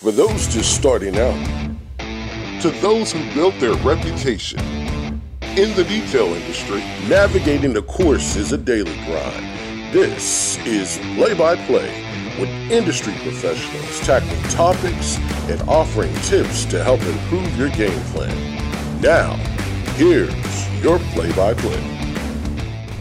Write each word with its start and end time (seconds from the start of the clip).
For 0.00 0.12
those 0.12 0.48
just 0.48 0.74
starting 0.74 1.18
out, 1.18 1.38
to 2.62 2.70
those 2.80 3.12
who 3.12 3.34
built 3.34 3.54
their 3.60 3.74
reputation. 3.84 4.58
In 5.58 5.74
the 5.76 5.84
detail 5.86 6.24
industry, 6.28 6.80
navigating 7.06 7.74
the 7.74 7.82
course 7.82 8.34
is 8.34 8.52
a 8.52 8.56
daily 8.56 8.94
grind. 9.04 9.92
This 9.92 10.56
is 10.64 10.96
Play 11.16 11.34
by 11.34 11.54
Play 11.66 12.02
with 12.40 12.48
industry 12.72 13.12
professionals 13.18 14.00
tackling 14.00 14.40
topics 14.44 15.18
and 15.50 15.60
offering 15.68 16.14
tips 16.22 16.64
to 16.64 16.82
help 16.82 17.02
improve 17.02 17.54
your 17.58 17.68
game 17.68 18.00
plan. 18.04 19.02
Now, 19.02 19.34
here's 19.96 20.82
your 20.82 20.98
play 21.12 21.30
by 21.32 21.52
play. 21.52 21.99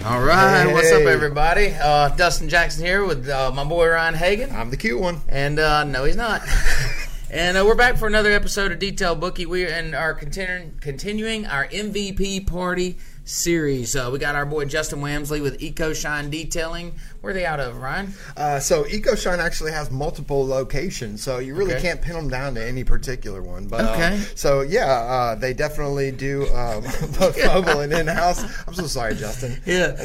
All 0.10 0.22
right, 0.24 0.64
Hey. 0.66 0.74
what's 0.74 0.92
up, 0.92 1.04
everybody? 1.04 1.68
Uh, 1.80 2.10
Dustin 2.10 2.50
Jackson 2.50 2.84
here 2.84 3.06
with 3.06 3.30
uh, 3.30 3.52
my 3.54 3.64
boy 3.64 3.88
Ryan 3.90 4.16
Hagan, 4.16 4.50
I'm 4.52 4.72
the 4.72 4.78
cute 4.78 5.00
one. 5.00 5.22
and 5.30 5.60
uh, 5.60 5.84
no, 5.84 6.04
he's 6.04 6.16
not. 6.16 6.42
and 7.30 7.56
uh, 7.56 7.64
we're 7.64 7.76
back 7.76 7.96
for 7.98 8.08
another 8.08 8.32
episode 8.32 8.72
of 8.72 8.80
Detail 8.80 9.14
Bookie. 9.16 9.46
We 9.46 9.68
and 9.68 9.94
are 9.94 10.16
continuing 10.16 10.74
continuing 10.82 11.46
our 11.46 11.68
MVP 11.68 12.48
party 12.48 12.98
series. 13.24 13.96
Uh, 13.96 14.10
we 14.12 14.18
got 14.18 14.34
our 14.34 14.48
boy 14.48 14.66
Justin 14.66 15.00
Wamsley 15.00 15.44
with 15.44 15.62
Eco 15.62 15.94
Shine 15.94 16.32
Detailing. 16.32 16.96
Where 17.22 17.32
are 17.32 17.34
they 17.34 17.46
out 17.46 17.60
of, 17.60 17.76
Ryan? 17.82 18.14
Uh, 18.38 18.60
so 18.60 18.86
EcoShine 18.86 19.40
actually 19.40 19.72
has 19.74 19.92
multiple 19.92 20.48
locations, 20.48 21.22
so 21.22 21.40
you 21.40 21.54
really 21.54 21.74
Okay. 21.74 21.82
can't 21.82 22.02
pin 22.02 22.14
them 22.16 22.30
down 22.30 22.56
to 22.56 22.66
any 22.66 22.86
particular 22.86 23.42
one. 23.42 23.68
But 23.68 23.82
uh, 23.86 23.92
Okay. 23.92 24.22
so 24.36 24.62
yeah, 24.62 24.86
uh, 24.86 25.36
they 25.36 25.54
definitely 25.54 26.12
do 26.12 26.46
uh, 26.48 26.80
both 27.20 27.38
mobile 27.46 27.82
and 27.82 27.92
in-house. 27.92 28.42
I'm 28.68 28.74
so 28.74 28.88
sorry, 28.88 29.16
Justin. 29.16 29.62
Yeah, 29.66 29.96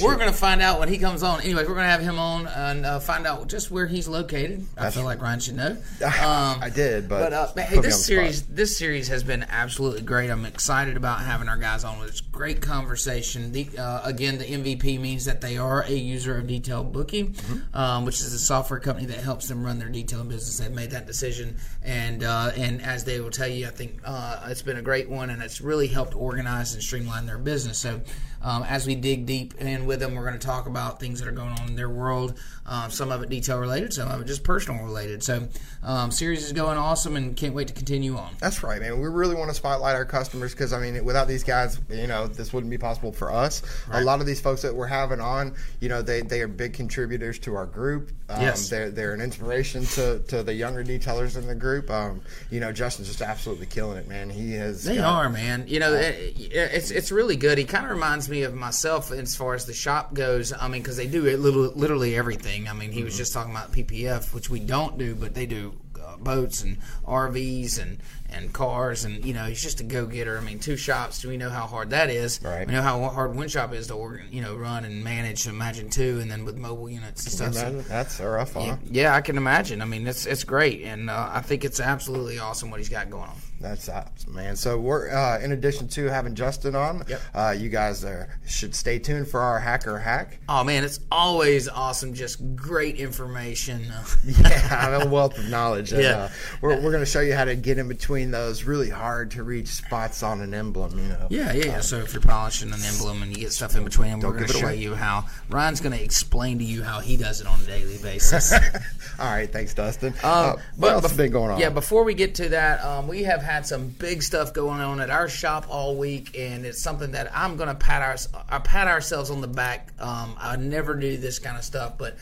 we're 0.00 0.16
going 0.16 0.26
to 0.30 0.32
find 0.36 0.60
out 0.60 0.80
when 0.80 0.88
he 0.88 0.98
comes 0.98 1.22
on. 1.22 1.40
Anyways, 1.42 1.68
we're 1.68 1.74
going 1.74 1.86
to 1.86 1.90
have 1.92 2.00
him 2.02 2.18
on 2.18 2.48
and 2.48 2.84
uh, 2.84 2.98
find 2.98 3.24
out 3.26 3.48
just 3.48 3.70
where 3.70 3.86
he's 3.86 4.08
located. 4.08 4.66
I 4.76 4.90
feel 4.90 5.04
like 5.04 5.22
Ryan 5.22 5.40
should 5.40 5.56
know. 5.56 5.76
Um, 6.24 6.58
I 6.62 6.70
did, 6.74 7.08
but 7.08 7.30
But 7.30 7.32
uh, 7.32 7.62
hey, 7.62 7.80
this 7.80 8.04
series 8.04 8.38
spot. 8.38 8.56
this 8.56 8.76
series 8.76 9.08
has 9.08 9.22
been 9.22 9.44
absolutely 9.48 10.02
great. 10.02 10.30
I'm 10.30 10.44
excited 10.44 10.96
about 10.96 11.20
having 11.20 11.48
our 11.48 11.56
guys 11.56 11.84
on. 11.84 12.02
It's 12.06 12.20
great 12.20 12.60
conversation. 12.62 13.52
The, 13.52 13.68
uh, 13.78 14.00
again, 14.04 14.38
the 14.38 14.44
MVP 14.44 14.98
means 15.00 15.24
that 15.26 15.40
they 15.40 15.56
are 15.56 15.82
a 15.82 15.90
user 15.92 16.38
of 16.38 16.46
Detail 16.64 16.82
Bookie, 16.82 17.24
Mm-hmm. 17.24 17.76
um, 17.76 18.04
which 18.06 18.20
is 18.20 18.32
a 18.32 18.38
software 18.38 18.80
company 18.80 19.06
that 19.06 19.18
helps 19.18 19.48
them 19.48 19.64
run 19.64 19.78
their 19.78 19.88
detailing 19.88 20.28
business. 20.28 20.58
They've 20.58 20.70
made 20.74 20.90
that 20.92 21.06
decision, 21.06 21.58
and 21.82 22.24
uh, 22.24 22.52
and 22.56 22.82
as 22.82 23.04
they 23.04 23.20
will 23.20 23.30
tell 23.30 23.48
you, 23.48 23.66
I 23.66 23.70
think 23.70 24.00
uh, 24.04 24.46
it's 24.48 24.62
been 24.62 24.78
a 24.78 24.82
great 24.82 25.08
one, 25.08 25.30
and 25.30 25.42
it's 25.42 25.60
really 25.60 25.86
helped 25.88 26.14
organize 26.16 26.74
and 26.74 26.82
streamline 26.82 27.26
their 27.26 27.38
business. 27.38 27.78
So. 27.78 28.00
Um, 28.44 28.62
as 28.64 28.86
we 28.86 28.94
dig 28.94 29.26
deep 29.26 29.54
in 29.60 29.86
with 29.86 29.98
them, 30.00 30.14
we're 30.14 30.26
going 30.26 30.38
to 30.38 30.46
talk 30.46 30.66
about 30.66 31.00
things 31.00 31.18
that 31.20 31.26
are 31.28 31.32
going 31.32 31.48
on 31.58 31.66
in 31.68 31.76
their 31.76 31.88
world. 31.88 32.38
Um, 32.66 32.90
some 32.90 33.10
of 33.10 33.22
it 33.22 33.28
detail 33.30 33.58
related, 33.58 33.92
some 33.92 34.10
of 34.10 34.20
it 34.20 34.26
just 34.26 34.44
personal 34.44 34.84
related. 34.84 35.22
So, 35.22 35.48
um, 35.82 36.10
series 36.10 36.44
is 36.44 36.52
going 36.52 36.78
awesome, 36.78 37.16
and 37.16 37.36
can't 37.36 37.54
wait 37.54 37.68
to 37.68 37.74
continue 37.74 38.16
on. 38.16 38.34
That's 38.40 38.62
right, 38.62 38.80
man. 38.80 39.00
We 39.00 39.08
really 39.08 39.34
want 39.34 39.50
to 39.50 39.54
spotlight 39.54 39.96
our 39.96 40.04
customers 40.04 40.52
because 40.52 40.72
I 40.72 40.80
mean, 40.80 41.04
without 41.04 41.26
these 41.28 41.42
guys, 41.44 41.78
you 41.90 42.06
know, 42.06 42.26
this 42.26 42.52
wouldn't 42.52 42.70
be 42.70 42.78
possible 42.78 43.12
for 43.12 43.32
us. 43.32 43.62
A 43.92 44.02
lot 44.02 44.20
of 44.20 44.26
these 44.26 44.40
folks 44.40 44.62
that 44.62 44.74
we're 44.74 44.86
having 44.86 45.20
on, 45.20 45.54
you 45.80 45.88
know, 45.88 46.00
they, 46.02 46.20
they 46.22 46.40
are 46.40 46.48
big 46.48 46.72
contributors 46.74 47.38
to 47.40 47.54
our 47.54 47.66
group. 47.66 48.10
Um, 48.28 48.40
Yes. 48.40 48.68
they're 48.70 48.90
they're 48.90 49.12
an 49.14 49.20
inspiration 49.20 49.84
to, 49.86 50.18
to 50.28 50.42
the 50.42 50.54
younger 50.54 50.82
detailers 50.82 51.36
in 51.36 51.46
the 51.46 51.54
group. 51.54 51.90
Um, 51.90 52.22
you 52.50 52.60
know, 52.60 52.72
Justin's 52.72 53.08
just 53.08 53.20
absolutely 53.22 53.66
killing 53.66 53.98
it, 53.98 54.08
man. 54.08 54.30
He 54.30 54.52
has. 54.54 54.84
They 54.84 54.96
got- 54.96 55.24
are, 55.24 55.28
man. 55.30 55.64
You 55.66 55.80
know, 55.80 55.92
it, 55.92 56.34
it's 56.38 56.90
it's 56.90 57.12
really 57.12 57.36
good. 57.36 57.58
He 57.58 57.64
kind 57.64 57.84
of 57.84 57.90
reminds 57.90 58.28
me 58.30 58.33
of 58.42 58.54
myself 58.54 59.10
as 59.12 59.34
far 59.36 59.54
as 59.54 59.64
the 59.66 59.72
shop 59.74 60.12
goes. 60.14 60.52
I 60.52 60.68
mean, 60.68 60.82
because 60.82 60.96
they 60.96 61.06
do 61.06 61.26
it 61.26 61.38
little, 61.40 61.72
literally 61.74 62.16
everything. 62.16 62.68
I 62.68 62.72
mean, 62.72 62.92
he 62.92 63.02
was 63.04 63.16
just 63.16 63.32
talking 63.32 63.52
about 63.52 63.72
PPF, 63.72 64.34
which 64.34 64.50
we 64.50 64.60
don't 64.60 64.98
do, 64.98 65.14
but 65.14 65.34
they 65.34 65.46
do 65.46 65.74
uh, 66.04 66.16
boats 66.18 66.62
and 66.62 66.78
RVs 67.06 67.80
and 67.80 67.98
and 68.30 68.52
cars, 68.52 69.04
and 69.04 69.24
you 69.24 69.32
know, 69.32 69.44
he's 69.44 69.62
just 69.62 69.80
a 69.80 69.84
go 69.84 70.06
getter. 70.06 70.36
I 70.36 70.40
mean, 70.40 70.58
two 70.58 70.76
shops. 70.76 71.20
Do 71.22 71.28
we 71.28 71.36
know 71.36 71.50
how 71.50 71.66
hard 71.66 71.90
that 71.90 72.10
is? 72.10 72.42
Right. 72.42 72.66
We 72.66 72.72
know 72.72 72.82
how 72.82 73.00
hard 73.10 73.36
one 73.36 73.46
shop 73.46 73.72
is 73.72 73.86
to 73.88 73.94
organ, 73.94 74.26
you 74.32 74.42
know 74.42 74.56
run 74.56 74.84
and 74.84 75.04
manage. 75.04 75.46
Imagine 75.46 75.88
two, 75.88 76.18
and 76.20 76.28
then 76.30 76.44
with 76.44 76.56
mobile 76.56 76.90
units 76.90 77.24
and 77.24 77.32
stuff. 77.32 77.54
So- 77.54 77.80
That's 77.88 78.18
rough, 78.20 78.54
huh? 78.54 78.76
yeah, 78.90 79.14
I 79.14 79.20
can 79.20 79.36
imagine. 79.36 79.80
I 79.80 79.84
mean, 79.84 80.06
it's 80.08 80.26
it's 80.26 80.42
great, 80.42 80.82
and 80.82 81.08
uh, 81.10 81.30
I 81.32 81.42
think 81.42 81.64
it's 81.64 81.78
absolutely 81.78 82.38
awesome 82.40 82.70
what 82.72 82.80
he's 82.80 82.88
got 82.88 83.08
going 83.08 83.28
on. 83.28 83.36
That's 83.64 83.88
awesome, 83.88 84.34
man. 84.34 84.56
So 84.56 84.78
we're 84.78 85.08
uh, 85.10 85.40
in 85.40 85.52
addition 85.52 85.88
to 85.88 86.04
having 86.04 86.34
Justin 86.34 86.76
on, 86.76 87.02
Yep. 87.08 87.20
uh, 87.34 87.54
you 87.58 87.70
guys 87.70 88.04
uh, 88.04 88.26
should 88.46 88.74
stay 88.74 88.98
tuned 88.98 89.26
for 89.26 89.40
our 89.40 89.58
hacker 89.58 89.98
hack. 89.98 90.38
Oh 90.50 90.62
man, 90.64 90.84
it's 90.84 91.00
always 91.10 91.66
awesome. 91.66 92.12
Just 92.12 92.54
great 92.54 92.96
information. 92.96 93.86
Yeah, 94.26 95.02
a 95.02 95.08
wealth 95.08 95.38
of 95.38 95.48
knowledge. 95.48 95.92
And, 95.92 96.02
Yeah. 96.02 96.16
uh, 96.16 96.28
we're, 96.60 96.74
we're 96.76 96.90
going 96.90 97.00
to 97.04 97.06
show 97.10 97.20
you 97.20 97.34
how 97.34 97.44
to 97.44 97.54
get 97.56 97.78
in 97.78 97.88
between 97.88 98.30
those 98.30 98.64
really 98.64 98.90
hard 98.90 99.30
to 99.32 99.42
reach 99.42 99.68
spots 99.68 100.22
on 100.22 100.40
an 100.42 100.52
emblem. 100.52 100.98
You 100.98 101.08
know. 101.08 101.26
yeah, 101.30 101.52
yeah, 101.52 101.64
yeah. 101.64 101.80
So 101.80 101.98
if 101.98 102.12
you're 102.12 102.20
polishing 102.22 102.70
an 102.72 102.82
emblem 102.84 103.22
and 103.22 103.30
you 103.34 103.38
get 103.38 103.52
stuff 103.52 103.76
in 103.76 103.84
between 103.84 104.10
them, 104.10 104.20
we're 104.20 104.32
going 104.36 104.46
to 104.46 104.52
show 104.52 104.68
shit. 104.70 104.78
you 104.78 104.94
how 104.94 105.24
Ryan's 105.48 105.80
going 105.80 105.96
to 105.96 106.02
explain 106.02 106.58
to 106.58 106.64
you 106.64 106.82
how 106.82 107.00
he 107.00 107.16
does 107.16 107.40
it 107.40 107.46
on 107.46 107.58
a 107.60 107.64
daily 107.64 107.96
basis. 107.98 108.52
All 109.18 109.30
right, 109.30 109.50
thanks, 109.50 109.72
Dustin. 109.72 110.12
Um, 110.22 110.24
uh, 110.24 110.56
what 110.76 110.92
else 110.92 111.04
bef- 111.04 111.08
has 111.08 111.16
been 111.16 111.30
going 111.32 111.50
on? 111.52 111.60
Yeah, 111.60 111.70
before 111.70 112.02
we 112.04 112.14
get 112.14 112.34
to 112.36 112.48
that, 112.50 112.84
um, 112.84 113.06
we 113.06 113.22
have 113.22 113.40
had 113.42 113.53
some 113.62 113.88
big 113.88 114.22
stuff 114.22 114.52
going 114.52 114.80
on 114.80 115.00
at 115.00 115.10
our 115.10 115.28
shop 115.28 115.66
all 115.68 115.96
week, 115.96 116.36
and 116.38 116.66
it's 116.66 116.80
something 116.80 117.12
that 117.12 117.30
I'm 117.34 117.56
going 117.56 117.68
to 117.68 117.74
pat 117.74 118.02
our 118.02 118.16
uh, 118.50 118.60
pat 118.60 118.88
ourselves 118.88 119.30
on 119.30 119.40
the 119.40 119.48
back. 119.48 119.92
Um, 119.98 120.36
I 120.38 120.56
never 120.56 120.94
do 120.94 121.16
this 121.16 121.38
kind 121.38 121.56
of 121.56 121.64
stuff, 121.64 121.96
but 121.98 122.16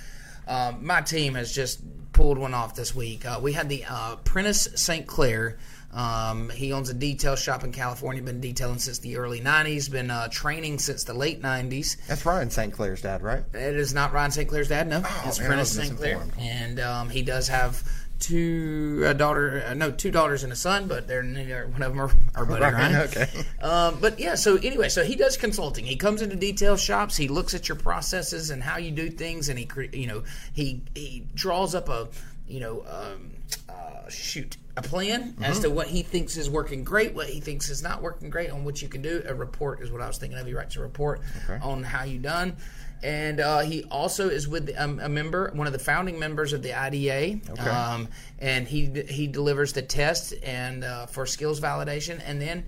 um, 0.46 0.84
my 0.84 1.00
team 1.00 1.34
has 1.34 1.52
just 1.52 1.80
pulled 2.12 2.38
one 2.38 2.54
off 2.54 2.74
this 2.74 2.94
week. 2.94 3.24
Uh, 3.24 3.40
we 3.42 3.52
had 3.52 3.68
the 3.68 3.84
uh, 3.88 4.16
Prentice 4.16 4.68
St. 4.74 5.06
Clair. 5.06 5.58
Um, 5.92 6.48
he 6.48 6.72
owns 6.72 6.88
a 6.88 6.94
detail 6.94 7.36
shop 7.36 7.64
in 7.64 7.72
California. 7.72 8.22
Been 8.22 8.40
detailing 8.40 8.78
since 8.78 8.98
the 8.98 9.18
early 9.18 9.40
'90s. 9.40 9.90
Been 9.90 10.10
uh, 10.10 10.28
training 10.28 10.78
since 10.78 11.04
the 11.04 11.12
late 11.12 11.42
'90s. 11.42 11.98
That's 12.06 12.24
Ryan 12.24 12.50
St. 12.50 12.72
Clair's 12.72 13.02
dad, 13.02 13.22
right? 13.22 13.42
It 13.52 13.76
is 13.76 13.92
not 13.92 14.12
Ryan 14.12 14.30
St. 14.30 14.48
Clair's 14.48 14.68
dad. 14.68 14.88
No, 14.88 15.02
it's 15.24 15.38
man, 15.38 15.48
Prentice 15.48 15.72
St. 15.72 15.96
Clair, 15.96 16.22
and 16.38 16.80
um, 16.80 17.10
he 17.10 17.22
does 17.22 17.48
have 17.48 17.82
two 18.22 19.02
a 19.04 19.12
daughter. 19.14 19.64
Uh, 19.66 19.74
no, 19.74 19.90
two 19.90 20.10
daughters 20.10 20.44
and 20.44 20.52
a 20.52 20.56
son, 20.56 20.86
but 20.86 21.06
they're 21.08 21.22
neither 21.22 21.66
one 21.66 21.82
of 21.82 21.90
them 21.92 22.00
are, 22.00 22.10
are 22.34 22.46
buddy 22.46 22.62
Right, 22.62 22.72
Ryan. 22.72 22.96
okay. 23.08 23.28
Um, 23.60 23.98
but 24.00 24.18
yeah, 24.18 24.36
so 24.36 24.56
anyway, 24.56 24.88
so 24.88 25.04
he 25.04 25.16
does 25.16 25.36
consulting. 25.36 25.84
He 25.84 25.96
comes 25.96 26.22
into 26.22 26.36
detail 26.36 26.76
shops. 26.76 27.16
He 27.16 27.28
looks 27.28 27.52
at 27.54 27.68
your 27.68 27.76
processes 27.76 28.50
and 28.50 28.62
how 28.62 28.78
you 28.78 28.90
do 28.92 29.10
things, 29.10 29.48
and 29.48 29.58
he 29.58 29.68
you 29.92 30.06
know 30.06 30.22
he 30.52 30.82
he 30.94 31.26
draws 31.34 31.74
up 31.74 31.88
a 31.88 32.08
you 32.48 32.60
know 32.60 32.84
um, 32.88 33.32
uh, 33.68 34.08
shoot 34.08 34.56
a 34.76 34.82
plan 34.82 35.34
as 35.42 35.56
Mm-hmm. 35.56 35.62
to 35.64 35.70
what 35.70 35.86
he 35.88 36.02
thinks 36.02 36.38
is 36.38 36.48
working 36.48 36.82
great, 36.82 37.14
what 37.14 37.28
he 37.28 37.40
thinks 37.40 37.68
is 37.68 37.82
not 37.82 38.00
working 38.00 38.30
great, 38.30 38.50
on 38.50 38.64
what 38.64 38.80
you 38.80 38.88
can 38.88 39.02
do. 39.02 39.22
A 39.28 39.34
report 39.34 39.82
is 39.82 39.90
what 39.92 40.00
I 40.00 40.06
was 40.06 40.16
thinking 40.16 40.38
of. 40.38 40.46
He 40.46 40.54
writes 40.54 40.76
a 40.76 40.80
report 40.80 41.20
on 41.60 41.82
how 41.82 42.04
you 42.04 42.18
done. 42.18 42.56
And 43.02 43.40
uh, 43.40 43.60
he 43.60 43.84
also 43.84 44.28
is 44.28 44.46
with 44.46 44.72
um, 44.78 45.00
a 45.00 45.08
member, 45.08 45.50
one 45.54 45.66
of 45.66 45.72
the 45.72 45.78
founding 45.78 46.18
members 46.18 46.52
of 46.52 46.62
the 46.62 46.72
IDA, 46.72 47.40
um, 47.68 48.08
and 48.38 48.68
he 48.68 48.86
he 49.08 49.26
delivers 49.26 49.72
the 49.72 49.82
test 49.82 50.34
and 50.42 50.84
uh, 50.84 51.06
for 51.06 51.26
skills 51.26 51.60
validation, 51.60 52.22
and 52.24 52.40
then 52.40 52.64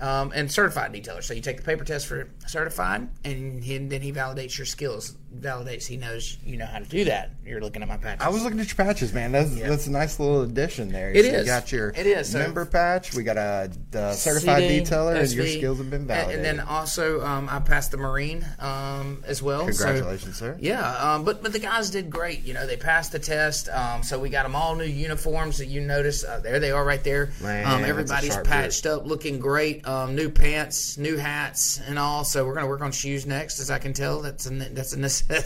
um, 0.00 0.32
and 0.34 0.50
certified 0.50 0.92
detailer. 0.92 1.22
So 1.22 1.34
you 1.34 1.40
take 1.40 1.58
the 1.58 1.62
paper 1.62 1.84
test 1.84 2.06
for 2.06 2.28
certified, 2.46 3.08
and 3.24 3.62
he, 3.62 3.78
then 3.78 4.02
he 4.02 4.12
validates 4.12 4.58
your 4.58 4.66
skills. 4.66 5.16
Validates 5.40 5.86
he 5.86 5.96
knows 5.96 6.38
you 6.44 6.56
know 6.56 6.66
how 6.66 6.78
to 6.78 6.84
do 6.84 7.04
that. 7.04 7.30
You're 7.44 7.60
looking 7.60 7.82
at 7.82 7.88
my 7.88 7.96
patches. 7.96 8.24
I 8.24 8.28
was 8.28 8.42
looking 8.42 8.60
at 8.60 8.66
your 8.66 8.76
patches, 8.76 9.12
man. 9.12 9.32
That's 9.32 9.54
that's 9.60 9.86
a 9.86 9.90
nice 9.90 10.18
little 10.18 10.42
addition 10.42 10.90
there. 10.90 11.12
It 11.12 11.24
so 11.24 11.38
You 11.38 11.44
got 11.44 11.72
your 11.72 11.88
It 11.90 12.06
is, 12.06 12.32
so- 12.32 12.38
member 12.38 12.64
patch. 12.64 13.14
We 13.14 13.22
got 13.22 13.36
a 13.36 13.70
the 13.90 14.12
certified 14.12 14.62
CD, 14.62 14.80
detailer, 14.84 15.20
and 15.20 15.30
your 15.32 15.46
skills 15.46 15.78
have 15.78 15.90
been 15.90 16.06
validated. 16.06 16.44
And 16.46 16.58
then 16.58 16.66
also, 16.66 17.24
um, 17.24 17.48
I 17.50 17.60
passed 17.60 17.90
the 17.90 17.96
Marine 17.96 18.44
um, 18.58 19.22
as 19.26 19.42
well. 19.42 19.60
so- 19.72 19.84
Congratulations, 19.84 20.36
sir. 20.36 20.56
Yeah, 20.60 21.14
um, 21.14 21.24
but 21.24 21.42
but 21.42 21.52
the 21.52 21.58
guys 21.58 21.90
did 21.90 22.10
great. 22.10 22.44
You 22.44 22.54
know, 22.54 22.66
they 22.66 22.76
passed 22.76 23.12
the 23.12 23.18
test. 23.18 23.68
Um, 23.68 24.02
so 24.02 24.18
we 24.18 24.28
got 24.28 24.42
them 24.44 24.56
all 24.56 24.74
new 24.74 24.84
uniforms 24.84 25.58
that 25.58 25.66
you 25.66 25.80
notice. 25.80 26.24
Uh, 26.24 26.40
there 26.40 26.58
they 26.60 26.70
are, 26.70 26.84
right 26.84 27.02
there. 27.04 27.30
Man, 27.42 27.66
um, 27.66 27.84
everybody's 27.84 28.36
patched 28.38 28.86
up, 28.86 29.06
looking 29.06 29.38
great. 29.38 29.86
Um, 29.86 30.14
new 30.14 30.30
pants, 30.30 30.98
new 30.98 31.16
hats, 31.16 31.80
and 31.86 31.98
all. 31.98 32.24
So 32.24 32.46
we're 32.46 32.54
gonna 32.54 32.66
work 32.68 32.80
on 32.82 32.92
shoes 32.92 33.26
next, 33.26 33.60
as 33.60 33.70
I 33.70 33.78
can 33.78 33.92
tell. 33.92 34.20
That's 34.20 34.46
a 34.46 34.50
that's 34.50 34.92
a 34.92 34.98
necessity. 34.98 35.25
Man, 35.28 35.42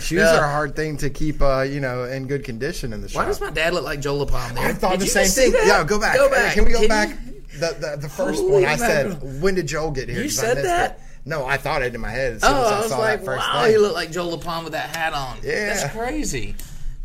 shoes 0.00 0.12
Yeah. 0.12 0.36
are 0.38 0.44
a 0.44 0.50
hard 0.50 0.76
thing 0.76 0.96
to 0.98 1.10
keep, 1.10 1.40
uh, 1.40 1.62
you 1.62 1.80
know, 1.80 2.04
in 2.04 2.26
good 2.26 2.44
condition 2.44 2.92
in 2.92 3.00
the 3.02 3.08
shop. 3.08 3.22
Why 3.22 3.26
does 3.26 3.40
my 3.40 3.50
dad 3.50 3.74
look 3.74 3.84
like 3.84 4.00
Joe 4.00 4.24
LaPalm 4.24 4.54
there? 4.54 4.66
I 4.66 4.72
thought 4.72 4.92
Did 4.92 5.00
the 5.00 5.06
same 5.06 5.28
thing. 5.28 5.52
that? 5.52 5.66
Yeah, 5.66 5.84
go 5.84 5.98
back. 5.98 6.16
Go 6.16 6.30
back. 6.30 6.54
Can 6.54 6.64
we 6.64 6.72
go 6.72 6.80
Can 6.80 6.88
back? 6.88 7.16
The, 7.58 7.74
the 7.80 7.96
the 8.02 8.08
first 8.08 8.40
Holy 8.40 8.52
one 8.52 8.64
I 8.66 8.76
said, 8.76 9.40
when 9.40 9.54
did 9.54 9.66
Joel 9.66 9.90
get 9.90 10.08
here? 10.10 10.22
You 10.22 10.28
said 10.28 10.58
that? 10.64 10.90
it. 10.92 11.00
No, 11.24 11.44
I 11.46 11.56
thought 11.56 11.82
it 11.82 11.94
in 11.94 12.00
my 12.00 12.10
head 12.10 12.34
as 12.34 12.42
soon 12.42 12.52
Oh, 12.52 12.66
as 12.66 12.72
I 12.72 12.76
I, 12.76 12.80
was 12.80 12.88
saw 12.90 12.98
like, 12.98 13.18
that 13.20 13.24
first 13.24 13.48
wow, 13.48 13.62
thing. 13.62 13.72
he 13.72 13.78
looked 13.78 13.94
like 13.94 14.10
Joe 14.12 14.36
LaPalm 14.36 14.64
with 14.64 14.74
that 14.74 14.94
hat 14.94 15.12
on. 15.14 15.38
Yeah. 15.42 15.74
That's 15.74 15.92
crazy. 15.92 16.54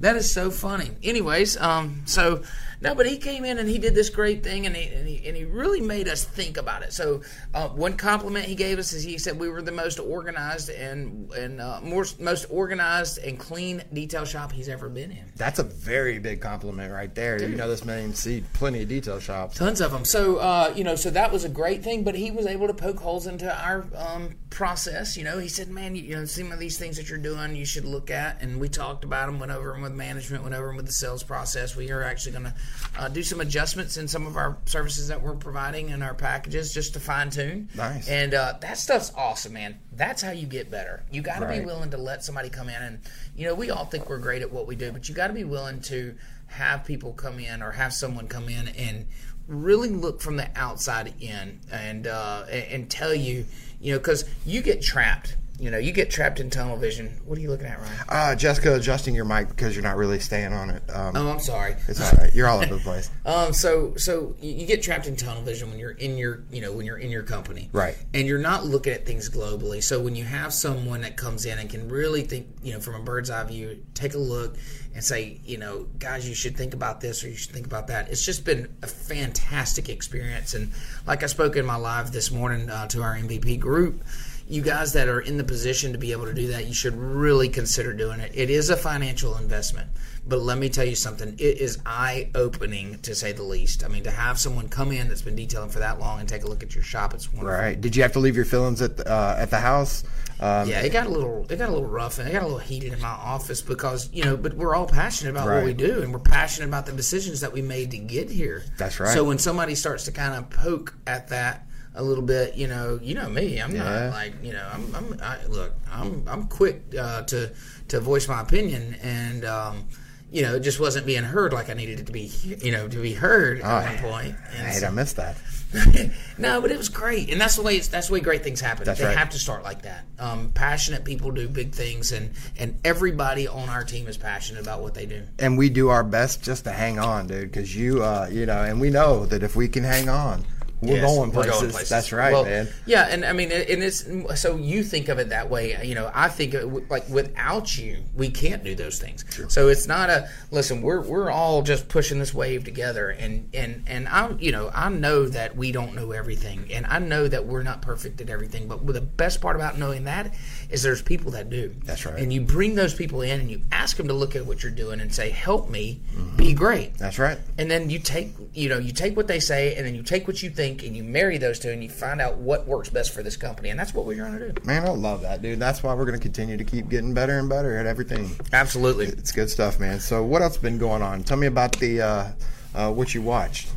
That 0.01 0.15
is 0.15 0.31
so 0.31 0.49
funny. 0.49 0.89
Anyways, 1.03 1.57
um, 1.57 2.01
so 2.05 2.41
no, 2.81 2.95
but 2.95 3.05
he 3.05 3.17
came 3.17 3.45
in 3.45 3.59
and 3.59 3.69
he 3.69 3.77
did 3.77 3.93
this 3.93 4.09
great 4.09 4.43
thing, 4.43 4.65
and 4.65 4.75
he 4.75 4.91
and 4.91 5.07
he, 5.07 5.27
and 5.27 5.37
he 5.37 5.45
really 5.45 5.81
made 5.81 6.07
us 6.07 6.25
think 6.25 6.57
about 6.57 6.81
it. 6.81 6.91
So 6.91 7.21
uh, 7.53 7.69
one 7.69 7.95
compliment 7.95 8.45
he 8.45 8.55
gave 8.55 8.79
us 8.79 8.91
is 8.91 9.03
he 9.03 9.19
said 9.19 9.39
we 9.39 9.49
were 9.49 9.61
the 9.61 9.71
most 9.71 9.99
organized 9.99 10.69
and 10.71 11.31
and 11.33 11.61
uh, 11.61 11.79
more, 11.83 12.05
most 12.19 12.45
organized 12.49 13.19
and 13.19 13.37
clean 13.37 13.83
detail 13.93 14.25
shop 14.25 14.51
he's 14.51 14.67
ever 14.67 14.89
been 14.89 15.11
in. 15.11 15.31
That's 15.35 15.59
a 15.59 15.63
very 15.63 16.17
big 16.17 16.41
compliment 16.41 16.91
right 16.91 17.13
there. 17.13 17.39
You 17.39 17.55
know, 17.55 17.69
this 17.69 17.85
man 17.85 18.15
see 18.15 18.43
plenty 18.53 18.81
of 18.81 18.89
detail 18.89 19.19
shops. 19.19 19.57
Tons 19.57 19.79
of 19.79 19.91
them. 19.91 20.03
So 20.03 20.37
uh, 20.37 20.73
you 20.75 20.83
know, 20.83 20.95
so 20.95 21.11
that 21.11 21.31
was 21.31 21.43
a 21.43 21.49
great 21.49 21.83
thing. 21.83 22.03
But 22.03 22.15
he 22.15 22.31
was 22.31 22.47
able 22.47 22.65
to 22.65 22.73
poke 22.73 22.99
holes 22.99 23.27
into 23.27 23.55
our 23.63 23.85
um, 23.95 24.35
process. 24.49 25.15
You 25.15 25.23
know, 25.23 25.37
he 25.37 25.49
said, 25.49 25.69
"Man, 25.69 25.95
you, 25.95 26.01
you 26.01 26.15
know, 26.15 26.25
some 26.25 26.51
of 26.51 26.57
these 26.57 26.79
things 26.79 26.97
that 26.97 27.09
you're 27.09 27.19
doing, 27.19 27.55
you 27.55 27.65
should 27.65 27.85
look 27.85 28.09
at." 28.09 28.41
And 28.41 28.59
we 28.59 28.69
talked 28.69 29.03
about 29.03 29.27
them, 29.27 29.39
went 29.39 29.51
over 29.51 29.73
them 29.73 29.81
with 29.81 29.90
management, 29.95 30.43
went 30.43 30.55
over 30.55 30.67
them 30.67 30.75
with 30.77 30.85
the 30.87 30.91
sales 30.93 31.23
process. 31.23 31.75
We 31.75 31.91
are 31.91 32.03
actually 32.03 32.33
going 32.33 32.45
to 32.45 32.53
uh, 32.97 33.07
do 33.09 33.23
some 33.23 33.41
adjustments 33.41 33.97
in 33.97 34.07
some 34.07 34.25
of 34.27 34.37
our 34.37 34.57
services 34.65 35.07
that 35.09 35.21
we're 35.21 35.35
providing 35.35 35.89
in 35.89 36.01
our 36.01 36.13
packages 36.13 36.73
just 36.73 36.93
to 36.93 36.99
fine 36.99 37.29
tune. 37.29 37.69
Nice. 37.75 38.07
And 38.07 38.33
uh, 38.33 38.55
that 38.61 38.77
stuff's 38.77 39.11
awesome, 39.15 39.53
man. 39.53 39.79
That's 39.93 40.21
how 40.21 40.31
you 40.31 40.47
get 40.47 40.69
better. 40.71 41.03
You 41.11 41.21
got 41.21 41.39
to 41.39 41.45
Right. 41.45 41.59
be 41.59 41.65
willing 41.65 41.91
to 41.91 41.97
let 41.97 42.23
somebody 42.23 42.49
come 42.49 42.69
in 42.69 42.81
and, 42.81 42.99
you 43.35 43.45
know, 43.45 43.55
we 43.55 43.69
all 43.71 43.85
think 43.85 44.09
we're 44.09 44.19
great 44.19 44.41
at 44.41 44.51
what 44.51 44.67
we 44.67 44.75
do, 44.75 44.91
but 44.91 45.09
you 45.09 45.15
got 45.15 45.27
to 45.27 45.33
be 45.33 45.43
willing 45.43 45.81
to 45.81 46.15
have 46.47 46.83
people 46.85 47.13
come 47.13 47.39
in 47.39 47.61
or 47.63 47.71
have 47.71 47.93
someone 47.93 48.27
come 48.27 48.49
in 48.49 48.67
and 48.69 49.07
really 49.47 49.89
look 49.89 50.21
from 50.21 50.37
the 50.37 50.47
outside 50.55 51.13
in 51.19 51.59
and 51.71 52.07
uh, 52.07 52.45
and 52.49 52.63
and 52.71 52.89
tell 52.91 53.13
you, 53.13 53.45
you 53.81 53.91
know, 53.93 53.97
because 53.99 54.23
you 54.45 54.61
get 54.61 54.81
trapped. 54.81 55.35
You 55.61 55.69
know, 55.69 55.77
you 55.77 55.91
get 55.91 56.09
trapped 56.09 56.39
in 56.39 56.49
tunnel 56.49 56.75
vision. 56.75 57.21
What 57.25 57.37
are 57.37 57.41
you 57.41 57.49
looking 57.49 57.67
at, 57.67 57.79
Ryan? 57.79 57.93
Uh, 58.09 58.35
Jessica, 58.35 58.75
adjusting 58.75 59.13
your 59.13 59.25
mic 59.25 59.47
because 59.47 59.75
you're 59.75 59.83
not 59.83 59.95
really 59.95 60.19
staying 60.19 60.53
on 60.53 60.71
it. 60.71 60.81
Um, 60.89 61.15
Oh, 61.15 61.29
I'm 61.29 61.39
sorry. 61.39 61.75
It's 61.87 62.01
all 62.01 62.17
right. 62.17 62.33
You're 62.33 62.47
all 62.47 62.59
over 62.61 62.73
the 62.75 62.79
place. 62.83 63.11
Um, 63.27 63.53
so 63.53 63.93
so 63.95 64.35
you, 64.41 64.65
get 64.65 64.81
trapped 64.81 65.05
in 65.05 65.15
tunnel 65.15 65.43
vision 65.43 65.69
when 65.69 65.77
you're 65.77 65.91
in 65.91 66.17
your 66.17 66.43
you 66.51 66.61
know 66.61 66.71
when 66.73 66.87
you're 66.87 66.97
in 66.97 67.11
your 67.11 67.21
company, 67.21 67.69
Right. 67.73 67.95
And 68.15 68.25
you're 68.27 68.39
not 68.39 68.65
looking 68.65 68.93
at 68.93 69.05
things 69.05 69.29
globally. 69.29 69.83
So 69.83 70.01
when 70.01 70.15
you 70.15 70.23
have 70.23 70.51
someone 70.51 71.01
that 71.01 71.15
comes 71.15 71.45
in 71.45 71.59
and 71.59 71.69
can 71.69 71.87
really 71.89 72.23
think, 72.23 72.47
you 72.63 72.73
know, 72.73 72.79
from 72.79 72.95
a 72.95 73.03
bird's 73.03 73.29
eye 73.29 73.43
view, 73.43 73.85
take 73.93 74.15
a 74.15 74.17
look 74.17 74.57
and 74.95 75.03
say, 75.03 75.39
you 75.45 75.57
know, 75.59 75.87
guys, 75.99 76.27
you 76.27 76.33
should 76.33 76.57
think 76.57 76.73
about 76.73 77.01
this 77.01 77.23
or 77.23 77.29
you 77.29 77.35
should 77.35 77.51
think 77.51 77.67
about 77.67 77.87
that. 77.87 78.09
It's 78.09 78.25
just 78.25 78.43
been 78.43 78.67
a 78.81 78.87
fantastic 78.87 79.89
experience. 79.89 80.53
And 80.55 80.71
like 81.05 81.21
I 81.21 81.27
spoke 81.27 81.55
in 81.55 81.65
my 81.67 81.75
live 81.75 82.11
this 82.11 82.31
morning 82.31 82.67
uh, 82.69 82.87
to 82.87 83.03
our 83.03 83.15
MVP 83.15 83.59
group. 83.59 84.03
You 84.51 84.61
guys 84.61 84.91
that 84.93 85.07
are 85.07 85.21
in 85.21 85.37
the 85.37 85.45
position 85.45 85.93
to 85.93 85.97
be 85.97 86.11
able 86.11 86.25
to 86.25 86.33
do 86.33 86.47
that, 86.49 86.65
you 86.65 86.73
should 86.73 86.93
really 86.97 87.47
consider 87.47 87.93
doing 87.93 88.19
it. 88.19 88.33
It 88.35 88.49
is 88.49 88.69
a 88.69 88.75
financial 88.75 89.37
investment, 89.37 89.87
but 90.27 90.39
let 90.41 90.57
me 90.57 90.67
tell 90.67 90.83
you 90.83 90.95
something. 90.95 91.29
It 91.39 91.59
is 91.59 91.79
eye 91.85 92.29
opening 92.35 92.99
to 93.03 93.15
say 93.15 93.31
the 93.31 93.43
least. 93.43 93.85
I 93.85 93.87
mean, 93.87 94.03
to 94.03 94.11
have 94.11 94.37
someone 94.37 94.67
come 94.67 94.91
in 94.91 95.07
that's 95.07 95.21
been 95.21 95.37
detailing 95.37 95.69
for 95.69 95.79
that 95.79 96.01
long 96.01 96.19
and 96.19 96.27
take 96.27 96.43
a 96.43 96.47
look 96.47 96.63
at 96.63 96.75
your 96.75 96.83
shop, 96.83 97.13
it's 97.13 97.31
wonderful. 97.31 97.57
Right. 97.57 97.79
Did 97.79 97.95
you 97.95 98.01
have 98.03 98.11
to 98.11 98.19
leave 98.19 98.35
your 98.35 98.43
feelings 98.43 98.81
at 98.81 98.97
the, 98.97 99.09
uh, 99.09 99.37
at 99.39 99.51
the 99.51 99.59
house? 99.59 100.03
Um, 100.41 100.67
Yeah, 100.67 100.81
it 100.81 100.91
got 100.91 101.07
a 101.07 101.09
little, 101.09 101.45
it 101.49 101.55
got 101.55 101.69
a 101.69 101.71
little 101.71 101.87
rough, 101.87 102.19
and 102.19 102.27
it 102.27 102.33
got 102.33 102.41
a 102.41 102.45
little 102.45 102.59
heated 102.59 102.91
in 102.91 102.99
my 102.99 103.07
office 103.07 103.61
because 103.61 104.09
you 104.11 104.25
know, 104.25 104.35
but 104.35 104.55
we're 104.55 104.75
all 104.75 104.85
passionate 104.85 105.31
about 105.31 105.47
what 105.47 105.63
we 105.63 105.73
do, 105.73 106.01
and 106.01 106.11
we're 106.11 106.19
passionate 106.19 106.67
about 106.67 106.85
the 106.85 106.91
decisions 106.91 107.39
that 107.39 107.53
we 107.53 107.61
made 107.61 107.91
to 107.91 107.97
get 107.97 108.29
here. 108.29 108.65
That's 108.77 108.99
right. 108.99 109.13
So 109.13 109.23
when 109.23 109.37
somebody 109.37 109.75
starts 109.75 110.03
to 110.05 110.11
kind 110.11 110.35
of 110.35 110.49
poke 110.49 110.93
at 111.07 111.29
that 111.29 111.67
a 111.95 112.01
little 112.03 112.23
bit, 112.23 112.55
you 112.55 112.67
know, 112.67 112.99
you 113.01 113.13
know 113.15 113.29
me, 113.29 113.57
I'm 113.61 113.75
Yeah. 113.75 113.83
not 114.07 114.11
like, 114.13 114.33
you 114.43 114.53
know, 114.53 114.67
I'm, 114.73 114.95
I'm 114.95 115.17
I, 115.21 115.45
look, 115.47 115.73
I'm, 115.91 116.23
I'm 116.27 116.47
quick 116.47 116.81
uh, 116.97 117.23
to 117.23 117.51
to 117.89 117.99
voice 117.99 118.27
my 118.27 118.39
opinion, 118.41 118.95
and 119.03 119.43
um, 119.45 119.87
you 120.31 120.41
know, 120.43 120.55
it 120.55 120.61
just 120.61 120.79
wasn't 120.79 121.05
being 121.05 121.23
heard 121.23 121.51
like 121.51 121.69
I 121.69 121.73
needed 121.73 121.99
it 121.99 122.05
to 122.07 122.13
be, 122.13 122.31
you 122.43 122.71
know, 122.71 122.87
to 122.87 123.01
be 123.01 123.13
heard 123.13 123.59
at 123.61 124.01
one 124.01 124.11
point. 124.11 124.35
I 124.51 124.55
And 124.55 124.67
hate 124.67 124.79
so- 124.79 124.87
I 124.87 124.91
missed 124.91 125.15
that. 125.17 125.37
no, 126.37 126.59
but 126.61 126.69
it 126.69 126.77
was 126.77 126.89
great, 126.89 127.31
and 127.31 127.39
that's 127.39 127.55
the 127.55 127.61
way 127.61 127.77
it's, 127.77 127.87
that's 127.87 128.07
the 128.07 128.13
way 128.13 128.19
great 128.19 128.43
things 128.43 128.59
happen. 128.59 128.83
That's 128.83 128.99
they 128.99 129.05
right. 129.05 129.17
have 129.17 129.29
to 129.29 129.39
start 129.39 129.63
like 129.63 129.83
that. 129.83 130.03
Um, 130.19 130.51
passionate 130.53 131.05
people 131.05 131.31
do 131.31 131.47
big 131.47 131.73
things, 131.73 132.11
and 132.11 132.31
and 132.57 132.77
everybody 132.83 133.47
on 133.47 133.69
our 133.69 133.83
team 133.85 134.07
is 134.07 134.17
passionate 134.17 134.61
about 134.61 134.81
what 134.81 134.93
they 134.95 135.05
do. 135.05 135.23
And 135.39 135.57
we 135.57 135.69
do 135.69 135.87
our 135.87 136.03
best 136.03 136.41
just 136.43 136.65
to 136.65 136.71
hang 136.73 136.99
on, 136.99 137.27
dude, 137.27 137.51
because 137.51 137.73
you, 137.73 138.03
uh, 138.03 138.27
you 138.29 138.45
know, 138.45 138.61
and 138.63 138.81
we 138.81 138.89
know 138.89 139.25
that 139.27 139.43
if 139.43 139.55
we 139.55 139.69
can 139.69 139.85
hang 139.85 140.09
on, 140.09 140.45
we're, 140.81 140.95
Yes, 140.95 141.15
going, 141.15 141.31
we're 141.31 141.43
places. 141.43 141.89
That's 141.89 142.11
right, 142.11 142.33
Well, 142.33 142.43
man. 142.43 142.67
Yeah, 142.87 143.07
and 143.07 143.23
I 143.23 143.33
mean, 143.33 143.51
and 143.51 143.83
it's 143.83 144.03
so 144.41 144.55
you 144.55 144.83
think 144.83 145.09
of 145.09 145.19
it 145.19 145.29
that 145.29 145.47
way. 145.47 145.77
You 145.85 145.93
know, 145.93 146.09
I 146.13 146.27
think 146.27 146.55
it, 146.55 146.89
like 146.89 147.07
without 147.07 147.77
you, 147.77 148.03
we 148.15 148.29
can't 148.31 148.63
do 148.63 148.73
those 148.73 148.97
things. 148.97 149.23
So 149.49 149.67
it's 149.67 149.87
not 149.87 150.09
a 150.09 150.27
listen. 150.49 150.81
We're 150.81 151.01
we're 151.01 151.29
all 151.29 151.61
just 151.61 151.87
pushing 151.87 152.17
this 152.17 152.33
wave 152.33 152.63
together, 152.63 153.09
and 153.09 153.47
and 153.53 153.83
and 153.85 154.07
I 154.07 154.31
you 154.39 154.51
know 154.51 154.71
I 154.73 154.89
know 154.89 155.27
that 155.27 155.55
we 155.55 155.71
don't 155.71 155.93
know 155.93 156.13
everything, 156.13 156.67
and 156.73 156.87
I 156.87 156.97
know 156.97 157.27
that 157.27 157.45
we're 157.45 157.63
not 157.63 157.83
perfect 157.83 158.19
at 158.19 158.31
everything. 158.31 158.67
But 158.67 158.85
the 158.87 159.01
best 159.01 159.39
part 159.39 159.55
about 159.55 159.77
knowing 159.77 160.05
that 160.05 160.33
is 160.71 160.81
there's 160.81 161.03
people 161.03 161.31
that 161.31 161.51
do. 161.51 161.75
That's 161.83 162.07
right. 162.07 162.17
And 162.17 162.33
you 162.33 162.41
bring 162.41 162.73
those 162.73 162.95
people 162.95 163.21
in, 163.21 163.39
and 163.39 163.51
you 163.51 163.61
ask 163.71 163.97
them 163.97 164.07
to 164.07 164.15
look 164.15 164.35
at 164.35 164.47
what 164.47 164.63
you're 164.63 164.71
doing 164.71 164.99
and 164.99 165.13
say, 165.13 165.29
"Help 165.29 165.69
me 165.69 166.01
mm-hmm. 166.15 166.37
be 166.37 166.53
great." 166.55 166.97
That's 166.97 167.19
right. 167.19 167.37
and 167.59 167.69
then 167.69 167.91
you 167.91 167.99
take 167.99 168.33
you 168.53 168.67
know 168.67 168.79
you 168.79 168.91
take 168.91 169.15
what 169.15 169.27
they 169.27 169.39
say 169.39 169.75
and 169.75 169.85
then 169.85 169.93
you 169.93 170.01
take 170.01 170.27
what 170.27 170.41
you 170.41 170.49
think 170.49 170.70
and 170.79 170.95
you 170.95 171.03
marry 171.03 171.37
those 171.37 171.59
two 171.59 171.69
and 171.69 171.83
you 171.83 171.89
find 171.89 172.21
out 172.21 172.37
what 172.37 172.65
works 172.67 172.89
best 172.89 173.13
for 173.13 173.21
this 173.23 173.37
company 173.37 173.69
and 173.69 173.79
that's 173.79 173.93
what 173.93 174.05
we're 174.05 174.17
trying 174.17 174.37
to 174.39 174.51
do 174.51 174.61
Man, 174.65 174.85
I 174.85 174.89
love 174.89 175.21
that, 175.21 175.41
dude. 175.41 175.59
That's 175.59 175.83
why 175.83 175.93
we're 175.93 176.05
going 176.05 176.17
to 176.17 176.23
continue 176.23 176.57
to 176.57 176.63
keep 176.63 176.89
getting 176.89 177.13
better 177.13 177.37
and 177.39 177.47
better 177.49 177.77
at 177.77 177.85
everything. 177.85 178.29
absolutely 178.53 179.05
It's 179.07 179.31
good 179.31 179.49
stuff, 179.49 179.79
man. 179.79 179.99
So, 179.99 180.23
what 180.23 180.41
else 180.41 180.57
been 180.57 180.77
going 180.77 181.01
on? 181.01 181.23
Tell 181.23 181.37
me 181.37 181.47
about 181.47 181.73
the 181.79 182.01
uh, 182.01 182.27
uh, 182.73 182.91
what 182.91 183.13
you 183.13 183.21
watched. 183.21 183.69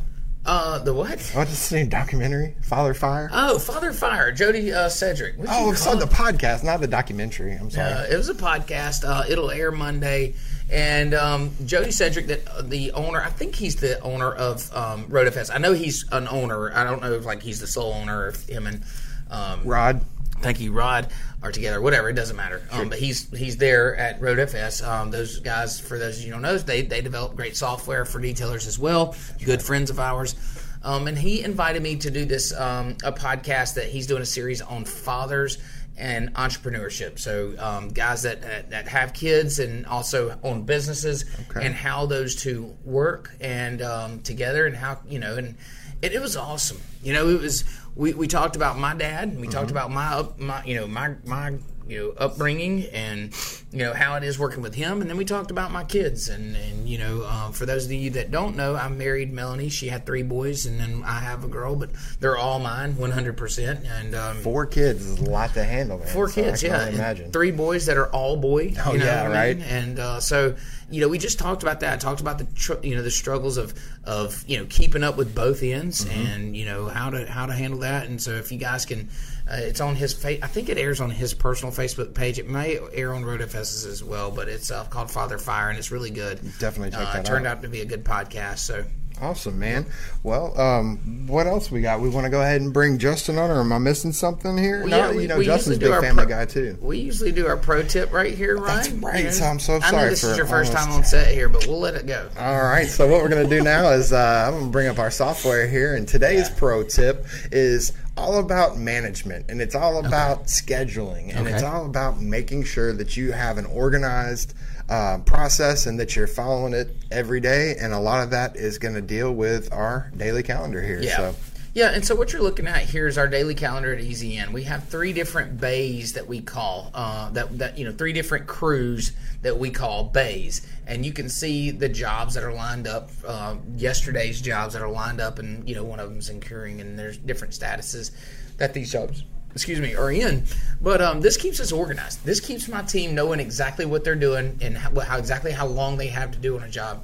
uh 0.45 0.79
the 0.79 0.93
what 0.93 1.09
What's 1.33 1.49
this 1.51 1.71
new 1.71 1.85
documentary? 1.87 2.55
Father 2.61 2.93
Fire. 2.93 3.29
oh 3.33 3.57
father 3.59 3.91
fire 3.91 4.31
jody 4.31 4.71
uh, 4.71 4.89
cedric 4.89 5.35
What'd 5.37 5.51
oh, 5.53 5.71
it's 5.71 5.87
on 5.87 5.97
the 5.99 6.05
podcast, 6.05 6.63
not 6.63 6.79
the 6.81 6.87
documentary. 6.87 7.53
I'm 7.53 7.69
sorry. 7.71 7.91
Uh, 7.93 8.03
it 8.13 8.15
was 8.17 8.29
a 8.29 8.35
podcast. 8.35 9.03
Uh, 9.07 9.23
it'll 9.27 9.49
air 9.51 9.71
Monday, 9.71 10.35
and 10.71 11.13
um, 11.13 11.51
Jody 11.65 11.91
Cedric, 11.91 12.27
that 12.27 12.47
uh, 12.47 12.61
the 12.61 12.91
owner, 12.93 13.21
I 13.21 13.29
think 13.29 13.55
he's 13.55 13.75
the 13.75 13.99
owner 13.99 14.31
of 14.33 14.73
um, 14.75 15.05
RotoFest. 15.05 15.53
I 15.53 15.59
know 15.59 15.73
he's 15.73 16.05
an 16.11 16.27
owner. 16.27 16.73
I 16.73 16.83
don't 16.83 17.01
know 17.01 17.13
if 17.13 17.25
like 17.25 17.41
he's 17.41 17.59
the 17.59 17.67
sole 17.67 17.93
owner 17.93 18.27
of 18.27 18.43
him 18.47 18.67
and 18.67 18.83
um, 19.29 19.63
Rod. 19.63 20.01
thank 20.39 20.59
you, 20.59 20.71
Rod, 20.71 21.11
are 21.43 21.51
together. 21.51 21.81
Whatever, 21.81 22.09
it 22.09 22.13
doesn't 22.13 22.35
matter. 22.35 22.61
Um, 22.71 22.89
but 22.89 22.99
he's 22.99 23.29
he's 23.37 23.57
there 23.57 23.95
at 23.95 24.19
Road 24.21 24.39
FS. 24.39 24.81
Um, 24.81 25.11
those 25.11 25.39
guys, 25.39 25.79
for 25.79 25.99
those 25.99 26.17
of 26.17 26.23
you 26.23 26.27
who 26.27 26.33
don't 26.33 26.41
know, 26.41 26.57
they 26.57 26.81
they 26.81 27.01
develop 27.01 27.35
great 27.35 27.55
software 27.55 28.05
for 28.05 28.19
detailers 28.19 28.67
as 28.67 28.79
well. 28.79 29.15
Good 29.43 29.61
friends 29.61 29.89
of 29.89 29.99
ours. 29.99 30.35
Um, 30.83 31.07
and 31.07 31.17
he 31.17 31.43
invited 31.43 31.81
me 31.81 31.95
to 31.97 32.11
do 32.11 32.25
this 32.25 32.53
um, 32.53 32.95
a 33.03 33.11
podcast 33.11 33.73
that 33.73 33.87
he's 33.87 34.05
doing 34.05 34.21
a 34.21 34.25
series 34.25 34.61
on 34.61 34.85
fathers 34.85 35.57
and 35.97 36.33
entrepreneurship. 36.33 37.19
So 37.19 37.53
um, 37.59 37.89
guys 37.89 38.23
that, 38.23 38.41
that 38.41 38.69
that 38.71 38.87
have 38.87 39.13
kids 39.13 39.59
and 39.59 39.85
also 39.85 40.37
own 40.43 40.63
businesses 40.63 41.25
Okay. 41.49 41.65
and 41.65 41.73
how 41.75 42.05
those 42.05 42.35
two 42.35 42.75
work 42.83 43.33
and 43.39 43.81
um, 43.81 44.21
together 44.21 44.65
and 44.65 44.75
how 44.75 44.99
you 45.07 45.19
know 45.19 45.35
and 45.37 45.55
it, 46.01 46.13
it 46.13 46.21
was 46.21 46.35
awesome. 46.35 46.81
You 47.01 47.13
know, 47.13 47.29
it 47.29 47.39
was 47.39 47.63
we, 47.95 48.13
we 48.13 48.27
talked 48.27 48.55
about 48.57 48.77
my 48.77 48.93
dad 48.93 49.29
and 49.29 49.39
we 49.39 49.47
talked 49.47 49.71
about 49.71 49.89
my 49.91 50.25
my 50.37 50.63
you 50.65 50.75
know 50.75 50.87
my 50.87 51.15
my 51.25 51.53
you 51.87 51.99
know 51.99 52.13
upbringing 52.17 52.85
and 52.93 53.31
you 53.71 53.79
know 53.79 53.93
how 53.93 54.15
it 54.15 54.23
is 54.23 54.39
working 54.39 54.61
with 54.63 54.73
him 54.73 55.01
and 55.01 55.09
then 55.09 55.17
we 55.17 55.25
talked 55.25 55.51
about 55.51 55.71
my 55.71 55.83
kids 55.83 56.29
and 56.29 56.55
and 56.55 56.89
you 56.89 56.97
know 56.97 57.23
um, 57.25 57.51
for 57.53 57.65
those 57.67 57.85
of 57.85 57.91
you 57.91 58.09
that 58.09 58.31
don't 58.31 58.55
know 58.55 58.75
I 58.75 58.87
married 58.89 59.31
Melanie 59.31 59.69
she 59.69 59.87
had 59.87 60.05
three 60.05 60.23
boys 60.23 60.65
and 60.65 60.79
then 60.79 61.03
I 61.05 61.19
have 61.19 61.43
a 61.43 61.47
girl 61.47 61.75
but 61.75 61.89
they're 62.19 62.37
all 62.37 62.57
mine 62.59 62.93
100% 62.93 63.85
and 63.99 64.15
um, 64.15 64.37
Four 64.37 64.65
kids 64.65 65.05
is 65.05 65.19
a 65.19 65.29
lot 65.29 65.53
to 65.53 65.63
handle, 65.63 65.99
man. 65.99 66.07
Four 66.07 66.29
So 66.29 66.41
kids, 66.41 66.63
yeah. 66.63 66.87
imagine. 66.89 67.31
Three 67.31 67.51
boys 67.51 67.85
that 67.85 67.97
are 67.97 68.07
all 68.07 68.37
boy. 68.37 68.73
Oh, 68.85 68.93
you 68.93 68.99
know 68.99 69.05
yeah, 69.05 69.27
what 69.27 69.37
I 69.37 69.53
mean? 69.53 69.61
right. 69.61 69.71
And 69.71 69.99
uh, 69.99 70.19
so, 70.19 70.55
you 70.89 71.01
know, 71.01 71.07
we 71.07 71.17
just 71.17 71.39
talked 71.39 71.63
about 71.63 71.79
that. 71.81 71.93
I 71.93 71.97
Talked 71.97 72.21
about 72.21 72.37
the 72.37 72.45
tr- 72.55 72.83
you 72.83 72.95
know 72.95 73.01
the 73.01 73.09
struggles 73.11 73.57
of 73.57 73.73
of 74.03 74.43
you 74.47 74.57
know 74.59 74.65
keeping 74.69 75.03
up 75.03 75.17
with 75.17 75.33
both 75.33 75.63
ends 75.63 76.05
Mm-hmm. 76.05 76.25
and 76.27 76.57
you 76.57 76.65
know 76.65 76.87
how 76.87 77.09
to 77.09 77.25
how 77.25 77.45
to 77.47 77.53
handle 77.53 77.79
that. 77.79 78.07
And 78.07 78.21
so, 78.21 78.31
if 78.33 78.51
you 78.51 78.59
guys 78.59 78.85
can, 78.85 79.09
uh, 79.49 79.57
it's 79.57 79.81
on 79.81 79.95
his 79.95 80.13
face. 80.13 80.39
I 80.41 80.47
think 80.47 80.69
it 80.69 80.77
airs 80.77 81.01
on 81.01 81.11
his 81.11 81.33
personal 81.33 81.73
Facebook 81.73 82.13
page. 82.13 82.39
It 82.39 82.49
may 82.49 82.79
air 82.93 83.13
on 83.13 83.23
Road 83.23 83.41
FS's 83.41 83.85
as 83.85 84.03
well, 84.03 84.31
but 84.31 84.47
it's 84.47 84.71
uh, 84.71 84.83
called 84.85 85.11
Father 85.11 85.37
Fire, 85.37 85.69
and 85.69 85.77
it's 85.77 85.91
really 85.91 86.09
good. 86.09 86.39
Definitely 86.59 86.91
check 86.91 87.07
uh, 87.07 87.13
that 87.13 87.19
it 87.19 87.25
turned 87.25 87.45
out. 87.45 87.57
out 87.57 87.61
to 87.63 87.69
be 87.69 87.81
a 87.81 87.85
good 87.85 88.03
podcast. 88.03 88.59
So. 88.59 88.85
Awesome, 89.21 89.57
man. 89.57 89.85
Well, 90.23 90.59
um, 90.59 90.97
what 91.27 91.47
else 91.47 91.71
we 91.71 91.81
got? 91.81 92.01
We 92.01 92.09
want 92.09 92.25
to 92.25 92.29
go 92.29 92.41
ahead 92.41 92.59
and 92.59 92.73
bring 92.73 92.97
Justin 92.97 93.37
on, 93.37 93.49
or 93.49 93.61
am 93.61 93.71
I 93.71 93.77
missing 93.77 94.11
something 94.11 94.57
here? 94.57 94.79
Well, 94.81 94.89
no, 94.89 94.97
yeah, 94.97 95.11
we- 95.15 95.21
you 95.23 95.27
know, 95.29 95.41
Justin's 95.41 95.77
a 95.77 95.79
big 95.79 95.89
family 96.01 96.25
pro- 96.25 96.35
guy 96.35 96.45
too. 96.45 96.77
We 96.81 96.97
usually 96.99 97.31
do 97.31 97.47
our 97.47 97.55
pro 97.55 97.81
tip 97.83 98.11
right 98.11 98.33
here, 98.33 98.57
Ryan. 98.57 98.65
That's 98.75 98.89
right, 98.91 99.17
You 99.19 99.23
know, 99.25 99.31
so 99.31 99.45
I'm 99.45 99.59
so 99.59 99.73
I 99.75 99.79
know 99.79 99.87
sorry 99.89 100.09
this 100.09 100.21
for 100.21 100.31
is 100.31 100.37
your 100.37 100.47
first 100.47 100.73
time 100.73 100.91
on 100.91 101.03
set 101.05 101.33
here, 101.33 101.47
but 101.47 101.65
we'll 101.65 101.79
let 101.79 101.95
it 101.95 102.05
go. 102.05 102.27
All 102.37 102.61
right, 102.63 102.87
so 102.87 103.07
what 103.07 103.21
we're 103.21 103.29
going 103.29 103.47
to 103.49 103.57
do 103.57 103.63
now 103.63 103.89
is 103.91 104.11
uh, 104.11 104.43
I'm 104.47 104.51
going 104.53 104.65
to 104.65 104.71
bring 104.71 104.87
up 104.89 104.99
our 104.99 105.11
software 105.11 105.65
here, 105.67 105.95
and 105.95 106.05
today's 106.07 106.49
pro 106.49 106.83
tip 106.83 107.25
is 107.53 107.93
all 108.17 108.39
about 108.39 108.77
management, 108.77 109.45
and 109.49 109.61
it's 109.61 109.75
all 109.75 110.05
about 110.05 110.45
scheduling, 110.47 111.33
and 111.35 111.47
it's 111.47 111.63
all 111.63 111.85
about 111.85 112.21
making 112.21 112.63
sure 112.65 112.91
that 112.93 113.15
you 113.15 113.31
have 113.31 113.57
an 113.57 113.65
organized 113.65 114.53
uh, 114.89 115.19
process 115.25 115.85
and 115.85 115.99
that 115.99 116.15
you're 116.15 116.27
following 116.27 116.73
it 116.73 116.95
every 117.11 117.39
day. 117.39 117.75
And 117.79 117.93
a 117.93 117.99
lot 117.99 118.23
of 118.23 118.31
that 118.31 118.55
is 118.55 118.77
going 118.77 118.95
to 118.95 119.01
deal 119.01 119.33
with 119.33 119.71
our 119.73 120.11
daily 120.15 120.43
calendar 120.43 120.81
here. 120.81 121.01
Yeah. 121.01 121.17
So. 121.17 121.35
Yeah, 121.75 121.89
and 121.89 122.05
so 122.05 122.15
what 122.15 122.31
you're 122.31 122.41
looking 122.41 122.67
at 122.67 122.83
here 122.83 123.05
is 123.05 123.17
our 123.17 123.27
daily 123.27 123.53
calendar 123.53 123.93
at 123.93 123.99
Easy. 123.99 124.41
We 124.49 124.63
have 124.63 124.85
three 124.85 125.11
different 125.11 125.59
bays 125.59 126.13
that 126.13 126.25
we 126.25 126.39
call 126.39 126.89
uh, 126.93 127.31
that 127.31 127.57
that 127.59 127.77
you 127.77 127.83
know 127.83 127.91
three 127.91 128.13
different 128.13 128.47
crews 128.47 129.11
that 129.41 129.59
we 129.59 129.71
call 129.71 130.05
bays, 130.05 130.65
and 130.87 131.05
you 131.05 131.11
can 131.11 131.27
see 131.27 131.71
the 131.71 131.89
jobs 131.89 132.35
that 132.35 132.45
are 132.45 132.53
lined 132.53 132.87
up. 132.87 133.09
Uh, 133.27 133.57
yesterday's 133.75 134.41
jobs 134.41 134.73
that 134.73 134.81
are 134.81 134.89
lined 134.89 135.19
up, 135.19 135.37
and 135.37 135.67
you 135.67 135.75
know 135.75 135.83
one 135.83 135.99
of 135.99 136.09
them's 136.09 136.29
incurring, 136.29 136.79
and 136.79 136.97
there's 136.97 137.17
different 137.17 137.53
statuses 137.53 138.11
that 138.55 138.73
these 138.73 138.93
jobs 138.93 139.25
excuse 139.55 139.79
me, 139.79 139.95
are 139.95 140.11
in. 140.11 140.43
But 140.81 141.01
um, 141.01 141.21
this 141.21 141.37
keeps 141.37 141.59
us 141.59 141.71
organized. 141.71 142.23
This 142.25 142.39
keeps 142.41 142.67
my 142.67 142.83
team 142.83 143.15
knowing 143.15 143.39
exactly 143.39 143.85
what 143.85 144.03
they're 144.03 144.13
doing 144.13 144.59
and 144.61 144.77
how, 144.77 144.99
how, 144.99 145.17
exactly 145.17 145.51
how 145.51 145.65
long 145.65 145.97
they 145.97 146.07
have 146.07 146.31
to 146.31 146.37
do 146.37 146.57
on 146.57 146.63
a 146.63 146.69
job. 146.69 147.03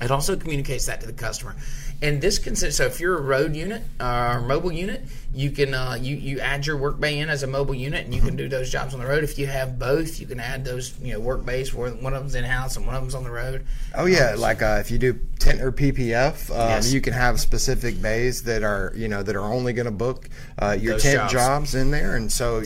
It 0.00 0.10
also 0.10 0.36
communicates 0.36 0.86
that 0.86 1.00
to 1.00 1.06
the 1.06 1.12
customer. 1.12 1.56
And 2.02 2.20
this 2.20 2.38
consists 2.40 2.78
so 2.78 2.84
if 2.86 2.98
you're 2.98 3.16
a 3.16 3.20
road 3.22 3.54
unit 3.54 3.82
uh, 4.00 4.34
or 4.36 4.40
mobile 4.40 4.72
unit, 4.72 5.02
you 5.32 5.50
can 5.52 5.72
uh, 5.72 5.96
you 6.00 6.16
you 6.16 6.40
add 6.40 6.66
your 6.66 6.76
work 6.76 6.98
bay 7.00 7.18
in 7.20 7.30
as 7.30 7.42
a 7.44 7.46
mobile 7.46 7.74
unit, 7.76 8.04
and 8.04 8.12
you 8.14 8.20
can 8.20 8.34
do 8.36 8.48
those 8.48 8.70
jobs 8.70 8.92
on 8.92 8.98
the 9.00 9.06
road. 9.06 9.22
If 9.24 9.38
you 9.38 9.46
have 9.46 9.78
both, 9.78 10.18
you 10.20 10.26
can 10.26 10.40
add 10.40 10.64
those 10.64 10.98
you 11.00 11.12
know 11.12 11.20
work 11.20 11.46
bays 11.46 11.72
where 11.72 11.90
one 11.92 12.12
of 12.12 12.20
them's 12.22 12.34
in 12.34 12.42
house 12.44 12.76
and 12.76 12.86
one 12.86 12.96
of 12.96 13.02
them's 13.02 13.14
on 13.14 13.22
the 13.22 13.30
road. 13.30 13.64
Oh 13.94 14.06
yeah, 14.06 14.32
um, 14.32 14.40
like 14.40 14.62
uh, 14.62 14.78
if 14.80 14.90
you 14.90 14.98
do 14.98 15.18
tint 15.38 15.60
or 15.62 15.70
PPF, 15.72 16.50
um, 16.50 16.68
Yes. 16.70 16.92
you 16.92 17.00
can 17.00 17.12
have 17.14 17.38
specific 17.40 18.02
bays 18.02 18.42
that 18.42 18.62
are 18.64 18.92
you 18.96 19.06
know 19.08 19.22
that 19.22 19.36
are 19.36 19.44
only 19.52 19.72
going 19.72 19.86
to 19.86 19.90
book 19.92 20.28
uh, 20.58 20.76
your 20.78 20.94
Those 20.94 21.02
tint 21.02 21.16
jobs. 21.16 21.32
jobs. 21.32 21.74
in 21.76 21.92
there, 21.92 22.16
and 22.16 22.30
so 22.30 22.58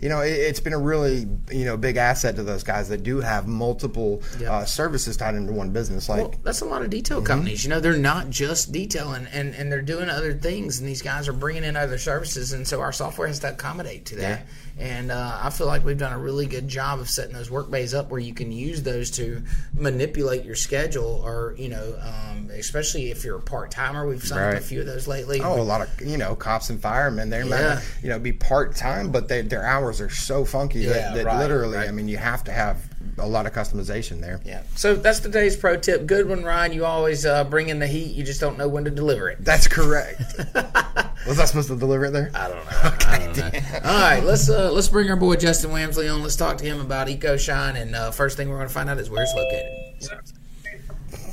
you 0.00 0.08
know 0.08 0.20
it, 0.20 0.30
it's 0.30 0.60
been 0.60 0.72
a 0.74 0.78
really 0.78 1.26
you 1.50 1.64
know 1.64 1.76
big 1.76 1.96
asset 1.96 2.36
to 2.36 2.44
those 2.44 2.62
guys 2.62 2.88
that 2.90 3.02
do 3.02 3.20
have 3.20 3.46
multiple 3.48 4.22
Yeah. 4.38 4.52
uh, 4.52 4.64
services 4.64 5.16
tied 5.16 5.34
into 5.34 5.52
one 5.52 5.70
business. 5.70 6.08
Like 6.08 6.20
Well, 6.20 6.34
that's 6.44 6.60
a 6.62 6.66
lot 6.66 6.82
of 6.82 6.88
detail 6.88 7.16
Mm-hmm. 7.18 7.26
companies. 7.26 7.64
You 7.64 7.70
know, 7.70 7.80
they're 7.80 7.96
not 7.96 8.30
just 8.30 8.72
detailing, 8.76 9.26
and, 9.32 9.54
and 9.54 9.72
they're 9.72 9.80
doing 9.80 10.10
other 10.10 10.34
things, 10.34 10.78
and 10.80 10.86
these 10.88 11.00
guys 11.00 11.28
are 11.28 11.32
bringing 11.32 11.64
in 11.64 11.76
other 11.76 11.96
services, 11.96 12.52
and 12.52 12.68
so 12.68 12.80
our 12.80 12.92
software 12.92 13.26
has 13.26 13.38
to 13.38 13.48
accommodate 13.50 14.04
to 14.06 14.16
that. 14.16 14.46
And 14.78 15.10
uh, 15.10 15.38
I 15.42 15.48
feel 15.48 15.66
like 15.66 15.82
we've 15.86 15.96
done 15.96 16.12
a 16.12 16.18
really 16.18 16.44
good 16.44 16.68
job 16.68 17.00
of 17.00 17.08
setting 17.08 17.32
those 17.32 17.50
work 17.50 17.70
bays 17.70 17.94
up 17.94 18.10
where 18.10 18.20
you 18.20 18.34
can 18.34 18.52
use 18.52 18.82
those 18.82 19.10
to 19.12 19.42
manipulate 19.72 20.44
your 20.44 20.54
schedule, 20.54 21.22
or 21.24 21.54
you 21.56 21.70
know, 21.70 21.98
um, 22.02 22.50
especially 22.52 23.10
if 23.10 23.24
you're 23.24 23.38
a 23.38 23.42
part 23.42 23.70
timer. 23.70 24.06
We've 24.06 24.22
signed 24.22 24.36
Right. 24.52 24.58
a 24.58 24.60
few 24.60 24.80
of 24.80 24.86
those 24.86 25.08
lately. 25.08 25.40
Oh, 25.40 25.58
a 25.58 25.62
lot 25.62 25.80
of 25.80 25.88
you 26.06 26.18
know 26.18 26.36
cops 26.36 26.68
and 26.68 26.78
firemen. 26.80 27.30
They 27.30 27.42
might 27.44 27.80
you 28.02 28.10
know 28.10 28.18
be 28.18 28.32
part 28.32 28.76
time, 28.76 29.10
but 29.10 29.28
they, 29.28 29.40
their 29.40 29.64
hours 29.64 30.02
are 30.02 30.10
so 30.10 30.44
funky 30.44 30.80
Yeah, 30.80 30.92
that, 30.92 31.14
that 31.14 31.24
right, 31.24 31.38
literally, 31.38 31.78
right. 31.78 31.88
I 31.88 31.92
mean, 31.92 32.08
you 32.08 32.18
have 32.18 32.44
to 32.44 32.52
have 32.52 32.76
a 33.18 33.26
lot 33.26 33.46
of 33.46 33.52
customization 33.52 34.20
there. 34.20 34.40
Yeah. 34.44 34.62
So 34.74 34.94
that's 34.94 35.20
today's 35.20 35.56
pro 35.56 35.76
tip. 35.76 36.06
Good 36.06 36.28
one, 36.28 36.44
Ryan. 36.44 36.72
You 36.72 36.84
always 36.84 37.24
uh, 37.24 37.44
bring 37.44 37.68
in 37.68 37.78
the 37.78 37.86
heat. 37.86 38.14
You 38.14 38.24
just 38.24 38.40
don't 38.40 38.58
know 38.58 38.68
when 38.68 38.84
to 38.84 38.90
deliver 38.90 39.28
it. 39.30 39.38
That's 39.44 39.66
correct. 39.66 40.20
Was 41.26 41.40
I 41.40 41.44
supposed 41.46 41.68
to 41.68 41.76
deliver 41.76 42.06
it 42.06 42.10
there? 42.10 42.30
I 42.34 42.48
don't 42.48 42.64
know. 42.64 42.70
I 43.06 43.18
don't 43.18 43.36
know. 43.38 43.90
All 43.90 44.00
right, 44.00 44.22
let's 44.22 44.50
uh, 44.50 44.70
let's 44.70 44.88
bring 44.88 45.08
our 45.10 45.16
boy 45.16 45.36
Justin 45.36 45.70
Wamsley 45.70 46.12
on. 46.12 46.22
Let's 46.22 46.36
talk 46.36 46.58
to 46.58 46.64
him 46.64 46.80
about 46.80 47.08
EcoShine. 47.08 47.80
And 47.80 47.96
uh, 47.96 48.10
first 48.10 48.36
thing 48.36 48.48
we're 48.48 48.56
going 48.56 48.68
to 48.68 48.74
find 48.74 48.90
out 48.90 48.98
is 48.98 49.10
where 49.10 49.22
it's 49.22 49.34
located. 49.34 50.22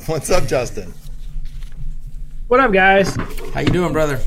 What's 0.07 0.29
up, 0.29 0.47
Justin? 0.47 0.93
What 2.47 2.59
up, 2.59 2.71
guys? 2.71 3.15
How 3.53 3.61
you 3.61 3.69
doing, 3.69 3.93
brother? 3.93 4.19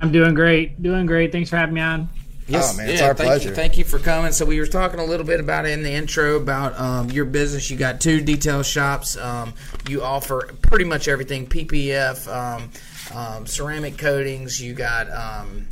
I'm 0.00 0.12
doing 0.12 0.34
great. 0.34 0.82
Doing 0.82 1.06
great. 1.06 1.32
Thanks 1.32 1.48
for 1.48 1.56
having 1.56 1.74
me 1.74 1.80
on. 1.80 2.08
Oh, 2.52 2.76
man, 2.76 2.90
it's 2.90 3.00
our 3.00 3.14
thank 3.14 3.28
pleasure. 3.28 3.48
You, 3.48 3.54
thank 3.54 3.78
you 3.78 3.84
for 3.84 3.98
coming. 3.98 4.32
So 4.32 4.44
we 4.44 4.60
were 4.60 4.66
talking 4.66 5.00
a 5.00 5.04
little 5.04 5.24
bit 5.24 5.40
about 5.40 5.64
it 5.64 5.70
in 5.70 5.82
the 5.82 5.90
intro 5.90 6.36
about 6.36 6.78
um, 6.78 7.10
your 7.10 7.24
business. 7.24 7.70
You 7.70 7.78
got 7.78 8.02
two 8.02 8.20
detail 8.20 8.62
shops. 8.62 9.16
Um, 9.16 9.54
you 9.88 10.02
offer 10.02 10.50
pretty 10.60 10.84
much 10.84 11.08
everything: 11.08 11.46
PPF, 11.46 12.28
um, 12.28 12.70
um, 13.16 13.46
ceramic 13.46 13.96
coatings. 13.96 14.60
You 14.60 14.74
got 14.74 15.10
um, 15.10 15.66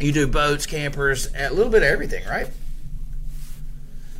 you 0.00 0.10
do 0.10 0.26
boats, 0.26 0.64
campers, 0.64 1.28
a 1.36 1.50
little 1.50 1.70
bit 1.70 1.82
of 1.82 1.88
everything, 1.88 2.24
right? 2.26 2.48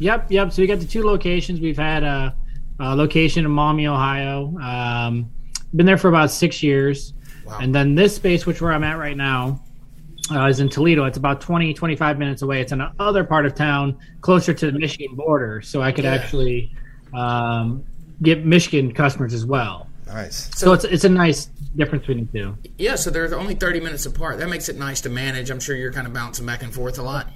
Yep, 0.01 0.31
yep. 0.31 0.53
So 0.53 0.61
we 0.61 0.67
got 0.67 0.81
the 0.81 0.87
two 0.87 1.05
locations. 1.05 1.61
We've 1.61 1.79
had 1.79 2.03
a, 2.03 2.37
a 2.79 2.95
location 2.95 3.45
in 3.45 3.51
Maumee, 3.51 3.89
Ohio. 3.89 4.57
Um, 4.59 5.31
been 5.75 5.87
there 5.87 5.99
for 5.99 6.09
about 6.09 6.31
six 6.31 6.63
years. 6.63 7.15
Wow. 7.47 7.59
And 7.61 7.75
then 7.75 7.95
this 7.95 8.17
space, 8.17 8.47
which 8.47 8.61
where 8.61 8.73
I'm 8.73 8.85
at 8.85 8.99
right 8.99 9.17
now, 9.17 9.61
uh, 10.31 10.47
is 10.47 10.61
in 10.61 10.69
Toledo. 10.69 11.05
It's 11.05 11.19
about 11.19 11.41
20, 11.41 11.75
25 11.75 12.19
minutes 12.19 12.43
away. 12.43 12.61
It's 12.61 12.73
in 12.73 12.79
the 12.79 12.93
other 12.99 13.25
part 13.25 13.47
of 13.47 13.55
town, 13.55 13.99
closer 14.21 14.55
to 14.55 14.71
the 14.71 14.79
Michigan 14.79 15.15
border. 15.17 15.61
So 15.63 15.83
I 15.83 15.93
could 15.93 16.05
Yeah. 16.05 16.15
actually 16.15 16.75
um, 17.13 17.85
get 18.23 18.45
Michigan 18.45 18.93
customers 18.93 19.35
as 19.35 19.47
well. 19.47 19.89
Nice. 20.07 20.51
So 20.55 20.73
it's 20.73 20.85
it's 20.85 21.05
a 21.05 21.09
nice 21.09 21.47
difference 21.77 22.07
between 22.07 22.29
the 22.31 22.39
two. 22.39 22.57
Yeah, 22.79 22.95
so 22.95 23.11
they're 23.11 23.35
only 23.39 23.55
30 23.55 23.81
minutes 23.81 24.07
apart. 24.07 24.39
That 24.39 24.49
makes 24.49 24.69
it 24.69 24.77
nice 24.77 25.01
to 25.03 25.09
manage. 25.09 25.51
I'm 25.51 25.61
sure 25.61 25.75
you're 25.75 25.93
kind 25.93 26.07
of 26.07 26.13
bouncing 26.13 26.47
back 26.47 26.63
and 26.63 26.73
forth 26.73 26.99
a 26.99 27.03
lot. 27.03 27.29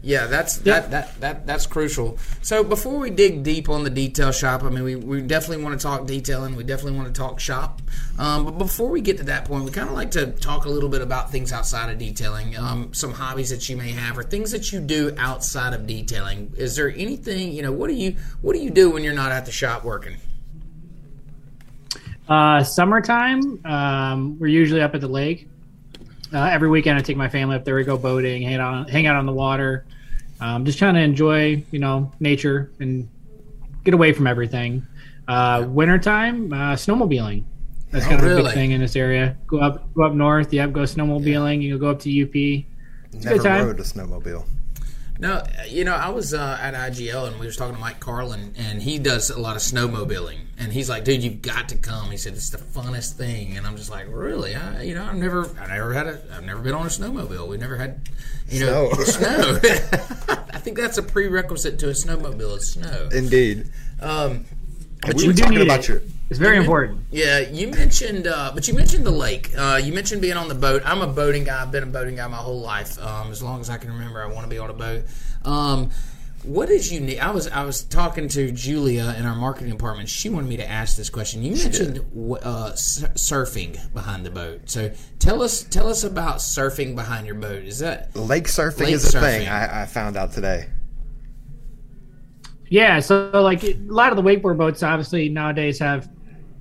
Yeah, 0.00 0.26
that's 0.26 0.58
that, 0.58 0.92
that 0.92 1.20
that 1.20 1.46
that's 1.46 1.66
crucial. 1.66 2.18
So 2.42 2.62
before 2.62 2.98
we 2.98 3.10
dig 3.10 3.42
deep 3.42 3.68
on 3.68 3.82
the 3.82 3.90
detail 3.90 4.30
shop, 4.30 4.62
I 4.62 4.70
mean, 4.70 4.84
we, 4.84 4.94
we 4.94 5.20
definitely 5.22 5.64
want 5.64 5.78
to 5.78 5.82
talk 5.82 6.06
detailing. 6.06 6.54
We 6.54 6.62
definitely 6.62 6.96
want 6.96 7.12
to 7.12 7.20
talk 7.20 7.40
shop. 7.40 7.82
Um, 8.16 8.44
but 8.44 8.58
before 8.58 8.90
we 8.90 9.00
get 9.00 9.16
to 9.18 9.24
that 9.24 9.44
point, 9.44 9.64
we 9.64 9.72
kind 9.72 9.88
of 9.88 9.96
like 9.96 10.12
to 10.12 10.28
talk 10.28 10.66
a 10.66 10.70
little 10.70 10.88
bit 10.88 11.02
about 11.02 11.32
things 11.32 11.52
outside 11.52 11.90
of 11.90 11.98
detailing, 11.98 12.56
um, 12.56 12.94
some 12.94 13.12
hobbies 13.12 13.50
that 13.50 13.68
you 13.68 13.76
may 13.76 13.90
have, 13.90 14.16
or 14.16 14.22
things 14.22 14.52
that 14.52 14.72
you 14.72 14.80
do 14.80 15.12
outside 15.18 15.74
of 15.74 15.86
detailing. 15.86 16.52
Is 16.56 16.76
there 16.76 16.90
anything 16.90 17.52
you 17.52 17.62
know? 17.62 17.72
What 17.72 17.88
do 17.88 17.94
you 17.94 18.16
what 18.40 18.52
do 18.52 18.60
you 18.60 18.70
do 18.70 18.90
when 18.90 19.02
you're 19.02 19.14
not 19.14 19.32
at 19.32 19.46
the 19.46 19.52
shop 19.52 19.84
working? 19.84 20.16
Uh, 22.28 22.62
summertime, 22.62 23.64
um, 23.64 24.38
we're 24.38 24.46
usually 24.46 24.80
up 24.80 24.94
at 24.94 25.00
the 25.00 25.08
lake. 25.08 25.48
Uh, 26.32 26.44
every 26.44 26.68
weekend, 26.68 26.98
I 26.98 27.02
take 27.02 27.16
my 27.16 27.28
family 27.28 27.56
up 27.56 27.64
there. 27.64 27.74
We 27.74 27.84
go 27.84 27.96
boating, 27.96 28.42
hang 28.42 28.56
out, 28.56 28.90
hang 28.90 29.06
out 29.06 29.16
on 29.16 29.26
the 29.26 29.32
water. 29.32 29.86
Um, 30.40 30.64
just 30.64 30.78
trying 30.78 30.94
to 30.94 31.00
enjoy, 31.00 31.64
you 31.70 31.78
know, 31.78 32.12
nature 32.20 32.70
and 32.80 33.08
get 33.84 33.94
away 33.94 34.12
from 34.12 34.26
everything. 34.26 34.86
Uh, 35.26 35.66
wintertime, 35.68 36.52
uh, 36.52 36.74
snowmobiling. 36.74 37.44
That's 37.90 38.04
kind 38.06 38.22
of 38.22 38.30
a 38.30 38.42
big 38.42 38.52
thing 38.52 38.72
in 38.72 38.80
this 38.80 38.96
area. 38.96 39.36
Go 39.46 39.60
up, 39.60 39.92
go 39.94 40.04
up 40.04 40.12
north. 40.12 40.52
You 40.52 40.60
Yep, 40.60 40.72
go 40.72 40.80
snowmobiling. 40.82 41.62
You 41.62 41.72
can 41.72 41.80
go 41.80 41.90
up 41.90 42.00
to 42.00 42.22
UP. 42.22 42.64
Never 43.12 43.42
time. 43.42 43.66
rode 43.66 43.80
a 43.80 43.82
snowmobile. 43.82 44.46
No, 45.20 45.42
you 45.68 45.84
know, 45.84 45.94
I 45.94 46.10
was 46.10 46.32
uh, 46.32 46.58
at 46.60 46.74
IGL 46.74 47.26
and 47.26 47.40
we 47.40 47.46
was 47.46 47.56
talking 47.56 47.74
to 47.74 47.80
Mike 47.80 47.98
Carlin, 47.98 48.54
and 48.56 48.80
he 48.80 49.00
does 49.00 49.30
a 49.30 49.40
lot 49.40 49.56
of 49.56 49.62
snowmobiling. 49.62 50.38
And 50.58 50.72
he's 50.72 50.88
like, 50.88 51.04
"Dude, 51.04 51.22
you've 51.24 51.42
got 51.42 51.68
to 51.70 51.76
come." 51.76 52.10
He 52.10 52.16
said, 52.16 52.34
"It's 52.34 52.50
the 52.50 52.58
funnest 52.58 53.14
thing." 53.14 53.56
And 53.56 53.66
I'm 53.66 53.76
just 53.76 53.90
like, 53.90 54.06
"Really? 54.10 54.54
I, 54.54 54.82
you 54.82 54.94
know, 54.94 55.04
I've 55.04 55.16
never, 55.16 55.48
I 55.60 55.66
never 55.66 55.92
had 55.92 56.06
a, 56.06 56.20
I've 56.32 56.44
never 56.44 56.60
been 56.60 56.74
on 56.74 56.86
a 56.86 56.88
snowmobile. 56.88 57.48
We 57.48 57.56
never 57.56 57.76
had, 57.76 58.08
you 58.48 58.64
know, 58.64 58.90
Snow. 58.92 59.04
snow. 59.58 59.58
I 60.52 60.58
think 60.58 60.76
that's 60.76 60.98
a 60.98 61.02
prerequisite 61.02 61.78
to 61.80 61.88
a 61.88 61.92
snowmobile 61.92 62.56
is 62.58 62.72
snow. 62.72 63.08
Indeed. 63.12 63.70
Um, 64.00 64.44
but 65.02 65.14
we 65.16 65.22
you 65.22 65.28
were 65.30 65.34
talking 65.34 65.62
about 65.62 65.80
it. 65.80 65.88
your. 65.88 66.02
It's 66.30 66.38
very 66.38 66.58
important. 66.58 67.00
yeah, 67.10 67.38
you 67.38 67.68
mentioned, 67.68 68.26
uh, 68.26 68.50
but 68.54 68.68
you 68.68 68.74
mentioned 68.74 69.06
the 69.06 69.10
lake. 69.10 69.50
Uh, 69.56 69.80
you 69.82 69.94
mentioned 69.94 70.20
being 70.20 70.36
on 70.36 70.48
the 70.48 70.54
boat. 70.54 70.82
I'm 70.84 71.00
a 71.00 71.06
boating 71.06 71.44
guy. 71.44 71.62
I've 71.62 71.72
been 71.72 71.84
a 71.84 71.86
boating 71.86 72.16
guy 72.16 72.26
my 72.26 72.36
whole 72.36 72.60
life. 72.60 73.02
Um, 73.02 73.30
as 73.30 73.42
long 73.42 73.60
as 73.60 73.70
I 73.70 73.78
can 73.78 73.90
remember, 73.90 74.22
I 74.22 74.26
want 74.26 74.44
to 74.44 74.50
be 74.50 74.58
on 74.58 74.68
a 74.68 74.74
boat. 74.74 75.04
Um, 75.44 75.90
what 76.42 76.70
is 76.70 76.92
unique? 76.92 77.22
I 77.22 77.30
was 77.30 77.48
I 77.48 77.64
was 77.64 77.82
talking 77.82 78.28
to 78.28 78.52
Julia 78.52 79.14
in 79.18 79.26
our 79.26 79.34
marketing 79.34 79.72
department. 79.72 80.08
She 80.08 80.28
wanted 80.28 80.48
me 80.48 80.58
to 80.58 80.68
ask 80.68 80.96
this 80.96 81.10
question. 81.10 81.42
You 81.42 81.56
mentioned 81.56 81.98
uh, 81.98 82.72
surfing 82.72 83.92
behind 83.92 84.24
the 84.24 84.30
boat. 84.30 84.62
So 84.66 84.92
tell 85.18 85.42
us 85.42 85.64
tell 85.64 85.88
us 85.88 86.04
about 86.04 86.36
surfing 86.36 86.94
behind 86.94 87.26
your 87.26 87.36
boat. 87.36 87.64
Is 87.64 87.80
that 87.80 88.14
Lake 88.14 88.44
surfing 88.44 88.80
Lake 88.80 88.94
is 88.94 89.14
a 89.14 89.18
surfing. 89.18 89.38
thing. 89.38 89.48
I, 89.48 89.82
I 89.82 89.86
found 89.86 90.16
out 90.16 90.32
today. 90.32 90.68
Yeah, 92.70 93.00
so 93.00 93.30
like 93.32 93.64
a 93.64 93.74
lot 93.86 94.12
of 94.12 94.16
the 94.16 94.22
wakeboard 94.22 94.58
boats 94.58 94.82
obviously 94.82 95.28
nowadays 95.30 95.78
have 95.78 96.08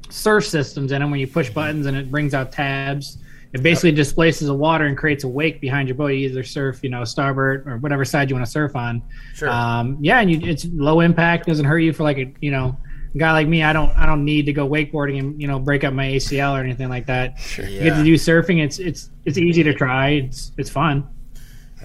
surf 0.09 0.45
systems 0.45 0.91
in 0.91 1.01
them 1.01 1.11
when 1.11 1.19
you 1.19 1.27
push 1.27 1.49
buttons 1.49 1.85
and 1.85 1.97
it 1.97 2.11
brings 2.11 2.33
out 2.33 2.51
tabs. 2.51 3.17
It 3.53 3.63
basically 3.63 3.93
displaces 3.93 4.47
the 4.47 4.53
water 4.53 4.85
and 4.85 4.97
creates 4.97 5.23
a 5.23 5.27
wake 5.27 5.61
behind 5.61 5.87
your 5.87 5.95
boat. 5.95 6.07
You 6.07 6.29
either 6.29 6.43
surf, 6.43 6.83
you 6.83 6.89
know, 6.89 7.03
starboard 7.05 7.65
or 7.65 7.77
whatever 7.77 8.03
side 8.03 8.29
you 8.29 8.35
want 8.35 8.45
to 8.45 8.51
surf 8.51 8.75
on. 8.75 9.01
Sure. 9.33 9.49
Um, 9.49 9.97
yeah, 10.01 10.19
and 10.19 10.29
you, 10.29 10.39
it's 10.43 10.65
low 10.65 10.99
impact, 10.99 11.47
doesn't 11.47 11.65
hurt 11.65 11.79
you 11.79 11.93
for 11.93 12.03
like 12.03 12.17
a 12.17 12.33
you 12.41 12.51
know 12.51 12.77
a 13.15 13.17
guy 13.17 13.31
like 13.31 13.47
me. 13.47 13.63
I 13.63 13.73
don't 13.73 13.89
I 13.97 14.05
don't 14.05 14.25
need 14.25 14.45
to 14.47 14.53
go 14.53 14.67
wakeboarding 14.67 15.19
and 15.19 15.41
you 15.41 15.47
know 15.47 15.59
break 15.59 15.83
up 15.83 15.93
my 15.93 16.07
ACL 16.07 16.57
or 16.57 16.63
anything 16.63 16.89
like 16.89 17.05
that. 17.07 17.39
Sure. 17.39 17.65
You 17.65 17.79
get 17.79 17.95
to 17.95 18.03
do 18.03 18.15
surfing. 18.15 18.63
It's 18.63 18.79
it's 18.79 19.09
it's 19.25 19.37
easy 19.37 19.63
to 19.63 19.73
try. 19.73 20.09
It's 20.09 20.51
it's 20.57 20.69
fun. 20.69 21.07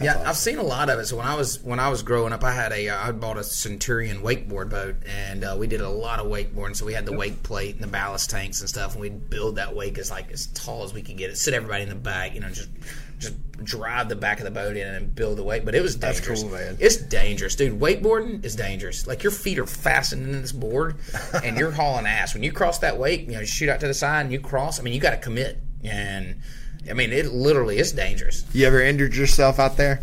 Yeah, 0.00 0.14
awesome. 0.14 0.26
I've 0.26 0.36
seen 0.36 0.58
a 0.58 0.62
lot 0.62 0.88
of 0.88 0.98
it. 0.98 1.06
So 1.06 1.16
when 1.16 1.26
I 1.26 1.34
was 1.34 1.62
when 1.62 1.78
I 1.78 1.88
was 1.88 2.02
growing 2.02 2.32
up, 2.32 2.44
I 2.44 2.52
had 2.52 2.72
a 2.72 2.90
I 2.90 3.12
bought 3.12 3.36
a 3.36 3.44
Centurion 3.44 4.22
wakeboard 4.22 4.70
boat, 4.70 4.96
and 5.06 5.44
uh, 5.44 5.56
we 5.58 5.66
did 5.66 5.80
a 5.80 5.88
lot 5.88 6.18
of 6.18 6.26
wakeboarding. 6.26 6.76
So 6.76 6.86
we 6.86 6.94
had 6.94 7.04
the 7.04 7.12
wake 7.12 7.42
plate 7.42 7.74
and 7.74 7.84
the 7.84 7.88
ballast 7.88 8.30
tanks 8.30 8.60
and 8.60 8.68
stuff, 8.68 8.92
and 8.92 9.00
we'd 9.00 9.28
build 9.28 9.56
that 9.56 9.74
wake 9.74 9.98
as 9.98 10.10
like 10.10 10.30
as 10.30 10.46
tall 10.48 10.84
as 10.84 10.94
we 10.94 11.02
could 11.02 11.16
get 11.16 11.30
it. 11.30 11.36
Sit 11.36 11.52
everybody 11.52 11.82
in 11.82 11.90
the 11.90 11.94
back, 11.94 12.34
you 12.34 12.40
know, 12.40 12.48
just 12.48 12.70
just 13.18 13.34
drive 13.62 14.08
the 14.08 14.16
back 14.16 14.38
of 14.38 14.44
the 14.44 14.50
boat 14.50 14.76
in 14.76 14.94
and 14.94 15.14
build 15.14 15.38
the 15.38 15.44
wake. 15.44 15.64
But 15.64 15.74
it 15.74 15.82
was 15.82 15.94
dangerous. 15.96 16.26
That's 16.26 16.42
cool, 16.42 16.50
man. 16.50 16.76
It's 16.80 16.96
dangerous, 16.96 17.54
dude. 17.54 17.78
Wakeboarding 17.78 18.44
is 18.44 18.56
dangerous. 18.56 19.06
Like 19.06 19.22
your 19.22 19.30
feet 19.30 19.58
are 19.58 19.66
fastened 19.66 20.26
into 20.26 20.40
this 20.40 20.52
board, 20.52 20.96
and 21.44 21.56
you're 21.58 21.70
hauling 21.70 22.06
ass. 22.06 22.32
When 22.32 22.42
you 22.42 22.50
cross 22.50 22.78
that 22.78 22.98
wake, 22.98 23.26
you 23.26 23.32
know, 23.32 23.40
you 23.40 23.46
shoot 23.46 23.68
out 23.68 23.80
to 23.80 23.86
the 23.86 23.94
side 23.94 24.22
and 24.22 24.32
you 24.32 24.40
cross. 24.40 24.80
I 24.80 24.82
mean, 24.82 24.94
you 24.94 25.00
got 25.00 25.10
to 25.10 25.18
commit 25.18 25.58
and 25.84 26.40
I 26.88 26.94
mean, 26.94 27.12
it 27.12 27.26
literally 27.32 27.78
is 27.78 27.92
dangerous. 27.92 28.44
You 28.52 28.66
ever 28.66 28.80
injured 28.80 29.14
yourself 29.14 29.58
out 29.58 29.76
there? 29.76 30.02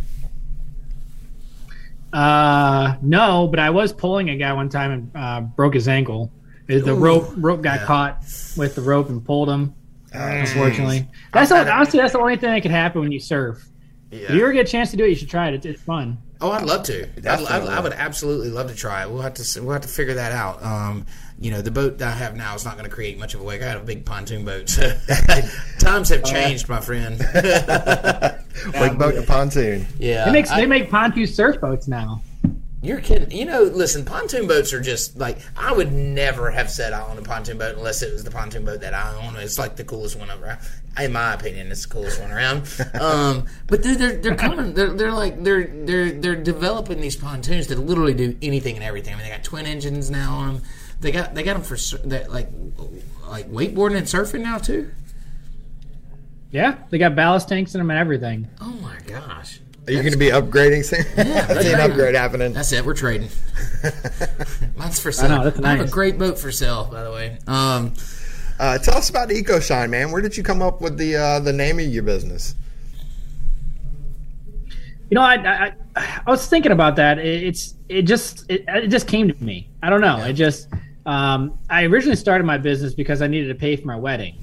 Uh, 2.11 2.95
no, 3.01 3.47
but 3.47 3.59
I 3.59 3.69
was 3.69 3.93
pulling 3.93 4.29
a 4.29 4.37
guy 4.37 4.51
one 4.53 4.69
time 4.69 4.91
and 4.91 5.11
uh, 5.15 5.41
broke 5.41 5.73
his 5.73 5.87
ankle. 5.87 6.31
The 6.67 6.91
Ooh, 6.91 6.95
rope 6.95 7.33
rope 7.37 7.61
got 7.61 7.81
yeah. 7.81 7.85
caught 7.85 8.21
with 8.55 8.75
the 8.75 8.81
rope 8.81 9.09
and 9.09 9.23
pulled 9.23 9.49
him. 9.49 9.73
Unfortunately, 10.11 11.07
that's 11.33 11.49
the, 11.49 11.71
honestly 11.71 11.99
that's 11.99 12.13
the 12.13 12.19
only 12.19 12.35
thing 12.35 12.51
that 12.51 12.61
could 12.61 12.71
happen 12.71 13.01
when 13.01 13.11
you 13.11 13.19
surf. 13.19 13.63
Yeah. 14.11 14.21
If 14.21 14.29
you 14.31 14.41
ever 14.41 14.51
get 14.53 14.67
a 14.67 14.71
chance 14.71 14.89
to 14.91 14.97
do 14.97 15.03
it, 15.03 15.09
you 15.09 15.15
should 15.15 15.29
try 15.29 15.49
it. 15.49 15.53
It's, 15.55 15.65
it's 15.65 15.81
fun. 15.81 16.17
Oh, 16.41 16.51
I'd 16.51 16.63
love 16.63 16.83
to. 16.83 17.07
I'd, 17.17 17.27
I'd, 17.27 17.67
I 17.67 17.79
would 17.79 17.93
absolutely 17.93 18.49
love 18.49 18.69
to 18.69 18.75
try 18.75 19.03
it. 19.03 19.09
We'll 19.09 19.21
have 19.21 19.35
to 19.35 19.61
we'll 19.61 19.73
have 19.73 19.81
to 19.81 19.87
figure 19.87 20.15
that 20.15 20.31
out. 20.31 20.63
Um, 20.63 21.05
you 21.39 21.51
know, 21.51 21.61
the 21.61 21.71
boat 21.71 21.99
that 21.99 22.07
I 22.09 22.11
have 22.11 22.35
now 22.35 22.53
is 22.55 22.65
not 22.65 22.73
going 22.73 22.89
to 22.89 22.93
create 22.93 23.17
much 23.17 23.33
of 23.33 23.39
a 23.39 23.43
wake. 23.43 23.61
I 23.61 23.65
had 23.65 23.77
a 23.77 23.83
big 23.83 24.05
pontoon 24.05 24.43
boat. 24.43 24.67
So 24.67 24.93
times 25.79 26.09
have 26.09 26.23
changed, 26.23 26.67
my 26.67 26.81
friend. 26.81 27.17
wake 28.73 28.97
boat 28.97 29.15
to 29.15 29.23
pontoon. 29.25 29.87
Yeah, 29.97 30.25
they 30.25 30.31
make 30.31 30.47
they 30.49 30.65
make 30.65 30.89
pontoon 30.89 31.27
surf 31.27 31.61
boats 31.61 31.87
now. 31.87 32.21
You're 32.81 33.01
kidding. 33.01 33.31
You 33.31 33.45
know, 33.45 33.63
listen, 33.63 34.05
pontoon 34.05 34.47
boats 34.47 34.71
are 34.73 34.81
just 34.81 35.17
like 35.17 35.39
I 35.57 35.71
would 35.71 35.91
never 35.91 36.49
have 36.51 36.69
said 36.69 36.91
I 36.91 37.05
own 37.07 37.17
a 37.17 37.21
pontoon 37.21 37.57
boat 37.57 37.75
unless 37.75 38.01
it 38.01 38.11
was 38.11 38.23
the 38.23 38.31
pontoon 38.31 38.63
boat 38.65 38.81
that 38.81 38.93
I 38.93 39.25
own. 39.25 39.35
It's 39.37 39.59
like 39.59 39.75
the 39.75 39.83
coolest 39.83 40.17
one 40.17 40.29
around. 40.29 40.59
In 40.97 41.13
my 41.13 41.33
opinion, 41.33 41.71
it's 41.71 41.83
the 41.83 41.89
coolest 41.93 42.19
one 42.21 42.31
around. 42.31 42.67
Um, 42.99 43.45
but 43.67 43.81
they're, 43.81 43.95
they're 43.95 44.17
they're 44.17 44.35
coming. 44.35 44.73
They're 44.73 44.91
they're 44.91 45.13
like 45.13 45.41
they're 45.41 45.67
they're 45.67 46.11
they're 46.11 46.35
developing 46.35 46.99
these 46.99 47.15
pontoons 47.15 47.67
that 47.67 47.79
literally 47.79 48.13
do 48.13 48.35
anything 48.41 48.75
and 48.75 48.83
everything. 48.83 49.13
I 49.13 49.17
mean, 49.17 49.25
they 49.25 49.31
got 49.31 49.43
twin 49.43 49.65
engines 49.65 50.11
now 50.11 50.33
on 50.35 50.55
them. 50.55 50.63
They 51.01 51.11
got 51.11 51.33
they 51.33 51.43
got 51.43 51.53
them 51.53 51.63
for 51.63 51.77
that 52.07 52.31
like 52.31 52.49
like 53.27 53.49
wakeboarding 53.49 53.97
and 53.97 54.05
surfing 54.05 54.41
now 54.41 54.57
too. 54.57 54.91
Yeah, 56.51 56.77
they 56.89 56.97
got 56.97 57.15
ballast 57.15 57.47
tanks 57.47 57.75
in 57.75 57.79
them 57.79 57.91
and 57.91 57.99
everything. 57.99 58.47
Oh 58.59 58.73
my 58.81 58.97
gosh! 59.05 59.59
Are 59.87 59.91
you 59.91 60.01
going 60.01 60.11
to 60.11 60.19
be 60.19 60.29
upgrading 60.29 60.85
soon? 60.85 61.05
Yeah, 61.17 61.47
I 61.49 61.61
see 61.61 61.73
an 61.73 61.79
upgrade 61.79 62.15
happening. 62.15 62.53
That's 62.53 62.71
it. 62.73 62.85
We're 62.85 62.93
trading. 62.93 63.29
Mine's 64.77 64.99
for 64.99 65.11
sale. 65.11 65.31
I, 65.31 65.37
know, 65.37 65.43
that's 65.45 65.59
nice. 65.59 65.65
I 65.65 65.77
have 65.77 65.87
a 65.87 65.91
great 65.91 66.19
boat 66.19 66.37
for 66.37 66.51
sale, 66.51 66.87
by 66.91 67.03
the 67.03 67.11
way. 67.11 67.39
Um, 67.47 67.93
uh, 68.59 68.77
tell 68.77 68.97
us 68.97 69.09
about 69.09 69.29
EcoShine, 69.29 69.89
man. 69.89 70.11
Where 70.11 70.21
did 70.21 70.35
you 70.35 70.43
come 70.43 70.61
up 70.61 70.81
with 70.81 70.97
the 70.97 71.15
uh, 71.15 71.39
the 71.39 71.53
name 71.53 71.79
of 71.79 71.85
your 71.85 72.03
business? 72.03 72.55
You 75.09 75.15
know, 75.15 75.21
I, 75.21 75.35
I, 75.35 75.73
I 75.95 76.29
was 76.29 76.45
thinking 76.45 76.71
about 76.71 76.95
that. 76.97 77.17
It, 77.17 77.43
it's 77.43 77.73
it 77.87 78.03
just 78.03 78.45
it, 78.49 78.65
it, 78.67 78.87
just 78.89 79.07
came 79.07 79.27
to 79.27 79.43
me. 79.43 79.69
I 79.81 79.89
don't 79.89 80.01
know. 80.01 80.17
Yeah. 80.17 80.27
It 80.27 80.33
just 80.33 80.67
um, 81.09 81.57
I 81.71 81.85
originally 81.85 82.15
started 82.15 82.43
my 82.43 82.59
business 82.59 82.93
because 82.93 83.23
I 83.23 83.27
needed 83.27 83.47
to 83.47 83.55
pay 83.55 83.75
for 83.75 83.87
my 83.87 83.95
wedding, 83.95 84.35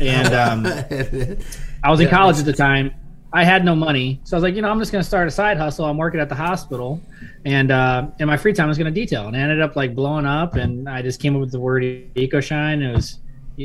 and 0.00 0.34
um, 0.34 0.66
I 1.84 1.90
was 1.90 2.00
in 2.00 2.08
college 2.08 2.38
at 2.40 2.44
the 2.44 2.52
time. 2.52 2.92
I 3.32 3.44
had 3.44 3.64
no 3.64 3.76
money, 3.76 4.20
so 4.24 4.36
I 4.36 4.38
was 4.38 4.42
like, 4.42 4.56
you 4.56 4.62
know, 4.62 4.70
I'm 4.70 4.80
just 4.80 4.90
going 4.90 5.02
to 5.02 5.06
start 5.06 5.28
a 5.28 5.30
side 5.30 5.56
hustle. 5.56 5.84
I'm 5.84 5.96
working 5.96 6.18
at 6.18 6.28
the 6.28 6.34
hospital, 6.34 7.00
and 7.44 7.70
uh, 7.70 8.08
in 8.18 8.26
my 8.26 8.36
free 8.36 8.52
time, 8.52 8.64
I 8.64 8.68
was 8.70 8.76
going 8.76 8.92
to 8.92 9.00
detail, 9.00 9.28
and 9.28 9.36
I 9.36 9.38
ended 9.38 9.60
up 9.60 9.76
like 9.76 9.94
blowing 9.94 10.26
up. 10.26 10.56
And 10.56 10.88
I 10.88 11.00
just 11.00 11.20
came 11.20 11.36
up 11.36 11.40
with 11.40 11.52
the 11.52 11.60
word 11.60 11.84
EcoShine. 11.84 12.82
It 12.82 12.92
was 12.92 13.20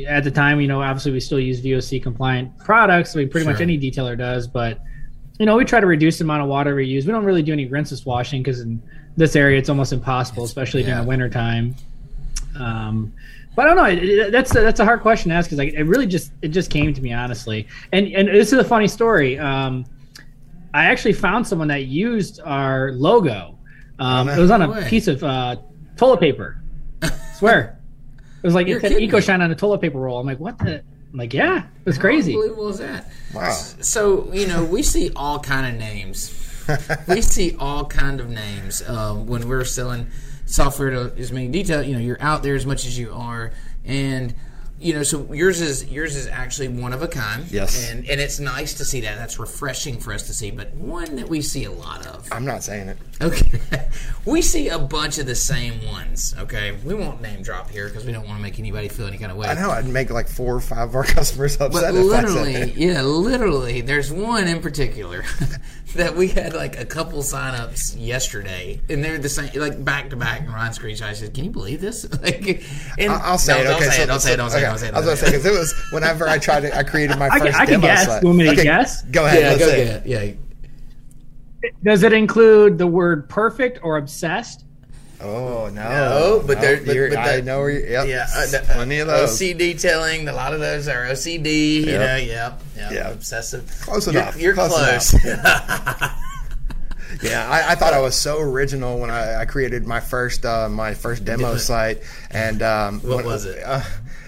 at 0.06 0.22
the 0.22 0.30
time, 0.30 0.60
you 0.60 0.68
know, 0.68 0.80
obviously 0.80 1.10
we 1.10 1.18
still 1.18 1.40
use 1.40 1.60
VOC 1.60 2.00
compliant 2.00 2.56
products. 2.58 3.16
I 3.16 3.20
mean, 3.20 3.28
pretty 3.28 3.44
sure. 3.44 3.54
much 3.54 3.60
any 3.60 3.76
detailer 3.76 4.16
does, 4.16 4.46
but 4.46 4.78
you 5.40 5.46
know, 5.46 5.56
we 5.56 5.64
try 5.64 5.80
to 5.80 5.86
reduce 5.86 6.18
the 6.18 6.24
amount 6.24 6.42
of 6.42 6.48
water 6.48 6.76
we 6.76 6.86
use. 6.86 7.06
We 7.06 7.12
don't 7.12 7.24
really 7.24 7.42
do 7.42 7.52
any 7.52 7.68
rinseless 7.68 8.06
washing 8.06 8.42
because 8.42 8.60
in 8.60 8.80
this 9.16 9.34
area 9.34 9.58
it's 9.58 9.68
almost 9.68 9.92
impossible, 9.92 10.44
especially 10.44 10.82
yeah. 10.82 10.90
during 10.90 11.02
the 11.02 11.08
winter 11.08 11.28
time. 11.28 11.74
Um, 12.58 13.12
but 13.56 13.64
I 13.64 13.68
don't 13.68 13.76
know. 13.76 13.84
It, 13.84 14.04
it, 14.04 14.32
that's 14.32 14.54
a, 14.54 14.60
that's 14.60 14.80
a 14.80 14.84
hard 14.84 15.00
question 15.00 15.30
to 15.30 15.34
ask 15.34 15.48
because 15.48 15.58
like, 15.58 15.72
it 15.72 15.84
really 15.84 16.06
just 16.06 16.30
it 16.42 16.48
just 16.48 16.70
came 16.70 16.92
to 16.92 17.00
me 17.00 17.12
honestly. 17.12 17.66
And 17.92 18.06
and 18.08 18.28
this 18.28 18.52
is 18.52 18.58
a 18.58 18.64
funny 18.64 18.86
story. 18.86 19.38
Um, 19.38 19.86
I 20.74 20.84
actually 20.84 21.14
found 21.14 21.46
someone 21.46 21.68
that 21.68 21.86
used 21.86 22.40
our 22.44 22.92
logo. 22.92 23.58
Um, 23.98 24.28
it 24.28 24.38
was 24.38 24.50
on 24.50 24.60
a 24.60 24.70
way. 24.70 24.86
piece 24.88 25.08
of 25.08 25.24
uh, 25.24 25.56
toilet 25.96 26.20
paper. 26.20 26.60
I 27.00 27.10
swear, 27.38 27.78
it 28.42 28.46
was 28.46 28.54
like 28.54 28.68
it 28.68 28.82
said 28.82 28.92
EcoShine 28.92 29.40
on 29.42 29.50
a 29.50 29.54
toilet 29.54 29.80
paper 29.80 29.98
roll. 29.98 30.18
I'm 30.20 30.26
like, 30.26 30.38
what 30.38 30.58
the? 30.58 30.82
I'm 31.12 31.18
like, 31.18 31.32
yeah, 31.32 31.64
it 31.64 31.86
was 31.86 31.96
crazy. 31.96 32.32
How 32.32 32.40
unbelievable 32.40 32.68
is 32.68 32.78
that? 32.78 33.10
Wow. 33.32 33.52
So 33.52 34.30
you 34.34 34.46
know, 34.46 34.64
we 34.64 34.82
see 34.82 35.10
all 35.16 35.40
kind 35.40 35.66
of 35.66 35.80
names. 35.80 36.42
we 37.08 37.22
see 37.22 37.56
all 37.58 37.86
kind 37.86 38.20
of 38.20 38.28
names 38.28 38.86
um, 38.86 39.26
when 39.26 39.48
we're 39.48 39.64
selling 39.64 40.08
software 40.46 40.90
to 40.90 41.12
as 41.18 41.30
many 41.30 41.48
detail. 41.48 41.82
You 41.82 41.94
know, 41.94 42.00
you're 42.00 42.20
out 42.20 42.42
there 42.42 42.54
as 42.54 42.64
much 42.64 42.86
as 42.86 42.98
you 42.98 43.12
are, 43.12 43.52
and 43.84 44.34
you 44.78 44.92
know, 44.92 45.02
so 45.02 45.32
yours 45.32 45.60
is 45.60 45.86
yours 45.86 46.16
is 46.16 46.26
actually 46.26 46.68
one 46.68 46.92
of 46.92 47.02
a 47.02 47.08
kind. 47.08 47.50
Yes, 47.50 47.90
and 47.90 48.06
and 48.08 48.20
it's 48.20 48.38
nice 48.38 48.74
to 48.74 48.84
see 48.84 49.00
that. 49.02 49.16
That's 49.16 49.38
refreshing 49.38 49.98
for 49.98 50.12
us 50.12 50.24
to 50.26 50.34
see, 50.34 50.50
but 50.50 50.74
one 50.74 51.16
that 51.16 51.28
we 51.28 51.40
see 51.40 51.64
a 51.64 51.70
lot 51.70 52.06
of. 52.06 52.28
I'm 52.30 52.44
not 52.44 52.62
saying 52.62 52.88
it. 52.88 52.98
Okay, 53.22 53.62
we 54.26 54.42
see 54.42 54.68
a 54.68 54.78
bunch 54.78 55.16
of 55.16 55.24
the 55.24 55.34
same 55.34 55.82
ones. 55.86 56.34
Okay, 56.38 56.76
we 56.84 56.92
won't 56.92 57.22
name 57.22 57.42
drop 57.42 57.70
here 57.70 57.88
because 57.88 58.04
we 58.04 58.12
don't 58.12 58.26
want 58.26 58.36
to 58.38 58.42
make 58.42 58.58
anybody 58.58 58.88
feel 58.88 59.06
any 59.06 59.16
kind 59.16 59.32
of 59.32 59.38
way. 59.38 59.48
I 59.48 59.54
know 59.54 59.70
I'd 59.70 59.88
make 59.88 60.10
like 60.10 60.28
four 60.28 60.54
or 60.54 60.60
five 60.60 60.90
of 60.90 60.94
our 60.94 61.04
customers 61.04 61.54
upset. 61.58 61.72
But 61.72 61.94
literally, 61.94 62.72
yeah, 62.72 63.00
literally, 63.00 63.80
there's 63.80 64.12
one 64.12 64.46
in 64.46 64.60
particular 64.60 65.24
that 65.94 66.14
we 66.16 66.28
had 66.28 66.52
like 66.52 66.78
a 66.78 66.84
couple 66.84 67.20
signups 67.20 67.96
yesterday, 67.98 68.82
and 68.90 69.02
they're 69.02 69.16
the 69.16 69.30
same, 69.30 69.50
like 69.54 69.82
back 69.82 70.10
to 70.10 70.16
back. 70.16 70.40
And 70.40 70.52
Ron 70.52 70.72
screenshot 70.72 71.14
said, 71.14 71.32
"Can 71.32 71.44
you 71.44 71.50
believe 71.50 71.80
this?" 71.80 72.06
like, 72.22 72.62
and 72.98 73.10
I'll 73.10 73.38
say 73.38 73.54
no, 73.54 73.70
it. 73.70 73.74
Okay, 73.76 73.84
don't, 73.84 73.90
say 73.92 74.02
it, 74.02 74.06
don't 74.06 74.20
say 74.20 74.32
it. 74.34 74.36
Don't 74.36 74.50
say 74.50 74.65
it. 74.66 74.70
Don't 74.70 74.78
say 74.78 74.88
it. 74.88 74.94
I 74.94 74.98
was 74.98 75.06
gonna 75.06 75.16
say 75.16 75.26
because 75.26 75.46
it 75.46 75.52
was 75.52 75.74
whenever 75.92 76.28
I 76.28 76.38
tried 76.38 76.60
to, 76.60 76.76
I 76.76 76.82
created 76.82 77.18
my 77.18 77.30
first 77.30 77.56
I, 77.56 77.62
I 77.62 77.66
can 77.66 77.80
demo 77.80 77.86
guess. 77.86 78.06
site. 78.06 78.24
Want 78.24 78.36
me 78.38 78.44
to 78.44 78.50
okay, 78.52 78.62
guess? 78.62 79.02
Go 79.02 79.26
ahead. 79.26 79.42
Yeah, 79.42 79.58
go 79.58 79.68
ahead. 79.68 80.06
Yeah. 80.06 80.32
Does 81.82 82.02
it 82.02 82.12
include 82.12 82.78
the 82.78 82.86
word 82.86 83.28
perfect 83.28 83.80
or 83.82 83.96
obsessed? 83.96 84.64
Oh 85.20 85.70
no, 85.72 85.82
no, 85.82 86.44
but 86.46 86.60
no, 86.60 86.76
but, 86.84 87.10
but 87.10 87.18
I 87.18 87.40
know 87.40 87.60
where. 87.60 87.70
You, 87.70 87.86
yep, 87.88 88.06
yeah, 88.06 88.26
uh, 88.34 88.46
plenty 88.72 88.98
of 88.98 89.06
those. 89.06 89.40
OC 89.40 89.56
detailing. 89.56 90.28
A 90.28 90.32
lot 90.32 90.52
of 90.52 90.60
those 90.60 90.88
are 90.88 91.06
OCD. 91.06 91.80
Yep. 91.80 91.86
You 91.86 91.92
know, 91.92 92.16
yeah, 92.16 92.58
yeah, 92.76 92.92
yep. 92.92 93.12
obsessive. 93.14 93.66
Close 93.80 94.08
enough. 94.08 94.36
You're, 94.36 94.54
you're 94.54 94.68
close. 94.68 95.10
close. 95.10 95.24
yeah, 97.22 97.48
I, 97.48 97.72
I, 97.72 97.74
thought 97.76 97.94
I 97.94 98.00
was 98.00 98.14
so 98.14 98.40
original 98.40 98.98
when 98.98 99.10
I, 99.10 99.40
I 99.40 99.44
created 99.46 99.86
my 99.86 100.00
first 100.00 100.44
uh, 100.44 100.68
my 100.68 100.92
first 100.92 101.24
demo 101.24 101.56
site, 101.56 102.02
and 102.30 102.60
um, 102.62 103.00
what 103.00 103.16
when, 103.16 103.24
was 103.24 103.46
it? 103.46 103.62
Uh, 103.64 103.82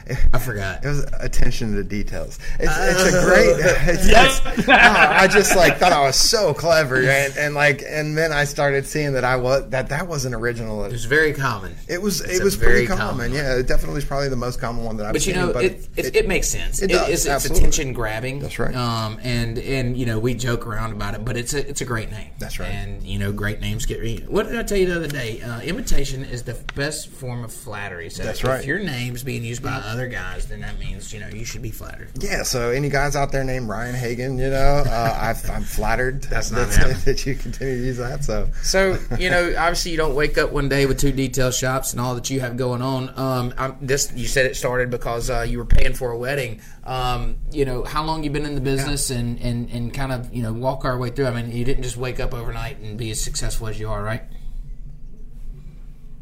I 0.33 0.39
forgot. 0.39 0.85
It 0.85 0.89
was 0.89 1.07
attention 1.21 1.75
to 1.75 1.85
details. 1.85 2.39
It's, 2.59 2.73
it's 2.77 3.15
a 3.15 3.25
great. 3.25 3.49
It's, 3.89 4.07
it's, 4.07 4.69
I 4.69 5.29
just 5.29 5.57
like 5.57 5.79
thought 5.79 5.93
I 5.93 6.03
was 6.03 6.17
so 6.17 6.53
clever, 6.53 6.97
and, 6.97 7.37
and 7.37 7.55
like, 7.55 7.83
and 7.87 8.17
then 8.17 8.33
I 8.33 8.45
started 8.45 8.87
seeing 8.87 9.13
that 9.15 9.25
I 9.25 9.37
was 9.37 9.69
that 9.71 9.89
that 9.89 10.07
wasn't 10.07 10.35
original. 10.35 10.85
It 10.85 10.93
was 10.93 11.05
very 11.07 11.33
common. 11.33 11.75
It 11.89 12.03
was. 12.03 12.21
It's 12.21 12.41
it 12.41 12.45
was 12.45 12.57
pretty 12.57 12.87
common. 12.87 13.07
common 13.07 13.33
yeah, 13.33 13.57
it 13.57 13.67
definitely 13.67 13.99
is 13.99 14.05
probably 14.05 14.29
the 14.29 14.37
most 14.37 14.61
common 14.61 14.85
one 14.85 14.97
that 14.99 15.07
I've 15.07 15.13
but 15.13 15.23
seen. 15.23 15.37
You 15.37 15.41
know, 15.41 15.53
but 15.53 15.65
it, 15.65 15.89
it, 15.97 16.17
it, 16.17 16.29
makes 16.29 16.49
sense. 16.49 16.83
It, 16.83 16.89
does, 16.89 17.09
it's, 17.09 17.27
it's 17.27 17.45
attention 17.47 17.93
grabbing. 17.93 18.41
That's 18.41 18.59
right. 18.59 18.75
Um, 18.75 19.19
and 19.23 19.59
and 19.59 19.97
you 19.97 20.07
know 20.07 20.19
we 20.19 20.35
joke 20.35 20.67
around 20.67 20.93
about 20.93 21.15
it, 21.15 21.25
but 21.25 21.37
it's 21.37 21.55
a 21.55 21.67
it's 21.69 21.81
a 21.81 21.87
great 21.87 22.11
name. 22.11 22.31
That's 22.39 22.59
right. 22.59 22.71
And 22.71 23.03
you 23.03 23.19
know, 23.19 23.33
great 23.33 23.61
names 23.61 23.87
get. 23.87 24.29
What 24.29 24.47
did 24.47 24.59
I 24.59 24.63
tell 24.63 24.79
you 24.79 24.87
the 24.87 24.97
other 24.97 25.09
day? 25.09 25.41
Uh, 25.41 25.61
imitation 25.61 26.25
is 26.25 26.43
the 26.43 26.59
best 26.75 27.09
form 27.09 27.45
of 27.45 27.53
flattery. 27.53 28.11
So 28.11 28.23
That's 28.23 28.41
if 28.41 28.47
right. 28.47 28.65
your 28.65 28.79
name's 28.79 29.23
being 29.23 29.45
used 29.45 29.63
by 29.63 29.81
other 29.99 30.09
guys, 30.09 30.47
then 30.47 30.61
that 30.61 30.79
means 30.79 31.13
you 31.13 31.19
know 31.19 31.29
you 31.29 31.45
should 31.45 31.63
be 31.63 31.71
flattered. 31.71 32.11
Yeah. 32.21 32.45
So 32.45 32.71
any 32.71 32.89
guys 32.89 33.17
out 33.17 33.33
there 33.33 33.43
named 33.43 33.69
Ryan 33.69 33.95
Hagan, 33.95 34.39
you 34.39 34.51
know, 34.51 34.85
uh, 34.87 35.19
i 35.21 35.53
am 35.53 35.63
flattered 35.63 36.23
That's 36.25 36.51
not 36.51 36.69
that, 36.71 36.97
that 37.05 37.27
you 37.27 37.35
continue 37.35 37.77
to 37.77 37.85
use 37.85 37.97
that. 37.99 38.25
So 38.25 38.49
so 38.63 38.99
you 39.19 39.31
know, 39.31 39.55
obviously 39.59 39.91
you 39.91 39.97
don't 39.97 40.15
wake 40.15 40.39
up 40.39 40.53
one 40.53 40.69
day 40.69 40.87
with 40.87 40.99
two 40.99 41.13
detail 41.13 41.51
shops 41.51 41.93
and 41.93 42.01
all 42.01 42.15
that 42.15 42.31
you 42.31 42.41
have 42.41 42.57
going 42.57 42.81
on. 42.81 43.13
Um, 43.19 43.55
I'm, 43.59 43.77
this 43.81 44.13
you 44.15 44.29
said 44.29 44.47
it 44.47 44.57
started 44.57 44.91
because 44.91 45.31
uh, 45.31 45.45
you 45.49 45.59
were 45.59 45.67
paying 45.67 45.95
for 45.95 46.13
a 46.13 46.19
wedding. 46.19 46.61
Um, 46.85 47.37
you 47.51 47.65
know, 47.65 47.83
how 47.85 48.05
long 48.05 48.23
you 48.23 48.31
been 48.31 48.47
in 48.47 48.55
the 48.55 48.61
business 48.61 49.11
yeah. 49.11 49.19
and, 49.19 49.41
and 49.41 49.71
and 49.71 49.95
kind 49.95 50.13
of 50.13 50.33
you 50.33 50.43
know 50.43 50.53
walk 50.53 50.85
our 50.85 50.97
way 50.97 51.11
through. 51.11 51.27
I 51.27 51.43
mean, 51.43 51.51
you 51.51 51.65
didn't 51.65 51.83
just 51.83 51.97
wake 51.97 52.21
up 52.21 52.33
overnight 52.33 52.79
and 52.79 52.97
be 52.97 53.11
as 53.11 53.21
successful 53.21 53.67
as 53.67 53.81
you 53.81 53.89
are, 53.89 54.03
right? 54.03 54.23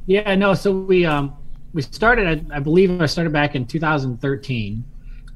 Yeah, 0.07 0.35
no. 0.37 0.55
So 0.55 0.73
we 0.73 1.05
um, 1.05 1.37
we 1.77 1.83
started. 1.83 2.27
I, 2.51 2.57
I, 2.57 2.59
believe 2.59 3.03
I 3.03 3.07
started 3.07 3.35
back 3.35 3.55
in 3.55 3.67
2013. 3.67 4.83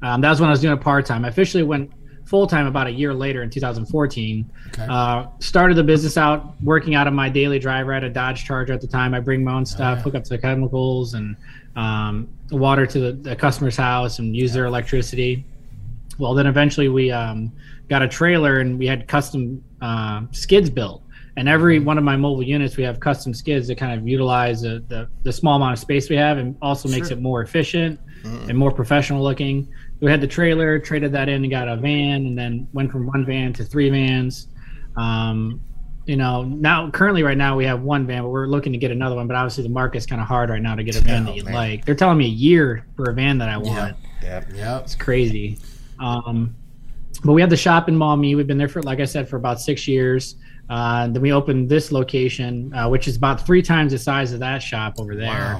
Um, 0.01 0.21
that 0.21 0.29
was 0.31 0.41
when 0.41 0.49
I 0.49 0.51
was 0.51 0.59
doing 0.59 0.73
it 0.73 0.81
part 0.81 1.05
time. 1.05 1.23
I 1.23 1.27
officially 1.27 1.61
went 1.61 1.91
full 2.25 2.47
time 2.47 2.65
about 2.65 2.87
a 2.87 2.89
year 2.89 3.13
later 3.13 3.43
in 3.43 3.49
2014. 3.51 4.51
Okay. 4.69 4.87
Uh, 4.89 5.27
started 5.37 5.77
the 5.77 5.83
business 5.83 6.17
out 6.17 6.59
working 6.63 6.95
out 6.95 7.05
of 7.05 7.13
my 7.13 7.29
daily 7.29 7.59
driver. 7.59 7.91
I 7.91 7.97
had 7.97 8.05
a 8.05 8.09
Dodge 8.09 8.43
Charger 8.43 8.73
at 8.73 8.81
the 8.81 8.87
time. 8.87 9.13
I 9.13 9.19
bring 9.19 9.43
my 9.43 9.53
own 9.53 9.67
stuff, 9.67 9.99
yeah. 9.99 10.03
hook 10.03 10.15
up 10.15 10.23
to 10.23 10.29
the 10.29 10.39
chemicals 10.39 11.13
and 11.13 11.37
um, 11.75 12.27
water 12.49 12.87
to 12.87 12.99
the, 12.99 13.11
the 13.11 13.35
customer's 13.35 13.77
house 13.77 14.17
and 14.17 14.35
use 14.35 14.51
their 14.51 14.65
electricity. 14.65 15.45
Well, 16.17 16.33
then 16.33 16.47
eventually 16.47 16.89
we 16.89 17.11
um, 17.11 17.51
got 17.87 18.01
a 18.01 18.07
trailer 18.07 18.61
and 18.61 18.79
we 18.79 18.87
had 18.87 19.07
custom 19.07 19.63
uh, 19.79 20.23
skids 20.31 20.71
built. 20.71 21.03
And 21.41 21.49
every 21.49 21.79
one 21.79 21.97
of 21.97 22.03
my 22.03 22.15
mobile 22.15 22.43
units, 22.43 22.77
we 22.77 22.83
have 22.83 22.99
custom 22.99 23.33
skids 23.33 23.67
that 23.69 23.75
kind 23.75 23.99
of 23.99 24.07
utilize 24.07 24.61
the, 24.61 24.83
the, 24.89 25.09
the 25.23 25.33
small 25.33 25.55
amount 25.55 25.73
of 25.73 25.79
space 25.79 26.07
we 26.07 26.15
have 26.15 26.37
and 26.37 26.55
also 26.61 26.87
makes 26.87 27.07
Sure. 27.07 27.17
it 27.17 27.21
more 27.21 27.41
efficient 27.41 27.99
and 28.23 28.55
more 28.55 28.71
professional 28.71 29.23
looking. 29.23 29.67
We 30.01 30.11
had 30.11 30.21
the 30.21 30.27
trailer, 30.27 30.77
traded 30.77 31.11
that 31.13 31.29
in 31.29 31.41
and 31.43 31.49
got 31.49 31.67
a 31.67 31.77
van, 31.77 32.27
and 32.27 32.37
then 32.37 32.67
went 32.73 32.91
from 32.91 33.07
one 33.07 33.25
van 33.25 33.53
to 33.53 33.63
three 33.63 33.89
vans. 33.89 34.49
Um, 34.95 35.59
you 36.05 36.15
know, 36.15 36.43
now 36.43 36.91
currently 36.91 37.23
right 37.23 37.37
now 37.37 37.57
we 37.57 37.65
have 37.65 37.81
one 37.81 38.05
van, 38.05 38.21
but 38.21 38.29
we're 38.29 38.45
looking 38.45 38.71
to 38.73 38.77
get 38.77 38.91
another 38.91 39.15
one. 39.15 39.25
But 39.25 39.35
obviously 39.35 39.63
the 39.63 39.69
market's 39.69 40.05
kind 40.05 40.21
of 40.21 40.27
hard 40.27 40.51
right 40.51 40.61
now 40.61 40.75
to 40.75 40.83
get 40.83 40.95
a 40.95 41.01
van 41.01 41.23
Oh, 41.23 41.25
that 41.31 41.35
you 41.37 41.43
man. 41.45 41.55
like. 41.55 41.85
They're 41.85 41.95
telling 41.95 42.19
me 42.19 42.25
a 42.25 42.29
year 42.29 42.85
for 42.95 43.09
a 43.09 43.13
van 43.15 43.39
that 43.39 43.49
I 43.49 43.57
want. 43.57 43.95
Yeah. 44.21 44.43
Yep. 44.53 44.83
It's 44.83 44.93
crazy. 44.93 45.57
Um, 45.99 46.53
but 47.23 47.33
we 47.33 47.41
have 47.41 47.49
the 47.49 47.57
shop 47.57 47.89
in 47.89 47.97
Maumee. 47.97 48.35
We've 48.35 48.45
been 48.45 48.59
there 48.59 48.67
for, 48.67 48.83
like 48.83 48.99
I 48.99 49.05
said, 49.05 49.27
for 49.27 49.37
about 49.37 49.59
six 49.59 49.87
years. 49.87 50.35
Uh, 50.71 51.07
then 51.07 51.21
we 51.21 51.33
opened 51.33 51.67
this 51.67 51.91
location, 51.91 52.73
uh, 52.73 52.87
which 52.87 53.05
is 53.05 53.17
about 53.17 53.45
three 53.45 53.61
times 53.61 53.91
the 53.91 53.99
size 53.99 54.31
of 54.31 54.39
that 54.39 54.63
shop 54.63 54.93
over 54.99 55.15
there. 55.17 55.59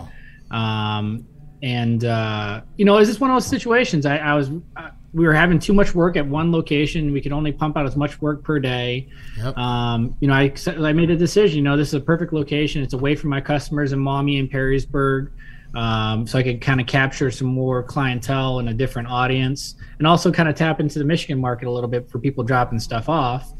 Wow. 0.49 0.57
Um, 0.57 1.27
and 1.61 2.05
uh, 2.05 2.61
you 2.77 2.85
know, 2.85 2.97
it's 2.97 3.09
just 3.09 3.19
one 3.19 3.29
of 3.29 3.35
those 3.35 3.45
situations. 3.45 4.05
I, 4.05 4.17
I 4.17 4.35
was, 4.35 4.49
uh, 4.77 4.91
we 5.13 5.25
were 5.25 5.33
having 5.33 5.59
too 5.59 5.73
much 5.73 5.93
work 5.93 6.15
at 6.15 6.25
one 6.25 6.49
location. 6.53 7.11
We 7.11 7.19
could 7.19 7.33
only 7.33 7.51
pump 7.51 7.75
out 7.75 7.85
as 7.85 7.97
much 7.97 8.21
work 8.21 8.41
per 8.41 8.57
day. 8.57 9.09
Yep. 9.37 9.57
Um, 9.57 10.15
you 10.21 10.29
know, 10.29 10.33
I, 10.33 10.53
I 10.67 10.93
made 10.93 11.09
a 11.09 11.17
decision. 11.17 11.57
You 11.57 11.63
know, 11.63 11.75
this 11.75 11.89
is 11.89 11.95
a 11.95 11.99
perfect 11.99 12.31
location. 12.31 12.81
It's 12.81 12.93
away 12.93 13.17
from 13.17 13.31
my 13.31 13.41
customers 13.41 13.91
in 13.91 13.99
Maumee 13.99 14.39
and 14.39 14.49
Perrysburg, 14.49 15.31
um, 15.75 16.25
so 16.25 16.39
I 16.39 16.43
could 16.43 16.61
kind 16.61 16.79
of 16.79 16.87
capture 16.87 17.29
some 17.31 17.47
more 17.47 17.83
clientele 17.83 18.59
and 18.59 18.69
a 18.69 18.73
different 18.73 19.09
audience, 19.09 19.75
and 19.99 20.07
also 20.07 20.31
kind 20.31 20.47
of 20.47 20.55
tap 20.55 20.79
into 20.79 20.99
the 20.99 21.05
Michigan 21.05 21.39
market 21.39 21.67
a 21.67 21.71
little 21.71 21.89
bit 21.89 22.09
for 22.09 22.17
people 22.19 22.45
dropping 22.45 22.79
stuff 22.79 23.09
off. 23.09 23.51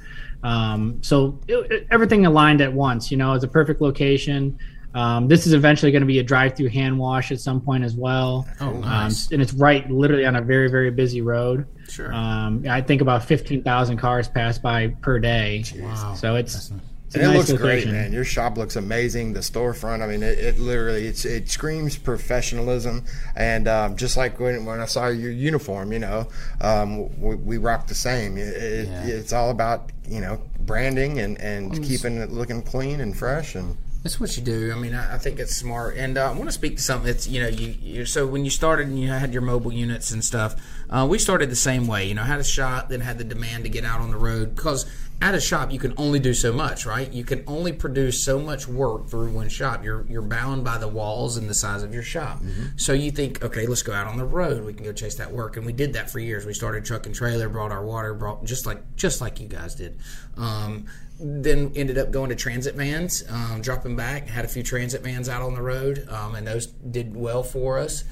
Um, 0.44 0.98
so 1.02 1.40
it, 1.48 1.72
it- 1.72 1.88
everything 1.92 2.26
aligned 2.26 2.62
at 2.62 2.72
once. 2.74 3.12
You 3.12 3.18
know, 3.18 3.34
it's 3.34 3.44
a 3.44 3.48
perfect 3.48 3.82
location. 3.82 4.58
Um, 4.94 5.30
this 5.30 5.48
is 5.48 5.54
eventually 5.54 5.92
going 5.94 6.02
to 6.02 6.06
be 6.08 6.20
a 6.20 6.24
drive-through 6.24 6.68
hand 6.68 7.00
wash 7.00 7.32
at 7.32 7.40
some 7.40 7.62
point 7.62 7.86
as 7.86 7.96
well. 7.96 8.46
Oh, 8.60 8.72
nice. 8.80 9.28
Um, 9.28 9.34
and 9.36 9.42
it's 9.42 9.54
right, 9.54 9.90
literally 9.90 10.26
on 10.26 10.36
a 10.36 10.42
very, 10.42 10.70
very 10.70 10.92
busy 10.92 11.22
road. 11.22 11.66
Sure. 11.90 12.14
Um, 12.14 12.66
I 12.70 12.82
think 12.82 13.02
about 13.02 13.24
fifteen 13.24 13.64
thousand 13.64 13.98
cars 13.98 14.28
pass 14.28 14.58
by 14.60 14.88
per 15.02 15.18
day. 15.20 15.64
wow. 15.80 16.14
So 16.16 16.36
it's, 16.36 16.72
That's 17.14 17.16
nice. 17.16 17.16
it's 17.16 17.16
a 17.16 17.20
And 17.20 17.24
it 17.24 17.38
nice 17.38 17.50
looks 17.50 17.62
great, 17.62 17.88
man. 17.88 18.14
Your 18.14 18.24
shop 18.26 18.58
looks 18.58 18.76
amazing. 18.76 19.34
The 19.34 19.42
storefront, 19.42 20.02
I 20.02 20.08
mean, 20.08 20.24
it, 20.24 20.40
it 20.40 20.60
literally 20.60 21.08
it's 21.08 21.26
it 21.26 21.50
screams 21.50 21.98
professionalism. 21.98 23.04
And 23.36 23.68
um, 23.68 23.96
just 23.98 24.18
like 24.18 24.40
when, 24.40 24.66
when 24.66 24.80
I 24.80 24.86
saw 24.86 25.08
your 25.08 25.32
uniform, 25.32 25.92
you 25.92 26.00
know, 26.00 26.28
um, 26.62 27.20
we, 27.22 27.36
we 27.36 27.58
rock 27.58 27.88
the 27.88 27.96
same. 27.96 28.38
It, 28.38 28.48
it, 28.48 28.88
Yeah. 28.88 29.06
It's 29.06 29.34
all 29.34 29.50
about 29.50 29.92
you 30.08 30.22
know 30.22 30.42
branding 30.60 31.20
and 31.20 31.40
and 31.40 31.84
keeping 31.84 32.18
it 32.18 32.32
looking 32.32 32.62
clean 32.62 33.02
and 33.02 33.16
fresh. 33.16 33.56
And 33.56 33.78
That's 34.04 34.20
what 34.20 34.36
you 34.36 34.42
do. 34.42 34.72
I 34.72 34.80
mean, 34.80 34.96
I, 34.96 35.16
I 35.16 35.18
think 35.20 35.40
it's 35.40 35.56
smart. 35.56 35.96
And 35.96 36.18
uh, 36.18 36.32
I 36.32 36.34
want 36.34 36.46
to 36.46 36.52
speak 36.52 36.78
to 36.78 36.82
something 36.82 37.06
that's, 37.06 37.28
you 37.28 37.42
know, 37.42 37.48
you, 37.48 37.76
you 37.82 38.06
so 38.06 38.26
when 38.26 38.44
you 38.44 38.52
started 38.52 38.88
and 38.88 39.00
you 39.00 39.10
had 39.10 39.32
your 39.32 39.44
mobile 39.44 39.72
units 39.72 40.12
and 40.12 40.24
stuff, 40.24 40.56
uh, 40.90 41.06
we 41.10 41.20
started 41.20 41.52
the 41.52 41.56
same 41.56 41.86
way. 41.86 42.08
You 42.08 42.16
know, 42.16 42.24
had 42.24 42.40
a 42.40 42.44
shop, 42.44 42.90
then 42.90 43.02
had 43.02 43.20
the 43.20 43.24
demand 43.24 43.64
to 43.66 43.70
get 43.70 43.86
out 43.86 44.02
on 44.02 44.10
the 44.10 44.18
road 44.18 44.56
because 44.56 44.86
at 45.22 45.36
a 45.36 45.40
shop 45.40 45.72
you 45.72 45.78
can 45.78 45.94
only 45.98 46.20
do 46.20 46.34
so 46.34 46.52
much, 46.52 46.86
right? 46.86 47.12
You 47.14 47.24
can 47.24 47.44
only 47.46 47.72
produce 47.72 48.24
so 48.24 48.40
much 48.40 48.68
work 48.68 49.08
through 49.08 49.30
one 49.32 49.50
shop. 49.50 49.84
You're 49.84 50.04
you're 50.10 50.24
bound 50.24 50.64
by 50.64 50.80
the 50.80 50.88
walls 50.88 51.38
and 51.38 51.48
the 51.48 51.54
size 51.54 51.84
of 51.84 51.94
your 51.94 52.02
shop. 52.02 52.42
So 52.78 52.94
you 52.94 53.12
think, 53.12 53.44
okay, 53.44 53.68
let's 53.68 53.84
go 53.84 53.94
out 53.94 54.08
on 54.08 54.18
the 54.18 54.26
road. 54.26 54.66
We 54.66 54.74
can 54.74 54.84
go 54.84 54.94
chase 54.94 55.16
that 55.16 55.32
work, 55.32 55.58
and 55.58 55.66
we 55.66 55.74
did 55.74 55.94
that 55.94 56.10
for 56.10 56.18
years. 56.18 56.46
We 56.46 56.56
started 56.56 56.86
truck 56.86 57.06
and 57.06 57.14
trailer, 57.14 57.50
brought 57.50 57.72
our 57.72 57.86
water, 57.86 58.16
brought 58.16 58.44
just 58.46 58.66
like 58.66 58.96
just 58.96 59.22
like 59.22 59.40
you 59.40 59.48
guys 59.48 59.76
did. 59.76 60.00
Um, 60.38 60.88
then 61.22 61.72
ended 61.76 61.98
up 61.98 62.12
going 62.12 62.30
to 62.30 62.36
transit 62.36 62.76
vans, 62.76 63.24
um, 63.30 63.62
dropping 63.62 63.96
back. 63.96 64.28
Had 64.28 64.44
a 64.44 64.48
few 64.48 64.64
transit 64.64 65.04
vans 65.04 65.30
out 65.30 65.42
on 65.42 65.54
the 65.54 65.62
road, 65.62 66.08
um, 66.10 66.36
and 66.36 66.48
those 66.48 66.68
did 66.68 67.16
well 67.16 67.44
for 67.44 67.78
us. 67.78 68.04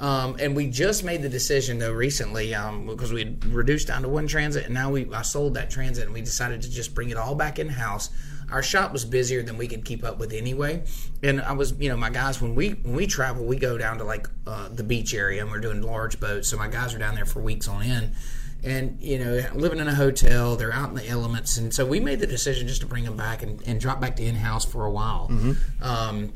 Um, 0.00 0.36
and 0.40 0.56
we 0.56 0.68
just 0.68 1.04
made 1.04 1.22
the 1.22 1.28
decision 1.28 1.78
though 1.78 1.92
recently 1.92 2.52
um, 2.54 2.86
because 2.86 3.12
we 3.12 3.20
had 3.20 3.44
reduced 3.44 3.88
down 3.88 4.02
to 4.02 4.08
one 4.08 4.26
transit, 4.26 4.64
and 4.64 4.74
now 4.74 4.90
we 4.90 5.12
I 5.12 5.22
sold 5.22 5.54
that 5.54 5.70
transit, 5.70 6.04
and 6.06 6.14
we 6.14 6.20
decided 6.20 6.62
to 6.62 6.70
just 6.70 6.94
bring 6.94 7.10
it 7.10 7.16
all 7.16 7.34
back 7.34 7.58
in 7.58 7.68
house. 7.68 8.10
Our 8.50 8.62
shop 8.62 8.92
was 8.92 9.04
busier 9.04 9.42
than 9.42 9.56
we 9.56 9.68
could 9.68 9.84
keep 9.84 10.04
up 10.04 10.18
with 10.18 10.32
anyway, 10.32 10.82
and 11.22 11.40
I 11.40 11.52
was, 11.52 11.74
you 11.78 11.88
know, 11.88 11.96
my 11.96 12.10
guys 12.10 12.40
when 12.40 12.54
we 12.54 12.70
when 12.70 12.94
we 12.94 13.06
travel, 13.06 13.44
we 13.44 13.56
go 13.56 13.78
down 13.78 13.98
to 13.98 14.04
like 14.04 14.28
uh, 14.46 14.68
the 14.68 14.84
beach 14.84 15.14
area, 15.14 15.42
and 15.42 15.50
we're 15.50 15.60
doing 15.60 15.82
large 15.82 16.18
boats, 16.18 16.48
so 16.48 16.56
my 16.56 16.68
guys 16.68 16.94
are 16.94 16.98
down 16.98 17.14
there 17.14 17.26
for 17.26 17.40
weeks 17.40 17.68
on 17.68 17.82
end 17.82 18.14
and 18.64 18.98
you 19.00 19.18
know 19.18 19.42
living 19.54 19.78
in 19.78 19.88
a 19.88 19.94
hotel 19.94 20.56
they're 20.56 20.72
out 20.72 20.88
in 20.88 20.94
the 20.94 21.06
elements. 21.08 21.56
And 21.56 21.72
so 21.72 21.84
we 21.86 22.00
made 22.00 22.20
the 22.20 22.26
decision 22.26 22.66
just 22.66 22.80
to 22.80 22.86
bring 22.86 23.04
them 23.04 23.16
back 23.16 23.42
and, 23.42 23.62
and 23.66 23.80
drop 23.80 24.00
back 24.00 24.16
to 24.16 24.22
in-house 24.24 24.64
for 24.64 24.84
a 24.86 24.90
while. 24.90 25.28
Um, 25.82 26.32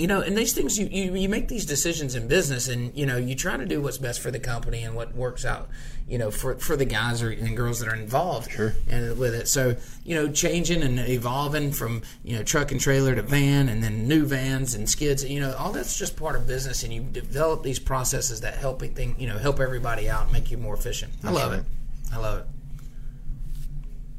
you 0.00 0.06
know 0.06 0.22
and 0.22 0.36
these 0.36 0.54
things 0.54 0.78
you, 0.78 0.86
you 0.86 1.14
you 1.14 1.28
make 1.28 1.48
these 1.48 1.66
decisions 1.66 2.14
in 2.14 2.26
business 2.26 2.68
and 2.68 2.96
you 2.96 3.04
know 3.04 3.18
you 3.18 3.34
try 3.34 3.58
to 3.58 3.66
do 3.66 3.82
what's 3.82 3.98
best 3.98 4.20
for 4.20 4.30
the 4.30 4.38
company 4.38 4.82
and 4.82 4.96
what 4.96 5.14
works 5.14 5.44
out 5.44 5.68
you 6.08 6.16
know 6.16 6.30
for 6.30 6.54
for 6.54 6.74
the 6.74 6.86
guys 6.86 7.22
or, 7.22 7.28
and 7.30 7.54
girls 7.54 7.80
that 7.80 7.88
are 7.88 7.94
involved 7.94 8.50
Sure. 8.50 8.72
and 8.88 9.18
with 9.18 9.34
it 9.34 9.46
so 9.46 9.76
you 10.02 10.14
know 10.14 10.32
changing 10.32 10.82
and 10.82 10.98
evolving 10.98 11.70
from 11.70 12.00
you 12.24 12.34
know 12.34 12.42
truck 12.42 12.72
and 12.72 12.80
trailer 12.80 13.14
to 13.14 13.20
van 13.20 13.68
and 13.68 13.84
then 13.84 14.08
new 14.08 14.24
vans 14.24 14.74
and 14.74 14.88
skids 14.88 15.22
you 15.22 15.38
know 15.38 15.54
all 15.58 15.70
that's 15.70 15.98
just 15.98 16.16
part 16.16 16.34
of 16.34 16.46
business 16.46 16.82
and 16.82 16.94
you 16.94 17.02
develop 17.02 17.62
these 17.62 17.78
processes 17.78 18.40
that 18.40 18.54
help 18.54 18.80
thing 18.80 19.14
you 19.18 19.28
know 19.28 19.36
help 19.36 19.60
everybody 19.60 20.08
out 20.08 20.22
and 20.22 20.32
make 20.32 20.50
you 20.50 20.56
more 20.56 20.74
efficient 20.74 21.12
i 21.24 21.30
love 21.30 21.50
right. 21.50 21.60
it 21.60 21.66
i 22.14 22.16
love 22.16 22.38
it 22.38 22.46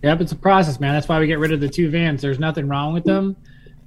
Yep, 0.03 0.21
it's 0.21 0.31
a 0.31 0.35
process, 0.35 0.79
man. 0.79 0.95
That's 0.95 1.07
why 1.07 1.19
we 1.19 1.27
get 1.27 1.37
rid 1.37 1.51
of 1.51 1.59
the 1.59 1.69
two 1.69 1.91
vans. 1.91 2.23
There's 2.23 2.39
nothing 2.39 2.67
wrong 2.67 2.91
with 2.91 3.03
them. 3.03 3.35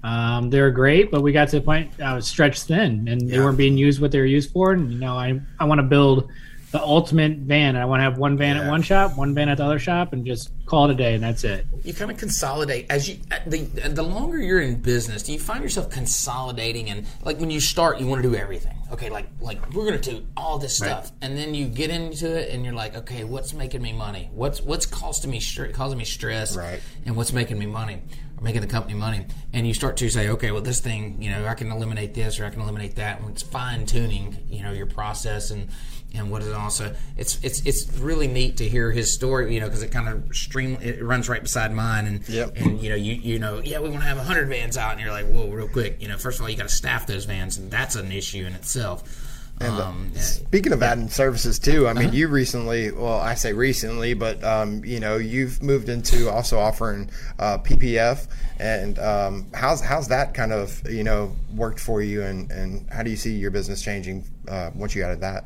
Um, 0.05 0.51
they're 0.51 0.71
great, 0.71 1.11
but 1.11 1.23
we 1.23 1.33
got 1.33 1.49
to 1.49 1.57
the 1.61 1.64
point 1.64 1.90
I 2.01 2.14
was 2.14 2.27
stretched 2.27 2.64
thin, 2.64 3.09
and 3.09 3.29
they 3.29 3.38
weren't 3.38 3.57
being 3.59 3.79
used 3.79 4.01
what 4.01 4.12
they 4.12 4.21
were 4.21 4.27
used 4.27 4.51
for. 4.53 4.73
And 4.73 4.93
you 4.93 4.99
know, 4.99 5.14
I 5.17 5.40
I 5.59 5.64
want 5.64 5.79
to 5.79 5.83
build 5.83 6.31
the 6.73 6.83
ultimate 6.83 7.38
van. 7.38 7.77
I 7.77 7.85
want 7.87 8.01
to 8.01 8.05
have 8.05 8.19
one 8.19 8.37
van 8.37 8.57
Yeah. 8.57 8.64
at 8.64 8.69
one 8.69 8.83
shop, 8.83 9.17
one 9.17 9.33
van 9.35 9.49
at 9.49 9.59
the 9.59 9.64
other 9.64 9.79
shop, 9.79 10.12
and 10.12 10.27
just 10.27 10.51
call 10.67 10.90
it 10.90 10.93
a 10.93 10.95
day, 10.95 11.14
and 11.14 11.23
that's 11.25 11.43
it. 11.45 11.67
you 11.85 11.95
kind 11.95 12.11
of 12.11 12.17
consolidate 12.19 12.87
as 12.90 13.09
you 13.09 13.17
uh, 13.33 13.37
the 13.47 13.59
the 13.88 14.03
longer 14.03 14.38
you're 14.38 14.61
in 14.61 14.77
business 14.81 15.23
do 15.23 15.33
you 15.33 15.38
find 15.38 15.62
yourself 15.62 15.88
consolidating 15.90 16.88
and 16.90 17.07
like 17.23 17.38
when 17.38 17.51
you 17.51 17.61
start 17.61 18.01
you 18.01 18.07
want 18.07 18.23
to 18.23 18.29
do 18.29 18.35
everything 18.35 18.75
okay 18.90 19.11
like 19.11 19.27
like 19.40 19.61
we're 19.75 19.85
gonna 19.85 19.99
do 19.99 20.27
all 20.37 20.59
this 20.59 20.75
stuff 20.75 21.12
and 21.21 21.37
then 21.37 21.55
you 21.55 21.67
get 21.67 21.90
into 21.90 22.27
it 22.35 22.49
and 22.51 22.64
you're 22.64 22.73
like 22.73 22.97
okay 22.97 23.23
what's 23.25 23.53
making 23.53 23.83
me 23.83 23.93
money 23.93 24.31
what's 24.33 24.62
what's 24.62 24.87
costing 24.87 25.31
me 25.31 25.38
str- 25.40 25.67
causing 25.67 25.99
me 25.99 26.05
stress 26.07 26.57
Right. 26.57 26.81
and 27.05 27.14
what's 27.14 27.35
making 27.35 27.59
me 27.59 27.67
money 27.67 28.01
making 28.45 28.61
the 28.61 28.67
company 28.69 28.95
money. 28.95 29.27
And 29.53 29.67
you 29.67 29.75
start 29.75 29.97
to 29.99 30.09
say 30.11 30.29
okay 30.29 30.51
well 30.53 30.61
this 30.63 30.81
thing 30.81 31.21
you 31.21 31.31
know 31.31 31.47
i 31.47 31.55
can 31.55 31.73
eliminate 31.73 32.15
this 32.15 32.39
or 32.39 32.45
i 32.45 32.51
can 32.51 32.61
eliminate 32.61 32.97
that. 32.97 33.21
And 33.21 33.31
it's 33.31 33.43
fine 33.43 33.87
tuning 33.87 34.37
you 34.49 34.63
know 34.63 34.73
your 34.73 34.87
process 34.87 35.51
and 35.51 35.69
and 36.17 36.31
what 36.31 36.43
is. 36.43 36.53
Also 36.53 36.95
it's 37.17 37.43
it's 37.43 37.61
it's 37.67 37.93
really 37.99 38.29
neat 38.29 38.59
to 38.59 38.69
hear 38.69 38.93
his 38.93 39.13
story 39.13 39.53
you 39.55 39.61
know 39.61 39.67
because 39.67 39.83
it 39.83 39.91
kind 39.91 40.09
of 40.09 40.37
stream 40.37 40.79
it 40.81 41.03
runs 41.03 41.29
right 41.29 41.43
beside 41.43 41.73
mine. 41.73 42.07
And 42.07 42.29
Yep. 42.29 42.53
and 42.57 42.81
you 42.81 42.91
know 42.91 42.97
you 42.97 43.15
you 43.15 43.39
know 43.39 43.61
yeah 43.65 43.81
we 43.81 43.89
want 43.89 44.03
to 44.03 44.07
have 44.09 44.19
100 44.19 44.49
vans 44.49 44.77
out. 44.77 44.93
And 44.93 45.01
you're 45.01 45.11
like 45.11 45.27
whoa 45.27 45.49
real 45.49 45.69
quick. 45.69 46.01
You 46.01 46.09
know 46.09 46.19
first 46.19 46.39
of 46.39 46.43
all 46.45 46.51
you 46.51 46.57
got 46.57 46.69
to 46.69 46.75
staff 46.75 47.07
those 47.07 47.25
vans. 47.25 47.57
And 47.59 47.71
that's 47.71 47.97
an 47.97 48.13
issue 48.13 48.45
in 48.47 48.53
itself 48.55 49.34
um, 49.61 50.11
yeah. 50.14 50.21
Speaking 50.21 50.73
of 50.73 50.83
adding 50.83 51.09
services 51.09 51.59
too, 51.59 51.87
I 51.87 51.93
Uh-huh. 51.93 52.01
mean, 52.01 52.12
you 52.12 52.29
recently, 52.29 52.90
well, 52.90 53.19
I 53.19 53.35
say 53.35 53.53
recently, 53.53 54.14
but 54.14 54.43
um, 54.45 54.85
you 54.85 55.01
know, 55.01 55.17
you've 55.17 55.62
moved 55.62 55.88
into 55.88 56.29
also 56.31 56.59
offering 56.59 57.11
uh, 57.38 57.59
PPF, 57.59 58.27
and 58.59 58.99
um, 58.99 59.47
how's 59.55 59.81
how's 59.81 60.09
that 60.09 60.35
kind 60.35 60.53
of 60.53 60.81
you 60.90 61.05
know 61.05 61.35
worked 61.55 61.81
for 61.81 62.03
you, 62.03 62.23
and 62.23 62.51
and 62.51 62.88
how 62.90 63.03
do 63.03 63.11
you 63.11 63.17
see 63.17 63.33
your 63.37 63.51
business 63.51 63.83
changing 63.83 64.25
uh, 64.49 64.71
once 64.75 64.95
you 64.95 65.03
added 65.03 65.21
that? 65.21 65.45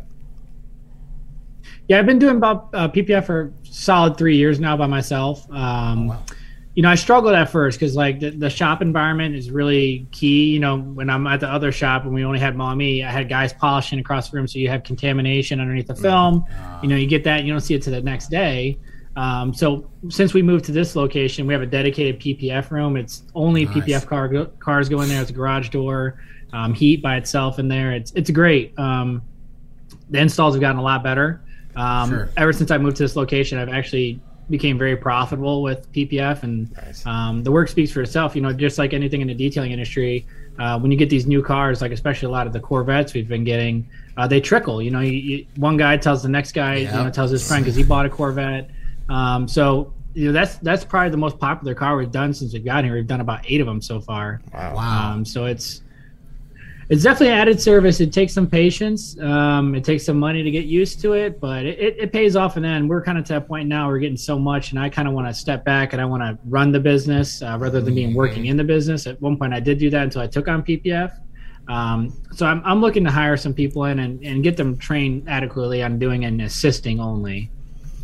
Yeah, 1.88 1.98
I've 1.98 2.06
been 2.06 2.18
doing 2.18 2.36
about 2.36 2.68
uh, 2.74 2.88
PPF 2.88 3.24
for 3.26 3.52
solid 3.64 4.16
three 4.18 4.36
years 4.36 4.60
now 4.60 4.76
by 4.76 4.86
myself. 4.86 5.50
Um, 5.50 6.08
wow. 6.08 6.22
You 6.78 6.82
know, 6.82 6.90
I 6.90 6.94
struggled 6.94 7.34
at 7.34 7.50
first 7.50 7.80
because 7.80 7.96
like 7.96 8.20
the, 8.20 8.30
the 8.30 8.48
shop 8.48 8.82
environment 8.82 9.34
is 9.34 9.50
really 9.50 10.06
key. 10.12 10.52
You 10.52 10.60
know, 10.60 10.78
when 10.78 11.10
I'm 11.10 11.26
at 11.26 11.40
the 11.40 11.48
other 11.48 11.72
shop 11.72 12.04
and 12.04 12.14
we 12.14 12.24
only 12.24 12.38
had 12.38 12.54
Maumee, 12.54 13.02
I 13.02 13.10
had 13.10 13.28
guys 13.28 13.52
polishing 13.52 13.98
across 13.98 14.30
the 14.30 14.36
room, 14.36 14.46
so 14.46 14.60
you 14.60 14.68
have 14.68 14.84
contamination 14.84 15.58
underneath 15.58 15.88
the 15.88 15.96
film. 15.96 16.46
You 16.80 16.88
know, 16.88 16.94
you 16.94 17.08
get 17.08 17.24
that, 17.24 17.42
you 17.42 17.52
don't 17.52 17.62
see 17.62 17.74
it 17.74 17.82
to 17.82 17.90
the 17.90 18.00
next 18.00 18.30
day. 18.30 18.78
Um, 19.16 19.52
so 19.52 19.90
since 20.08 20.34
we 20.34 20.40
moved 20.40 20.66
to 20.66 20.72
this 20.72 20.94
location, 20.94 21.48
we 21.48 21.52
have 21.52 21.62
a 21.62 21.66
dedicated 21.66 22.20
PPF 22.20 22.70
room. 22.70 22.96
It's 22.96 23.24
only 23.34 23.64
Nice. 23.64 23.78
PPF 23.78 24.06
car 24.06 24.28
go, 24.28 24.46
cars 24.60 24.88
go 24.88 25.00
in 25.00 25.08
there. 25.08 25.20
It's 25.20 25.30
a 25.30 25.34
garage 25.34 25.70
door, 25.70 26.22
um, 26.52 26.74
heat 26.74 27.02
by 27.02 27.16
itself 27.16 27.58
in 27.58 27.66
there. 27.66 27.90
It's 27.90 28.12
it's 28.12 28.30
great. 28.30 28.78
Um, 28.78 29.22
the 30.10 30.20
installs 30.20 30.54
have 30.54 30.60
gotten 30.60 30.78
a 30.78 30.84
lot 30.84 31.02
better. 31.02 31.40
Um, 31.74 32.08
sure. 32.08 32.28
Ever 32.36 32.52
since 32.52 32.70
I 32.70 32.78
moved 32.78 32.98
to 32.98 33.02
this 33.02 33.16
location, 33.16 33.58
I've 33.58 33.68
actually 33.68 34.20
became 34.50 34.78
very 34.78 34.96
profitable 34.96 35.62
with 35.62 35.90
PPF, 35.92 36.42
and 36.42 36.74
nice. 36.76 37.04
um, 37.06 37.42
the 37.42 37.52
work 37.52 37.68
speaks 37.68 37.92
for 37.92 38.02
itself. 38.02 38.34
You 38.34 38.42
know, 38.42 38.52
just 38.52 38.78
like 38.78 38.92
anything 38.92 39.20
in 39.20 39.28
the 39.28 39.34
detailing 39.34 39.72
industry, 39.72 40.26
uh, 40.58 40.78
when 40.78 40.90
you 40.90 40.96
get 40.96 41.10
these 41.10 41.26
new 41.26 41.42
cars, 41.42 41.80
like 41.80 41.92
especially 41.92 42.26
a 42.26 42.30
lot 42.30 42.46
of 42.46 42.52
the 42.52 42.60
Corvettes 42.60 43.14
we've 43.14 43.28
been 43.28 43.44
getting, 43.44 43.88
uh, 44.16 44.26
they 44.26 44.40
trickle. 44.40 44.82
You 44.82 44.90
know, 44.90 45.00
you, 45.00 45.12
you, 45.12 45.46
one 45.56 45.76
guy 45.76 45.96
tells 45.96 46.22
the 46.22 46.28
next 46.28 46.52
guy, 46.52 46.76
yep. 46.76 46.94
you 46.94 47.04
know, 47.04 47.10
tells 47.10 47.30
his 47.30 47.46
friend 47.46 47.64
because 47.64 47.76
he 47.76 47.82
bought 47.82 48.06
a 48.06 48.10
Corvette. 48.10 48.70
Um, 49.08 49.48
so 49.48 49.92
you 50.14 50.26
know 50.26 50.32
that's 50.32 50.56
that's 50.56 50.84
probably 50.84 51.10
the 51.10 51.16
most 51.16 51.38
popular 51.38 51.74
car 51.74 51.96
we've 51.96 52.10
done 52.10 52.34
since 52.34 52.52
we've 52.52 52.64
gotten 52.64 52.86
here. 52.86 52.94
We've 52.94 53.06
done 53.06 53.20
about 53.20 53.44
eight 53.46 53.60
of 53.60 53.66
them 53.66 53.80
so 53.80 54.00
far. 54.00 54.40
Wow! 54.52 54.76
Um, 54.76 55.24
so 55.24 55.44
it's 55.44 55.82
it's 56.90 57.02
definitely 57.02 57.34
added 57.34 57.60
service. 57.60 58.00
It 58.00 58.12
takes 58.12 58.32
some 58.32 58.46
patience. 58.46 59.18
Um, 59.20 59.74
it 59.74 59.84
takes 59.84 60.06
some 60.06 60.18
money 60.18 60.42
to 60.42 60.50
get 60.50 60.64
used 60.64 61.00
to 61.02 61.12
it, 61.12 61.38
but 61.38 61.66
it, 61.66 61.78
it, 61.78 61.96
it 61.98 62.12
pays 62.12 62.34
off. 62.34 62.56
And 62.56 62.64
then 62.64 62.88
we're 62.88 63.02
kind 63.02 63.18
of 63.18 63.24
to 63.26 63.36
a 63.36 63.40
point 63.40 63.68
now 63.68 63.88
we're 63.88 63.98
getting 63.98 64.16
so 64.16 64.38
much, 64.38 64.70
and 64.70 64.80
I 64.80 64.88
kind 64.88 65.06
of 65.06 65.12
want 65.12 65.28
to 65.28 65.34
step 65.34 65.64
back 65.64 65.92
and 65.92 66.00
I 66.00 66.06
want 66.06 66.22
to 66.22 66.38
run 66.46 66.72
the 66.72 66.80
business 66.80 67.42
uh, 67.42 67.58
rather 67.60 67.82
than 67.82 67.94
being 67.94 68.14
working 68.14 68.46
in 68.46 68.56
the 68.56 68.64
business. 68.64 69.06
At 69.06 69.20
one 69.20 69.36
point, 69.36 69.52
I 69.52 69.60
did 69.60 69.78
do 69.78 69.90
that 69.90 70.02
until 70.02 70.22
I 70.22 70.26
took 70.26 70.48
on 70.48 70.62
PPF. 70.62 71.12
Um, 71.68 72.18
so 72.32 72.46
I'm, 72.46 72.62
I'm 72.64 72.80
looking 72.80 73.04
to 73.04 73.10
hire 73.10 73.36
some 73.36 73.52
people 73.52 73.84
in 73.84 73.98
and, 73.98 74.24
and 74.24 74.42
get 74.42 74.56
them 74.56 74.78
trained 74.78 75.28
adequately 75.28 75.82
on 75.82 75.98
doing 75.98 76.24
and 76.24 76.40
assisting 76.40 77.00
only. 77.00 77.50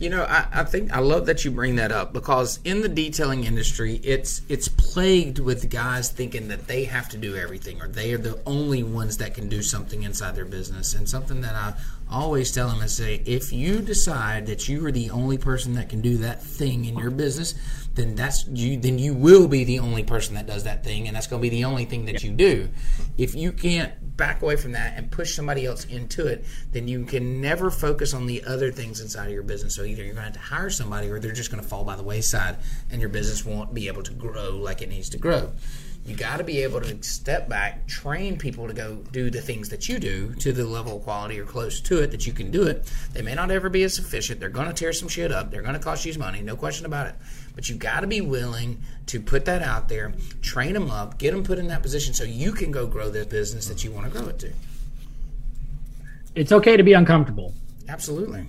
You 0.05 0.11
know, 0.11 0.25
I, 0.25 0.47
I, 0.53 0.65
think 0.65 0.93
I 0.93 0.99
love 0.99 1.25
that 1.25 1.47
you 1.47 1.51
bring 1.51 1.77
that 1.77 1.91
up 1.91 2.13
because 2.13 2.61
in 2.63 2.83
the 2.83 2.91
detailing 2.91 3.45
industry, 3.45 4.03
it's 4.05 4.43
it's 4.51 4.69
plagued 4.69 5.39
with 5.39 5.71
guys 5.71 6.11
thinking 6.11 6.49
that 6.49 6.67
they 6.67 6.85
have 6.85 7.09
to 7.09 7.17
do 7.17 7.37
everything 7.37 7.81
or 7.81 7.89
they 7.89 8.13
are 8.13 8.19
the 8.19 8.39
only 8.45 8.83
ones 8.83 9.17
that 9.17 9.33
can 9.33 9.49
do 9.49 9.63
something 9.63 10.03
inside 10.03 10.35
their 10.35 10.45
business. 10.45 10.93
And 10.93 11.09
something 11.09 11.41
that 11.41 11.55
I 11.55 11.73
always 12.11 12.53
tell 12.53 12.69
them 12.69 12.83
is 12.83 12.97
say, 12.97 13.23
if 13.27 13.53
you 13.53 13.81
decide 13.81 14.47
that 14.47 14.69
you 14.69 14.85
are 14.87 14.93
the 14.93 15.11
only 15.11 15.39
person 15.39 15.75
that 15.75 15.89
can 15.89 16.01
do 16.01 16.19
that 16.19 16.43
thing 16.43 16.85
in 16.85 16.99
your 16.99 17.11
business, 17.11 17.55
then 17.95 18.15
that's 18.15 18.47
you 18.49 18.77
then 18.77 18.99
you 18.99 19.15
will 19.15 19.47
be 19.47 19.65
the 19.65 19.79
only 19.79 20.03
person 20.03 20.35
that 20.35 20.47
does 20.47 20.65
that 20.65 20.83
thing 20.83 21.07
and 21.07 21.17
that's 21.17 21.27
going 21.27 21.41
to 21.41 21.43
be 21.43 21.49
the 21.49 21.65
only 21.65 21.85
thing 21.85 22.07
that 22.07 22.25
you 22.25 22.33
do. 22.33 22.69
If 23.17 23.35
you 23.35 23.53
can't 23.53 24.17
back 24.17 24.43
away 24.43 24.57
from 24.57 24.73
that 24.73 24.95
and 24.97 25.11
push 25.11 25.35
somebody 25.35 25.65
else 25.65 25.85
into 25.85 26.27
it 26.27 26.45
then 26.73 26.89
you 26.89 27.05
can 27.05 27.41
never 27.41 27.71
focus 27.71 28.13
on 28.13 28.27
the 28.27 28.43
other 28.45 28.73
things 28.73 29.01
inside 29.01 29.27
of 29.27 29.33
your 29.33 29.43
business. 29.45 29.77
So 29.77 29.85
either 29.85 30.03
you're 30.03 30.15
going 30.15 30.33
to 30.33 30.39
have 30.39 30.49
to 30.49 30.55
hire 30.55 30.71
somebody 30.71 31.09
or 31.09 31.21
they're 31.21 31.33
just 31.33 31.51
going 31.51 31.63
to 31.63 31.69
fall 31.69 31.85
by 31.85 31.97
the 31.97 32.03
wayside 32.03 32.57
and 32.91 33.01
your 33.01 33.11
business 33.11 33.45
won't 33.45 33.73
be 33.73 33.87
able 33.87 34.03
to 34.03 34.13
grow 34.13 34.51
like 34.51 34.83
it 34.83 34.89
needs 34.89 35.09
to 35.11 35.19
grow 35.19 35.53
you 36.07 36.15
got 36.15 36.37
to 36.37 36.45
be 36.45 36.63
able 36.63 36.81
to 36.83 37.03
step 37.03 37.49
back, 37.49 37.87
train 37.87 38.37
people 38.37 38.69
to 38.69 38.75
go 38.75 38.97
do 39.11 39.31
the 39.31 39.41
things 39.41 39.71
that 39.71 39.89
you 39.89 39.99
do 39.99 40.35
to 40.35 40.53
the 40.53 40.65
level 40.65 40.97
of 40.99 41.03
quality 41.03 41.41
or 41.41 41.47
close 41.47 41.81
to 41.81 42.03
it 42.03 42.11
that 42.11 42.27
you 42.27 42.33
can 42.33 42.51
do 42.51 42.67
it. 42.67 42.93
They 43.13 43.23
may 43.23 43.35
not 43.35 43.51
ever 43.51 43.71
be 43.71 43.83
as 43.85 43.99
efficient. 43.99 44.39
They're 44.39 44.51
going 44.51 44.69
to 44.69 44.75
tear 44.75 44.93
some 44.93 45.09
shit 45.09 45.33
up. 45.33 45.51
They're 45.51 45.63
going 45.63 45.75
to 45.75 45.81
cost 45.81 46.05
you 46.05 46.17
money, 46.19 46.43
no 46.43 46.57
question 46.57 46.85
about 46.85 47.07
it. 47.07 47.15
But 47.55 47.69
you 47.69 47.77
got 47.77 48.01
to 48.01 48.07
be 48.07 48.21
willing 48.21 48.83
to 49.07 49.21
put 49.21 49.47
that 49.47 49.63
out 49.63 49.89
there, 49.89 50.13
train 50.43 50.75
them 50.75 50.91
up, 50.91 51.19
get 51.19 51.33
them 51.33 51.43
put 51.43 51.59
in 51.59 51.69
that 51.69 51.83
position 51.83 52.13
so 52.13 52.25
you 52.25 52.53
can 52.53 52.71
go 52.71 52.87
grow 52.87 53.09
the 53.09 53.25
business 53.25 53.67
that 53.69 53.83
you 53.83 53.91
want 53.91 54.13
to 54.13 54.19
grow 54.19 54.29
it 54.29 54.39
to. 54.41 54.53
It's 56.35 56.53
okay 56.53 56.77
to 56.77 56.83
be 56.83 56.93
uncomfortable. 56.93 57.55
Absolutely. 57.89 58.49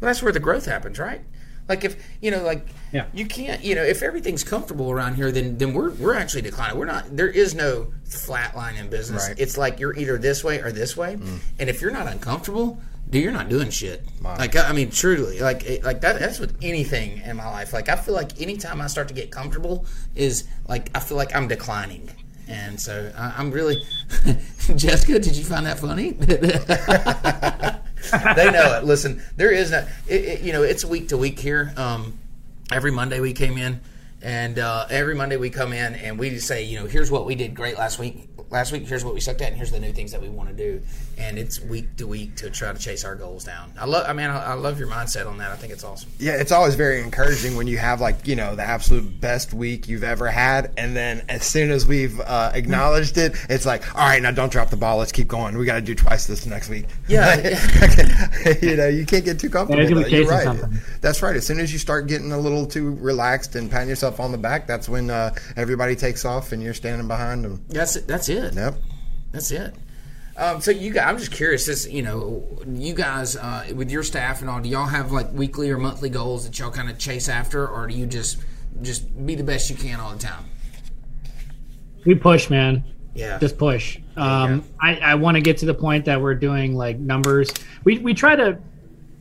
Well, 0.00 0.08
that's 0.08 0.22
where 0.22 0.32
the 0.32 0.40
growth 0.40 0.66
happens, 0.66 0.98
right? 0.98 1.20
Like 1.68 1.84
if 1.84 1.96
you 2.22 2.30
know, 2.30 2.42
like 2.42 2.66
yeah. 2.92 3.06
you 3.12 3.26
can't, 3.26 3.62
you 3.62 3.74
know, 3.74 3.82
if 3.82 4.02
everything's 4.02 4.42
comfortable 4.42 4.90
around 4.90 5.16
here, 5.16 5.30
then 5.30 5.58
then 5.58 5.74
we're 5.74 5.90
we're 5.90 6.14
actually 6.14 6.42
declining. 6.42 6.78
We're 6.78 6.86
not. 6.86 7.14
There 7.14 7.28
is 7.28 7.54
no 7.54 7.92
flat 8.04 8.56
line 8.56 8.76
in 8.76 8.88
business. 8.88 9.28
Right. 9.28 9.38
It's 9.38 9.58
like 9.58 9.78
you're 9.78 9.94
either 9.94 10.16
this 10.16 10.42
way 10.42 10.60
or 10.60 10.72
this 10.72 10.96
way, 10.96 11.16
mm. 11.16 11.38
and 11.58 11.68
if 11.68 11.82
you're 11.82 11.90
not 11.90 12.06
uncomfortable, 12.06 12.80
dude, 13.10 13.22
you're 13.22 13.32
not 13.32 13.50
doing 13.50 13.70
shit. 13.70 14.02
Like 14.22 14.56
I 14.56 14.72
mean, 14.72 14.90
truly, 14.90 15.40
like 15.40 15.82
like 15.84 16.00
that. 16.00 16.18
That's 16.18 16.38
with 16.38 16.56
anything 16.62 17.18
in 17.18 17.36
my 17.36 17.48
life. 17.50 17.74
Like 17.74 17.90
I 17.90 17.96
feel 17.96 18.14
like 18.14 18.40
anytime 18.40 18.80
I 18.80 18.86
start 18.86 19.08
to 19.08 19.14
get 19.14 19.30
comfortable, 19.30 19.84
is 20.14 20.44
like 20.66 20.90
I 20.94 21.00
feel 21.00 21.16
like 21.16 21.36
I'm 21.36 21.48
declining. 21.48 22.10
And 22.48 22.80
so 22.80 23.12
I, 23.14 23.38
am 23.38 23.50
really, 23.50 23.76
Jessica. 24.74 25.18
Did 25.18 25.36
you 25.36 25.44
find 25.44 25.66
that 25.66 25.78
funny? 25.78 26.12
they 28.36 28.50
know 28.50 28.78
it. 28.78 28.84
Listen, 28.84 29.22
there 29.36 29.50
is 29.50 29.70
no, 29.70 29.86
it, 30.06 30.24
it, 30.24 30.40
you 30.42 30.52
know, 30.52 30.62
it's 30.62 30.84
week 30.84 31.08
to 31.08 31.16
week 31.16 31.38
here. 31.38 31.72
Um, 31.76 32.18
every 32.72 32.90
Monday 32.90 33.20
we 33.20 33.32
came 33.32 33.58
in, 33.58 33.80
and 34.22 34.58
uh, 34.58 34.86
every 34.90 35.14
Monday 35.14 35.36
we 35.36 35.50
come 35.50 35.72
in 35.72 35.94
and 35.94 36.18
we 36.18 36.30
just 36.30 36.46
say, 36.46 36.64
you 36.64 36.78
know, 36.78 36.86
here's 36.86 37.10
what 37.10 37.26
we 37.26 37.34
did 37.34 37.54
great 37.54 37.76
last 37.76 37.98
week 37.98 38.28
last 38.50 38.72
week, 38.72 38.86
here's 38.86 39.04
what 39.04 39.14
we 39.14 39.20
sucked 39.20 39.40
at, 39.42 39.48
and 39.48 39.56
here's 39.56 39.70
the 39.70 39.80
new 39.80 39.92
things 39.92 40.12
that 40.12 40.22
we 40.22 40.28
want 40.28 40.48
to 40.48 40.54
do. 40.54 40.82
And 41.16 41.38
it's 41.38 41.60
week 41.60 41.96
to 41.96 42.06
week 42.06 42.36
to 42.36 42.50
try 42.50 42.72
to 42.72 42.78
chase 42.78 43.04
our 43.04 43.14
goals 43.14 43.44
down. 43.44 43.72
I 43.78 43.86
love, 43.86 44.06
I 44.08 44.12
mean, 44.12 44.26
I, 44.26 44.52
I, 44.52 44.54
love 44.54 44.78
your 44.78 44.88
mindset 44.88 45.26
on 45.26 45.38
that. 45.38 45.50
I 45.50 45.56
think 45.56 45.72
it's 45.72 45.84
awesome. 45.84 46.10
Yeah, 46.18 46.32
it's 46.32 46.52
always 46.52 46.74
very 46.74 47.02
encouraging 47.02 47.56
when 47.56 47.66
you 47.66 47.78
have 47.78 48.00
like 48.00 48.26
you 48.26 48.36
know 48.36 48.54
the 48.54 48.62
absolute 48.62 49.20
best 49.20 49.52
week 49.52 49.88
you've 49.88 50.04
ever 50.04 50.28
had, 50.28 50.72
and 50.76 50.96
then 50.96 51.24
as 51.28 51.44
soon 51.44 51.70
as 51.70 51.86
we've 51.86 52.20
uh, 52.20 52.52
acknowledged 52.54 53.18
it, 53.18 53.34
it's 53.48 53.66
like, 53.66 53.94
all 53.96 54.06
right, 54.06 54.22
now 54.22 54.30
don't 54.30 54.52
drop 54.52 54.70
the 54.70 54.76
ball. 54.76 54.98
Let's 54.98 55.12
keep 55.12 55.28
going. 55.28 55.58
We 55.58 55.64
got 55.64 55.74
to 55.74 55.80
do 55.80 55.94
twice 55.94 56.26
this 56.26 56.46
next 56.46 56.68
week. 56.68 56.86
Yeah, 57.08 57.36
you 58.62 58.76
know, 58.76 58.88
you 58.88 59.04
can't 59.04 59.24
get 59.24 59.40
too 59.40 59.50
comfortable. 59.50 60.00
Yeah, 60.02 60.06
You're 60.06 60.28
right. 60.28 60.44
Something. 60.44 60.78
That's 61.00 61.22
right. 61.22 61.36
As 61.36 61.46
soon 61.46 61.58
as 61.60 61.72
you 61.72 61.78
start 61.78 62.06
getting 62.06 62.32
a 62.32 62.38
little 62.38 62.66
too 62.66 62.94
relaxed 62.96 63.56
and 63.56 63.70
patting 63.70 63.88
yourself 63.88 64.20
on 64.20 64.32
the 64.32 64.38
back, 64.38 64.66
that's 64.66 64.88
when 64.88 65.10
uh, 65.10 65.34
everybody 65.56 65.96
takes 65.96 66.24
off 66.24 66.52
and 66.52 66.62
you're 66.62 66.74
standing 66.74 67.08
behind 67.08 67.44
them. 67.44 67.64
That's 67.68 67.96
it. 67.96 68.06
that's 68.06 68.28
it. 68.28 68.37
Yep. 68.38 68.76
That's 69.32 69.50
it. 69.50 69.74
Um, 70.36 70.60
so 70.60 70.70
you 70.70 70.92
guys, 70.92 71.08
I'm 71.08 71.18
just 71.18 71.32
curious. 71.32 71.66
This, 71.66 71.88
you 71.88 72.02
know, 72.02 72.46
you 72.66 72.94
guys 72.94 73.36
uh, 73.36 73.66
with 73.74 73.90
your 73.90 74.04
staff 74.04 74.40
and 74.40 74.48
all, 74.48 74.60
do 74.60 74.68
y'all 74.68 74.86
have 74.86 75.10
like 75.10 75.32
weekly 75.32 75.68
or 75.70 75.78
monthly 75.78 76.08
goals 76.08 76.46
that 76.46 76.56
y'all 76.58 76.70
kind 76.70 76.88
of 76.88 76.96
chase 76.96 77.28
after, 77.28 77.66
or 77.66 77.88
do 77.88 77.94
you 77.94 78.06
just 78.06 78.38
just 78.80 79.26
be 79.26 79.34
the 79.34 79.42
best 79.42 79.68
you 79.68 79.74
can 79.74 79.98
all 79.98 80.12
the 80.12 80.18
time? 80.18 80.44
We 82.06 82.14
push, 82.14 82.50
man. 82.50 82.84
Yeah, 83.14 83.38
just 83.38 83.58
push. 83.58 83.98
Um, 84.16 84.64
I, 84.80 84.96
I 84.98 85.14
want 85.16 85.34
to 85.34 85.40
get 85.40 85.58
to 85.58 85.66
the 85.66 85.74
point 85.74 86.04
that 86.04 86.20
we're 86.20 86.36
doing 86.36 86.76
like 86.76 86.98
numbers. 86.98 87.50
We 87.82 87.98
we 87.98 88.14
try 88.14 88.36
to 88.36 88.58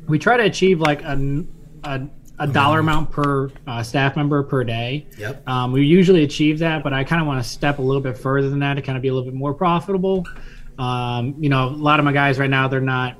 we 0.07 0.19
try 0.19 0.37
to 0.37 0.43
achieve 0.43 0.79
like 0.79 1.01
a 1.01 1.45
a, 1.83 2.07
a 2.39 2.47
dollar 2.47 2.79
amount 2.79 3.11
per 3.11 3.51
uh, 3.65 3.81
staff 3.81 4.15
member 4.15 4.43
per 4.43 4.63
day. 4.63 5.07
Yep. 5.17 5.47
Um, 5.47 5.71
we 5.71 5.85
usually 5.85 6.23
achieve 6.23 6.59
that, 6.59 6.83
but 6.83 6.93
I 6.93 7.03
kind 7.03 7.21
of 7.21 7.27
want 7.27 7.43
to 7.43 7.49
step 7.49 7.79
a 7.79 7.81
little 7.81 8.01
bit 8.01 8.17
further 8.17 8.49
than 8.49 8.59
that 8.59 8.75
to 8.75 8.81
kind 8.81 8.95
of 8.95 9.01
be 9.01 9.07
a 9.07 9.13
little 9.13 9.29
bit 9.29 9.37
more 9.37 9.53
profitable. 9.53 10.23
Um, 10.77 11.35
you 11.39 11.49
know, 11.49 11.69
a 11.69 11.69
lot 11.69 11.99
of 11.99 12.05
my 12.05 12.11
guys 12.11 12.37
right 12.37 12.49
now, 12.49 12.67
they're 12.67 12.79
not, 12.79 13.17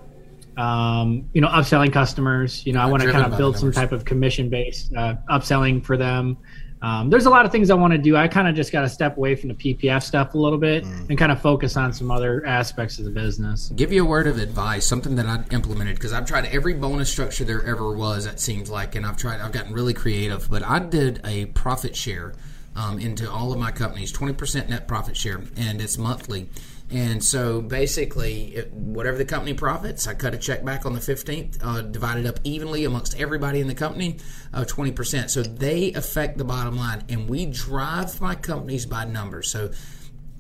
um, 0.58 1.28
you 1.34 1.42
know, 1.42 1.48
upselling 1.48 1.92
customers. 1.92 2.66
You 2.66 2.74
know, 2.74 2.82
I 2.82 2.86
want 2.86 3.02
to 3.04 3.12
kind 3.12 3.26
of 3.26 3.38
build 3.38 3.58
some 3.58 3.72
type 3.72 3.92
of 3.92 4.06
commission 4.06 4.50
based 4.50 4.94
uh, 4.94 5.16
upselling 5.30 5.84
for 5.84 5.98
them. 5.98 6.38
Um, 6.82 7.10
there's 7.10 7.26
a 7.26 7.30
lot 7.30 7.46
of 7.46 7.52
things 7.52 7.70
I 7.70 7.74
want 7.74 7.94
to 7.94 7.98
do. 7.98 8.16
I 8.16 8.28
kind 8.28 8.48
of 8.48 8.56
just 8.56 8.72
got 8.72 8.82
to 8.82 8.90
step 8.90 9.18
away 9.18 9.36
from 9.36 9.50
the 9.50 9.56
PPF 9.56 10.04
stuff 10.04 10.36
a 10.36 10.38
little 10.38 10.60
bit 10.60 10.84
mm. 10.84 11.10
and 11.10 11.18
kind 11.18 11.32
of 11.32 11.42
focus 11.42 11.76
on 11.76 11.92
some 11.92 12.12
other 12.12 12.46
aspects 12.46 13.00
of 13.00 13.06
the 13.06 13.12
business. 13.12 13.72
Give 13.76 13.92
you 13.92 14.04
a 14.04 14.08
word 14.08 14.28
of 14.28 14.38
advice, 14.38 14.86
something 14.86 15.16
that 15.16 15.26
I 15.26 15.44
implemented 15.52 15.96
because 15.96 16.14
I've 16.14 16.26
tried 16.26 16.46
every 16.46 16.74
bonus 16.74 17.12
structure 17.12 17.44
there 17.44 17.64
ever 17.64 17.96
was. 17.96 18.26
It 18.26 18.40
seems 18.40 18.70
like, 18.70 18.96
and 18.96 19.06
I've 19.06 19.18
tried. 19.18 19.42
I've 19.42 19.52
gotten 19.52 19.74
really 19.74 19.94
creative, 19.94 20.50
but 20.50 20.64
I 20.64 20.80
did 20.80 21.22
a 21.26 21.46
profit 21.48 21.96
share 21.96 22.34
um, 22.76 23.00
into 23.00 23.30
all 23.30 23.52
of 23.52 23.60
my 23.60 23.72
companies, 23.72 24.14
20% 24.14 24.70
net 24.70 24.88
profit 24.88 25.18
share, 25.18 25.42
and 25.56 25.82
it's 25.82 25.98
monthly. 25.98 26.50
And 26.90 27.22
so 27.22 27.62
basically, 27.62 28.56
it, 28.56 28.72
whatever 28.72 29.18
the 29.18 29.26
company 29.26 29.54
profits, 29.54 30.08
I 30.08 30.14
cut 30.14 30.34
a 30.34 30.38
check 30.38 30.64
back 30.64 30.86
on 30.86 30.94
the 30.94 31.02
15th, 31.02 31.58
uh, 31.62 31.82
divided 31.82 32.26
up 32.26 32.40
evenly 32.46 32.86
amongst 32.86 33.20
everybody 33.20 33.60
in 33.60 33.68
the 33.68 33.76
company, 33.76 34.20
uh, 34.54 34.64
20%. 34.64 35.30
So 35.30 35.44
they 35.44 35.92
affect 35.94 36.38
the 36.38 36.46
bottom 36.46 36.78
line. 36.78 37.04
And 37.10 37.30
we 37.30 37.46
drive 37.46 38.22
my 38.22 38.36
companies 38.36 38.86
by 38.86 39.04
numbers. 39.04 39.50
So 39.52 39.72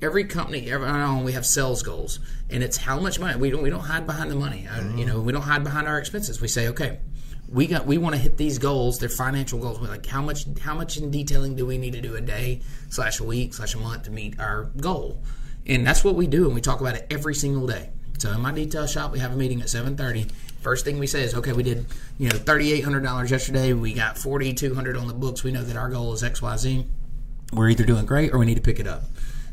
every 0.01 0.25
company, 0.25 0.71
every 0.71 0.87
on 0.87 1.23
we 1.23 1.33
have 1.33 1.45
sales 1.45 1.83
goals, 1.83 2.19
and 2.49 2.63
it's 2.63 2.77
how 2.77 2.99
much 2.99 3.19
money. 3.19 3.37
We 3.37 3.49
don't 3.49 3.63
we 3.63 3.69
don't 3.69 3.81
hide 3.81 4.05
behind 4.05 4.31
the 4.31 4.35
money. 4.35 4.67
Mm-hmm. 4.69 4.97
you 4.97 5.05
know, 5.05 5.19
we 5.19 5.33
don't 5.33 5.41
hide 5.41 5.63
behind 5.63 5.87
our 5.87 5.97
expenses. 5.97 6.39
We 6.39 6.47
say, 6.47 6.69
okay, 6.69 6.99
we 7.49 7.67
got 7.67 7.85
we 7.85 7.97
want 7.97 8.15
to 8.15 8.21
hit 8.21 8.37
these 8.37 8.57
goals. 8.57 8.99
They're 8.99 9.09
financial 9.09 9.59
goals. 9.59 9.79
We're 9.79 9.87
like, 9.87 10.05
how 10.05 10.21
much 10.21 10.45
how 10.59 10.75
much 10.75 10.97
in 10.97 11.11
detailing 11.11 11.55
do 11.55 11.65
we 11.65 11.77
need 11.77 11.93
to 11.93 12.01
do 12.01 12.15
a 12.15 12.21
day 12.21 12.61
slash 12.89 13.19
a 13.19 13.23
week 13.23 13.53
slash 13.53 13.75
a 13.75 13.79
month 13.79 14.03
to 14.03 14.11
meet 14.11 14.39
our 14.39 14.65
goal? 14.79 15.21
And 15.67 15.85
that's 15.85 16.03
what 16.03 16.15
we 16.15 16.27
do, 16.27 16.45
and 16.45 16.55
we 16.55 16.61
talk 16.61 16.81
about 16.81 16.95
it 16.95 17.05
every 17.09 17.35
single 17.35 17.67
day. 17.67 17.89
So 18.17 18.31
in 18.31 18.41
my 18.41 18.51
detail 18.51 18.87
shop, 18.87 19.11
we 19.11 19.19
have 19.19 19.33
a 19.33 19.35
meeting 19.35 19.61
at 19.61 19.67
7:30. 19.67 20.31
First 20.61 20.85
thing 20.85 20.97
we 20.97 21.07
say 21.07 21.21
is, 21.23 21.35
okay, 21.35 21.53
we 21.53 21.63
did, 21.63 21.85
you 22.17 22.29
know, 22.29 22.35
$3,800 22.35 23.29
yesterday. 23.29 23.73
We 23.73 23.93
got 23.93 24.17
4,200 24.17 24.97
on 24.97 25.07
the 25.07 25.13
books. 25.13 25.43
We 25.43 25.51
know 25.51 25.63
that 25.63 25.77
our 25.77 25.89
goal 25.89 26.13
is 26.13 26.23
X, 26.23 26.41
Y, 26.41 26.57
Z. 26.57 26.85
We're 27.53 27.69
either 27.69 27.85
doing 27.85 28.05
great 28.05 28.33
or 28.33 28.39
we 28.39 28.45
need 28.45 28.55
to 28.55 28.61
pick 28.61 28.79
it 28.79 28.87
up. 28.87 29.03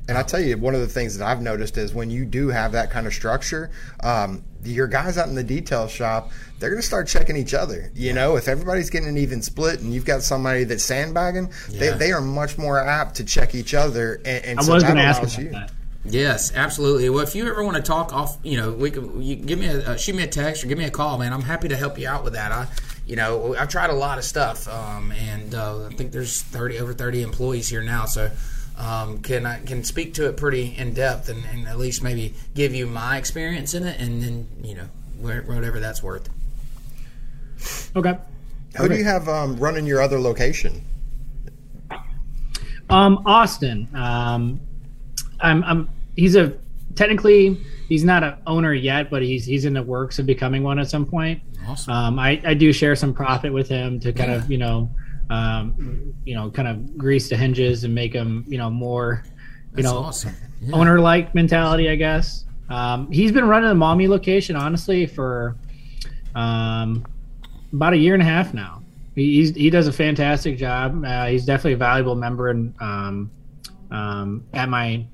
And 0.09 0.19
I 0.19 0.23
tell 0.23 0.41
you, 0.41 0.59
one 0.59 0.75
of 0.75 0.81
the 0.81 0.89
things 0.89 1.17
that 1.17 1.27
I've 1.27 1.41
noticed 1.41 1.79
is 1.79 1.95
when 1.95 2.11
you 2.11 2.27
do 2.27 2.49
have 2.49 2.73
that 2.73 2.91
kind 2.91 3.07
of 3.07 3.15
structure, 3.15 3.71
um, 4.03 4.45
your 4.63 4.87
guys 4.87 5.17
out 5.17 5.29
in 5.29 5.35
the 5.35 5.45
detail 5.45 5.89
shop, 5.89 6.31
they're 6.59 6.71
going 6.71 6.81
to 6.81 6.87
start 6.87 7.07
checking 7.07 7.37
each 7.37 7.55
other. 7.55 7.91
You 7.95 8.09
yeah. 8.09 8.15
know, 8.15 8.37
if 8.37 8.49
everybody's 8.49 8.91
getting 8.91 9.09
an 9.09 9.17
even 9.17 9.41
split 9.41 9.81
and 9.81 9.95
you've 9.95 10.05
got 10.05 10.23
somebody 10.23 10.65
that's 10.65 10.85
sandbagging, 10.85 11.51
yeah. 11.71 11.81
they, 11.93 11.99
they 11.99 12.13
are 12.13 12.21
much 12.21 12.59
more 12.59 12.79
apt 12.79 13.17
to 13.17 13.25
check 13.25 13.55
each 13.55 13.73
other. 13.73 14.17
And, 14.25 14.45
and 14.45 14.61
I 14.61 14.63
so 14.63 14.75
was 14.75 14.83
going 14.83 14.97
to 14.97 15.03
ask 15.03 15.23
about 15.23 15.39
you. 15.39 15.51
that. 15.51 15.73
Yes, 16.05 16.53
absolutely. 16.55 17.09
Well, 17.09 17.23
if 17.23 17.35
you 17.35 17.49
ever 17.49 17.65
want 17.65 17.77
to 17.77 17.83
talk 17.83 18.13
off, 18.13 18.37
you 18.43 18.59
know, 18.59 18.73
we 18.73 18.91
can 18.91 19.23
you 19.23 19.37
give 19.37 19.59
me 19.59 19.67
a 19.67 19.93
uh, 19.93 19.97
shoot 19.97 20.15
me 20.15 20.23
a 20.23 20.27
text 20.27 20.63
or 20.63 20.67
give 20.67 20.77
me 20.77 20.85
a 20.85 20.91
call, 20.91 21.19
man. 21.19 21.33
I'm 21.33 21.43
happy 21.43 21.69
to 21.69 21.77
help 21.77 21.99
you 21.99 22.07
out 22.07 22.25
with 22.25 22.35
that. 22.35 22.53
I, 22.53 22.67
you 23.07 23.17
know, 23.17 23.55
I've 23.57 23.71
tried 23.71 23.91
a 23.91 23.95
lot 23.95 24.19
of 24.19 24.25
stuff, 24.25 24.69
um, 24.69 25.13
and 25.13 25.55
uh, 25.55 25.87
I 25.87 25.95
think 25.95 26.13
there's 26.13 26.43
30 26.43 26.79
over 26.79 26.93
30 26.93 27.23
employees 27.23 27.69
here 27.69 27.83
now, 27.83 28.05
so 28.05 28.31
um, 28.79 29.23
can 29.23 29.47
I 29.47 29.61
can 29.61 29.83
speak 29.83 30.15
to 30.15 30.29
it 30.29 30.37
pretty 30.37 30.75
in 30.77 30.93
depth 30.93 31.31
and, 31.31 31.43
and, 31.47 31.67
at 31.67 31.79
least 31.79 32.03
maybe 32.03 32.35
give 32.55 32.75
you 32.75 32.87
my 32.87 33.17
experience 33.17 33.73
in 33.73 33.87
it, 33.87 33.99
and 33.99 34.23
then 34.23 34.47
you 34.63 34.75
know 34.75 34.89
whatever 35.21 35.81
that's 35.81 36.03
worth. 36.03 36.29
Okay. 37.97 38.19
Who 38.77 38.89
do 38.89 38.97
you 38.97 39.05
have 39.05 39.29
um, 39.29 39.57
running 39.57 39.87
your 39.87 40.03
other 40.03 40.21
location? 40.21 40.85
Um, 42.91 43.23
Austin. 43.25 43.89
Um, 43.95 44.61
I'm, 45.41 45.65
I'm. 45.65 45.89
He's 46.17 46.37
a 46.37 46.53
technically 46.95 47.61
he's 47.89 48.05
not 48.05 48.23
an 48.23 48.35
owner 48.47 48.73
yet, 48.73 49.11
but 49.11 49.23
he's 49.23 49.45
he's 49.45 49.65
in 49.65 49.75
the 49.75 49.83
works 49.83 50.19
of 50.19 50.27
becoming 50.27 50.63
one 50.63 50.79
at 50.79 50.89
some 50.89 51.07
point. 51.07 51.43
Awesome. 51.67 51.93
Um, 51.93 52.19
I, 52.19 52.41
I 52.45 52.55
do 52.55 52.73
share 52.73 52.95
some 52.95 53.15
profit 53.15 53.53
with 53.53 53.69
him 53.69 53.99
to 54.01 54.13
kind 54.13 54.31
yeah. 54.31 54.37
of 54.37 54.51
you 54.51 54.59
know 54.59 54.91
um, 55.31 56.15
you 56.25 56.35
know, 56.35 56.51
kind 56.51 56.69
of 56.69 56.97
grease 56.99 57.29
the 57.29 57.37
hinges 57.37 57.85
and 57.85 57.95
make 57.95 58.13
them, 58.13 58.45
you 58.47 58.59
know, 58.59 58.71
more, 58.71 59.25
you 59.25 59.83
That's 59.83 59.89
know, 59.89 59.99
awesome. 59.99 60.35
yeah. 60.61 60.75
owner 60.75 61.01
like 61.01 61.35
mentality, 61.35 61.89
I 61.89 61.97
guess. 61.97 62.45
Um, 62.69 63.11
he's 63.11 63.33
been 63.33 63.47
running 63.47 63.69
the 63.69 63.75
Maumee 63.75 64.09
location 64.09 64.57
honestly 64.57 65.07
for 65.07 65.57
um, 66.35 67.05
about 67.73 67.93
a 67.93 67.97
year 67.97 68.15
and 68.15 68.23
a 68.23 68.27
half 68.27 68.55
now. 68.55 68.83
He, 69.15 69.49
he 69.51 69.71
does 69.71 69.87
a 69.87 69.93
fantastic 69.93 70.59
job. 70.59 71.05
Uh, 71.05 71.27
he's 71.27 71.45
definitely 71.45 71.75
a 71.75 71.79
valuable 71.79 72.17
member 72.17 72.51
and 72.51 72.75
um, 72.81 73.31
um, 73.91 74.45
at 74.53 74.69
my 74.69 75.07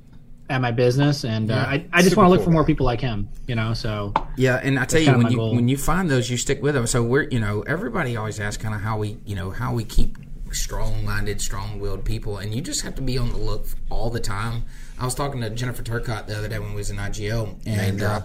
at 0.51 0.61
my 0.61 0.73
business, 0.73 1.25
and 1.25 1.51
uh, 1.51 1.55
yeah, 1.55 1.63
uh, 1.63 1.67
I, 1.67 1.87
I 1.93 2.03
just 2.03 2.17
want 2.17 2.27
to 2.27 2.31
look 2.31 2.41
cool 2.41 2.47
for 2.47 2.51
more 2.51 2.65
people 2.65 2.85
like 2.85 3.01
him. 3.01 3.29
You 3.47 3.55
know, 3.55 3.73
so 3.73 4.13
yeah. 4.37 4.61
And 4.63 4.79
I 4.79 4.85
tell 4.85 5.01
you, 5.01 5.17
when 5.17 5.31
you 5.31 5.37
goal. 5.37 5.55
when 5.55 5.69
you 5.69 5.79
find 5.79 6.11
those, 6.11 6.29
you 6.29 6.37
stick 6.37 6.61
with 6.61 6.75
them. 6.75 6.87
So 6.87 7.03
we're 7.03 7.23
you 7.23 7.41
know 7.41 7.63
everybody 7.63 8.17
always 8.17 8.41
asks 8.41 8.63
kind 8.63 8.75
of 8.75 8.81
how 8.81 8.99
we 8.99 9.19
you 9.25 9.37
know 9.37 9.51
how 9.51 9.73
we 9.73 9.85
keep 9.85 10.19
strong-minded, 10.53 11.41
strong-willed 11.41 12.05
people, 12.05 12.39
and 12.39 12.53
you 12.53 12.61
just 12.61 12.83
have 12.83 12.97
to 12.97 13.03
be 13.03 13.17
on 13.17 13.31
the 13.31 13.39
look 13.39 13.67
all 13.89 14.11
the 14.11 14.19
time. 14.19 14.65
I 14.99 15.05
was 15.05 15.15
talking 15.15 15.41
to 15.41 15.51
Jennifer 15.51 15.85
Turcotte 15.85 16.27
the 16.27 16.37
other 16.37 16.49
day 16.49 16.59
when 16.59 16.71
we 16.71 16.77
was 16.77 16.91
in 16.91 16.97
IGO, 16.97 17.57
and 17.65 18.03
uh, 18.03 18.23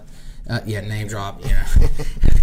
uh, 0.49 0.61
yeah, 0.65 0.81
name 0.81 1.07
drop. 1.07 1.45
Yeah, 1.45 1.67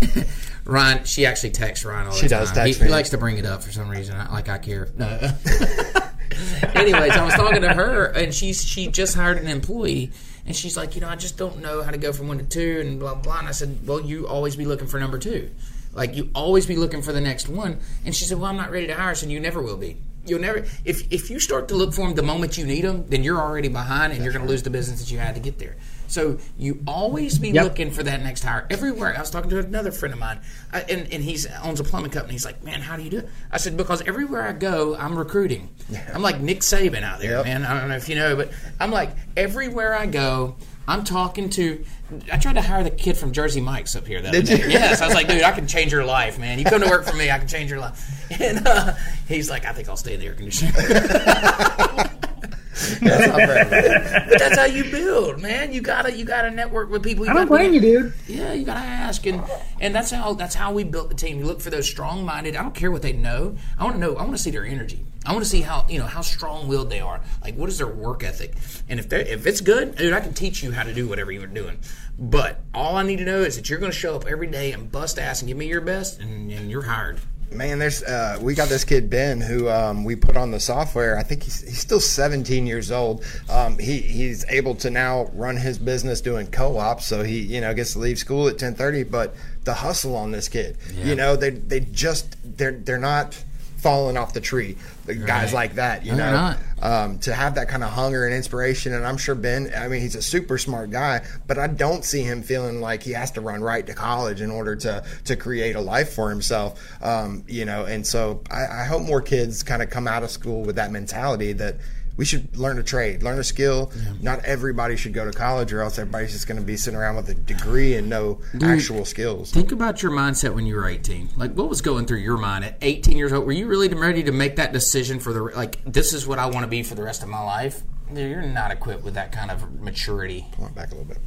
Ryan. 0.65 1.05
She 1.05 1.27
actually 1.27 1.51
texts 1.51 1.85
Ryan 1.85 2.07
all 2.07 2.13
the 2.13 2.21
she 2.21 2.29
time. 2.29 2.41
does. 2.41 2.53
Text 2.53 2.79
he, 2.79 2.87
he, 2.87 2.91
likes 2.91 3.11
to 3.11 3.19
bring 3.19 3.39
it 3.39 3.45
up 3.45 3.65
for 3.65 3.73
some 3.73 3.89
reason. 3.89 4.17
Like 4.31 4.49
I 4.49 4.59
care. 4.59 4.89
No. 4.97 5.19
Anyways, 6.75 7.13
I 7.13 7.25
was 7.25 7.35
talking 7.35 7.63
to 7.63 7.73
her, 7.73 8.07
and 8.07 8.35
she's 8.35 8.65
she 8.65 8.89
just 8.89 9.15
hired 9.15 9.39
an 9.39 9.49
employee, 9.49 10.11
and 10.47 10.55
she's 10.55 10.77
like, 10.77 10.95
you 10.95 11.01
know, 11.01 11.09
I 11.09 11.17
just 11.17 11.37
don't 11.37 11.61
know 11.61 11.83
how 11.83 11.91
to 11.91 11.99
go 11.99 12.13
from 12.13 12.29
one 12.29 12.39
to 12.39 12.45
two, 12.45 12.81
and 12.81 12.99
blah 12.99 13.15
blah. 13.15 13.39
And 13.39 13.49
I 13.49 13.53
said, 13.53 13.87
well, 13.87 14.01
you 14.01 14.27
always 14.27 14.57
be 14.57 14.65
looking 14.65 14.87
for 14.87 14.99
number 14.99 15.19
two, 15.19 15.51
like 15.95 16.15
you 16.15 16.31
always 16.35 16.67
be 16.67 16.77
looking 16.77 17.03
for 17.03 17.13
the 17.13 17.21
next 17.21 17.49
one. 17.49 17.79
And 18.05 18.15
she 18.15 18.25
said, 18.25 18.39
well, 18.39 18.47
I'm 18.47 18.57
not 18.57 18.71
ready 18.71 18.87
to 18.89 18.95
hire, 18.95 19.15
so 19.15 19.27
you 19.27 19.41
never 19.41 19.63
will 19.63 19.77
be. 19.77 19.97
You'll 20.25 20.41
never 20.41 20.65
if 20.85 21.13
if 21.13 21.31
you 21.31 21.41
start 21.41 21.69
to 21.69 21.75
look 21.75 21.93
for 21.95 22.07
them 22.07 22.15
the 22.15 22.23
moment 22.23 22.57
you 22.57 22.65
need 22.65 22.85
them, 22.85 23.07
then 23.09 23.25
you're 23.25 23.41
already 23.41 23.69
behind, 23.69 24.13
and 24.13 24.23
you're 24.23 24.33
going 24.33 24.45
to 24.45 24.51
lose 24.51 24.63
the 24.63 24.71
business 24.71 25.01
that 25.01 25.11
you 25.11 25.19
had 25.19 25.35
to 25.35 25.41
get 25.41 25.59
there. 25.59 25.77
So 26.13 26.39
you 26.59 26.83
always 26.87 27.39
be 27.39 27.51
yep. 27.51 27.65
looking 27.65 27.91
for 27.91 28.03
that 28.03 28.23
next 28.23 28.45
hire. 28.45 28.67
Everywhere. 28.69 29.17
I 29.17 29.21
was 29.21 29.31
talking 29.31 29.49
to 29.51 29.59
another 29.59 29.91
friend 29.91 30.13
of 30.13 30.21
mine, 30.21 30.41
I, 30.71 30.81
and, 30.83 31.11
and 31.11 31.23
he 31.23 31.39
owns 31.63 31.81
a 31.81 31.85
plumbing 31.85 32.11
company. 32.11 32.35
He's 32.35 32.45
like, 32.45 32.63
man, 32.63 32.83
how 32.83 32.97
do 32.97 33.03
you 33.03 33.09
do 33.09 33.19
it? 33.19 33.31
I 33.51 33.57
said, 33.57 33.79
because 33.79 34.03
everywhere 34.03 34.43
I 34.43 34.53
go, 34.53 34.95
I'm 34.95 35.19
recruiting. 35.19 35.71
I'm 36.13 36.21
like 36.21 36.39
Nick 36.39 36.61
Saban 36.61 37.03
out 37.03 37.21
there, 37.21 37.39
yep. 37.39 37.47
man. 37.47 37.65
I 37.65 37.81
don't 37.81 37.89
know 37.89 37.97
if 37.97 38.11
you 38.11 38.17
know, 38.17 38.37
but 38.37 38.51
I'm 38.79 38.91
like, 38.91 39.11
everywhere 39.39 39.95
I 39.95 40.05
go, 40.05 40.57
I'm 40.87 41.03
talking 41.05 41.49
to. 41.51 41.83
I 42.31 42.37
tried 42.37 42.55
to 42.55 42.63
hire 42.63 42.85
the 42.85 42.91
kid 42.91 43.17
from 43.17 43.33
Jersey 43.33 43.63
Mike's 43.63 43.97
up 43.97 44.07
here. 44.07 44.21
That 44.21 44.33
Did 44.33 44.45
day. 44.47 44.59
you? 44.59 44.69
Yes, 44.69 45.01
I 45.01 45.07
was 45.07 45.15
like, 45.15 45.29
dude, 45.29 45.43
I 45.43 45.53
can 45.53 45.67
change 45.67 45.93
your 45.93 46.05
life, 46.05 46.39
man. 46.39 46.59
You 46.59 46.67
come 46.67 46.83
to 46.83 46.91
work 46.91 47.07
for 47.07 47.17
me, 47.17 47.31
I 47.31 47.39
can 47.39 47.49
change 47.49 47.71
your 47.71 47.81
life. 47.81 48.19
And 48.41 48.67
uh, 48.67 48.95
he's 49.29 49.51
like, 49.51 49.67
I 49.67 49.73
think 49.73 49.91
I'll 49.91 49.97
stay 49.97 50.15
in 50.15 50.21
the 50.21 50.27
air 50.27 50.35
conditioning. 50.35 50.73
that's 52.73 53.27
not 53.27 53.37
bad, 53.37 54.29
but 54.29 54.39
that's 54.39 54.59
how 54.59 54.65
you 54.65 54.91
build, 54.91 55.41
man. 55.41 55.73
You 55.73 55.81
gotta 55.81 56.13
you 56.17 56.25
gotta 56.25 56.51
network 56.51 56.91
with 56.91 57.03
people. 57.03 57.25
You 57.25 57.31
I 57.31 57.35
don't 57.35 57.47
blame 57.47 57.75
you, 57.75 57.81
dude. 57.81 58.15
Yeah, 58.27 58.53
you 58.53 58.65
gotta 58.65 58.81
ask, 58.81 59.27
and 59.27 59.43
and 59.81 59.95
that's 59.95 60.11
how 60.11 60.35
that's 60.35 60.55
how 60.55 60.73
we 60.73 60.85
built 60.85 61.09
the 61.09 61.15
team. 61.15 61.39
You 61.39 61.45
look 61.45 61.61
for 61.61 61.71
those 61.71 61.89
strong 61.89 62.25
minded. 62.25 62.57
I 62.57 62.63
don't 62.63 62.75
care 62.75 62.91
what 62.91 63.03
they 63.03 63.13
know. 63.13 63.57
I 63.79 63.85
want 63.85 63.97
to 63.97 64.01
know. 64.01 64.17
I 64.17 64.23
want 64.23 64.33
to 64.33 64.43
see 64.43 64.51
their 64.51 64.65
energy. 64.65 65.05
I 65.25 65.33
want 65.33 65.45
to 65.45 65.51
see 65.51 65.61
how 65.61 65.87
you 65.89 65.99
know 65.99 66.07
how 66.07 66.23
strong 66.23 66.67
willed 66.67 66.91
they 66.91 67.01
are. 67.01 67.21
Like, 67.43 67.57
what 67.57 67.69
is 67.69 67.79
their 67.79 67.87
work 67.87 68.25
ethic? 68.25 68.55
And 68.89 68.99
if 68.99 69.09
they 69.09 69.21
if 69.29 69.47
it's 69.47 69.61
good, 69.61 69.97
dude, 69.97 70.13
I 70.13 70.21
can 70.21 70.33
teach 70.33 70.63
you 70.63 70.73
how 70.73 70.83
to 70.83 70.95
do 70.95 71.09
whatever 71.09 71.31
you're 71.31 71.47
doing. 71.47 71.79
But 72.19 72.61
all 72.75 72.97
I 72.97 73.03
need 73.03 73.19
to 73.19 73.25
know 73.25 73.41
is 73.41 73.57
that 73.57 73.69
you're 73.71 73.79
going 73.79 73.93
to 73.93 73.97
show 73.97 74.15
up 74.15 74.27
every 74.27 74.47
day 74.47 74.73
and 74.73 74.91
bust 74.91 75.19
ass 75.19 75.41
and 75.41 75.49
give 75.49 75.57
me 75.57 75.67
your 75.67 75.81
best, 75.81 76.21
and, 76.21 76.51
and 76.51 76.71
you're 76.71 76.83
hired. 76.83 77.21
Man, 77.55 77.79
there's 77.79 78.03
uh, 78.03 78.39
we 78.41 78.55
got 78.55 78.69
this 78.69 78.85
kid 78.85 79.11
Ben 79.11 79.41
who 79.41 79.69
um, 79.69 80.05
we 80.05 80.17
put 80.17 80.37
on 80.37 80.51
the 80.51 80.61
software. 80.61 81.19
I 81.19 81.23
think 81.23 81.43
he's, 81.43 81.63
he's 81.63 81.79
still 81.79 82.01
17 82.01 82.67
years 82.67 82.91
old. 82.91 83.25
Um, 83.51 83.79
he 83.79 83.99
he's 83.99 84.45
able 84.49 84.75
to 84.77 84.91
now 84.91 85.31
run 85.35 85.57
his 85.57 85.79
business 85.79 86.21
doing 86.21 86.47
co-ops, 86.49 87.07
so 87.07 87.23
he 87.23 87.41
you 87.41 87.61
know 87.61 87.75
gets 87.75 87.93
to 87.95 87.99
leave 87.99 88.19
school 88.19 88.49
at 88.49 88.57
10:30. 88.57 89.11
But 89.11 89.35
the 89.65 89.75
hustle 89.75 90.17
on 90.17 90.33
this 90.33 90.49
kid, 90.49 90.77
yeah. 90.95 91.05
you 91.05 91.15
know, 91.15 91.37
they 91.37 91.51
they 91.51 91.81
just 91.81 92.37
they're 92.57 92.73
they're 92.73 92.99
not 92.99 93.43
falling 93.83 94.17
off 94.17 94.33
the 94.33 94.41
tree. 94.41 94.77
Right. 95.07 95.27
Guys 95.27 95.53
like 95.53 95.75
that, 95.75 96.07
you 96.07 96.15
know, 96.15 96.55
um, 96.81 97.19
to 97.21 97.35
have 97.35 97.57
that 97.57 97.69
kind 97.69 97.83
of 97.83 97.91
hunger 97.91 98.25
and 98.25 98.35
inspiration. 98.35 98.95
And 98.95 99.05
I'm 99.05 99.17
sure 99.17 99.35
Ben, 99.35 99.73
I 99.77 99.89
mean, 99.89 100.01
he's 100.01 100.15
a 100.15 100.23
super 100.23 100.57
smart 100.57 100.91
guy, 100.91 101.25
but 101.49 101.59
I 101.59 101.67
don't 101.67 102.05
see 102.05 102.23
him 102.23 102.43
feeling 102.43 102.81
like 102.81 103.03
he 103.03 103.11
has 103.13 103.33
to 103.33 103.41
run 103.41 103.61
right 103.61 103.85
to 103.85 103.95
college 103.95 104.41
in 104.41 104.51
order 104.51 104.77
to 104.77 105.05
to 105.25 105.37
create 105.37 105.75
a 105.75 105.81
life 105.81 106.13
for 106.15 106.31
himself. 106.31 106.81
Um, 107.03 107.45
you 107.49 107.65
know, 107.65 107.85
and 107.85 108.07
so 108.07 108.43
I, 108.51 108.83
I 108.83 108.85
hope 108.85 109.03
more 109.03 109.21
kids 109.21 109.65
kind 109.65 109.83
of 109.83 109.91
come 109.91 110.07
out 110.07 110.23
of 110.23 110.31
school 110.31 110.63
with 110.63 110.77
that 110.77 110.93
mentality 110.93 111.53
that 111.55 111.77
we 112.17 112.25
should 112.25 112.57
learn 112.57 112.79
a 112.79 112.83
trade, 112.83 113.23
learn 113.23 113.39
a 113.39 113.45
skill. 113.45 113.91
Yeah. 113.97 114.13
Not 114.21 114.45
everybody 114.45 114.97
should 114.97 115.13
go 115.15 115.25
to 115.25 115.33
college, 115.37 115.73
or 115.73 115.81
else 115.81 115.99
everybody's 115.99 116.33
just 116.33 116.47
going 116.47 116.61
to 116.61 116.65
be 116.65 116.77
sitting 116.77 116.99
around 116.99 117.17
with 117.17 117.29
a 117.29 117.35
degree 117.35 117.95
and 117.95 118.09
no 118.09 118.41
Dude, 118.53 118.65
actual 118.65 119.05
skills. 119.05 119.51
Think 119.51 119.73
about 119.73 120.03
your 120.03 120.13
mindset 120.13 120.55
when 120.55 120.67
you 120.67 120.77
were 120.77 120.87
18. 120.87 121.31
Like, 121.37 121.55
what 121.55 121.69
was 121.69 121.81
going 121.81 122.07
through 122.07 122.19
your 122.19 122.37
mind 122.37 122.65
at 122.65 122.77
18 122.83 123.17
years 123.17 123.33
old? 123.33 123.47
Were 123.47 123.53
you 123.53 123.67
really 123.67 123.89
ready 123.89 124.23
to 124.25 124.33
make 124.33 124.57
that 124.57 124.73
decision 124.73 125.19
for 125.19 125.33
the 125.33 125.43
like? 125.43 125.83
This 125.85 126.13
is 126.13 126.27
what 126.27 126.39
I 126.39 126.47
want 126.47 126.65
to 126.65 126.69
be 126.69 126.83
for 126.83 126.95
the 126.95 127.03
rest 127.03 127.23
of 127.23 127.29
my 127.29 127.43
life. 127.43 127.83
You're 128.15 128.43
not 128.43 128.71
equipped 128.71 129.05
with 129.05 129.15
that 129.15 129.33
kind 129.33 129.51
of 129.51 129.81
maturity. 129.81 130.47
Pull 130.53 130.67
it 130.67 130.75
back 130.75 130.91
a 130.91 130.95
little 130.95 131.09
bit. 131.09 131.19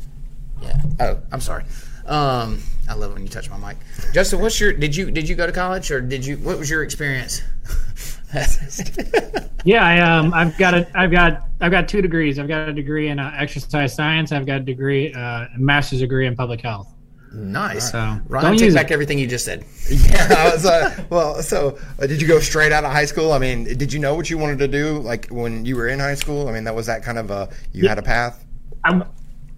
Yeah. 0.62 0.82
Oh, 1.00 1.20
I'm 1.32 1.42
sorry. 1.42 1.64
Um, 2.06 2.62
I 2.88 2.94
love 2.94 3.14
when 3.14 3.24
you 3.24 3.30
touch 3.30 3.50
my 3.50 3.58
mic. 3.58 3.78
Justin, 4.14 4.40
what's 4.40 4.60
your? 4.60 4.74
Did 4.74 4.96
you 4.96 5.10
did 5.10 5.28
you 5.28 5.36
go 5.36 5.48
to 5.48 5.52
college 5.52 5.90
or 5.90 6.02
did 6.02 6.26
you? 6.26 6.38
What 6.38 6.60
was 6.60 6.70
your 6.70 6.84
experience? 6.84 7.42
yeah, 9.66 9.84
I 9.86 10.00
um, 10.00 10.34
I've 10.34 10.58
got 10.58 10.74
a, 10.74 10.88
I've 10.98 11.12
got, 11.12 11.44
I've 11.62 11.72
got 11.72 11.88
two 11.88 12.02
degrees. 12.02 12.40
I've 12.40 12.48
got 12.48 12.70
a 12.70 12.74
degree 12.74 13.10
in 13.10 13.20
uh, 13.20 13.34
exercise 13.38 13.96
science. 13.96 14.32
I've 14.32 14.46
got 14.46 14.62
a 14.62 14.64
degree, 14.64 15.14
uh, 15.14 15.20
a 15.56 15.58
master's 15.58 16.00
degree 16.00 16.28
in 16.28 16.36
public 16.36 16.62
health. 16.62 16.92
Nice. 17.36 17.92
So 17.92 18.20
Ryan, 18.28 18.58
take 18.58 18.74
back 18.74 18.92
it. 18.92 18.94
everything 18.94 19.20
you 19.20 19.28
just 19.28 19.46
said. 19.46 19.66
Yeah. 19.90 20.52
Was, 20.52 20.66
uh, 20.66 21.04
well, 21.10 21.42
so 21.44 21.78
uh, 22.00 22.08
did 22.08 22.22
you 22.22 22.28
go 22.28 22.40
straight 22.40 22.72
out 22.72 22.84
of 22.84 22.92
high 22.92 23.06
school? 23.06 23.34
I 23.34 23.38
mean, 23.38 23.66
did 23.78 23.94
you 23.94 24.00
know 24.00 24.16
what 24.16 24.30
you 24.30 24.38
wanted 24.38 24.60
to 24.60 24.68
do, 24.68 25.00
like 25.00 25.28
when 25.28 25.66
you 25.66 25.76
were 25.76 25.88
in 25.88 26.00
high 26.00 26.16
school? 26.16 26.48
I 26.48 26.54
mean, 26.54 26.64
that 26.64 26.74
was 26.74 26.86
that 26.88 27.04
kind 27.04 27.20
of 27.20 27.30
a 27.30 27.50
you 27.72 27.84
yeah. 27.84 27.90
had 27.90 28.00
a 28.00 28.02
path. 28.02 28.46
I, 28.84 29.06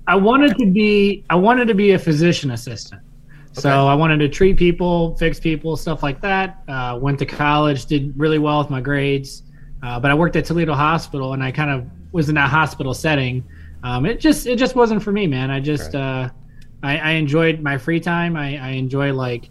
I 0.08 0.16
wanted 0.16 0.58
to 0.58 0.66
be, 0.66 1.24
I 1.30 1.36
wanted 1.36 1.68
to 1.68 1.74
be 1.74 1.92
a 1.92 2.00
physician 2.00 2.52
assistant. 2.52 3.02
So 3.58 3.88
I 3.88 3.96
wanted 3.96 4.20
to 4.20 4.30
treat 4.30 4.58
people, 4.58 5.18
fix 5.18 5.40
people, 5.40 5.76
stuff 5.78 6.04
like 6.04 6.22
that. 6.22 6.64
Uh, 6.68 7.00
went 7.02 7.18
to 7.20 7.26
college, 7.26 7.88
did 7.88 8.18
really 8.18 8.38
well 8.38 8.60
with 8.60 8.70
my 8.70 8.82
grades, 8.82 9.44
uh, 9.82 10.00
but 10.00 10.12
I 10.12 10.14
worked 10.14 10.36
at 10.36 10.46
Toledo 10.46 10.74
Hospital, 10.74 11.34
and 11.34 11.44
I 11.44 11.52
kind 11.52 11.72
of 11.72 11.86
was 12.12 12.30
in 12.30 12.36
that 12.36 12.50
hospital 12.50 12.94
setting. 12.94 13.44
Um, 13.84 14.06
it 14.06 14.20
just 14.20 14.48
it 14.48 14.58
just 14.58 14.76
wasn't 14.76 15.02
for 15.02 15.12
me, 15.12 15.28
man. 15.28 15.50
I 15.50 15.60
just 15.60 15.94
right. 15.94 16.26
uh, 16.26 16.30
I, 16.84 16.98
I, 16.98 17.12
enjoyed 17.12 17.62
my 17.62 17.78
free 17.78 18.00
time. 18.00 18.36
I, 18.36 18.58
I, 18.58 18.70
enjoy 18.72 19.14
like 19.14 19.50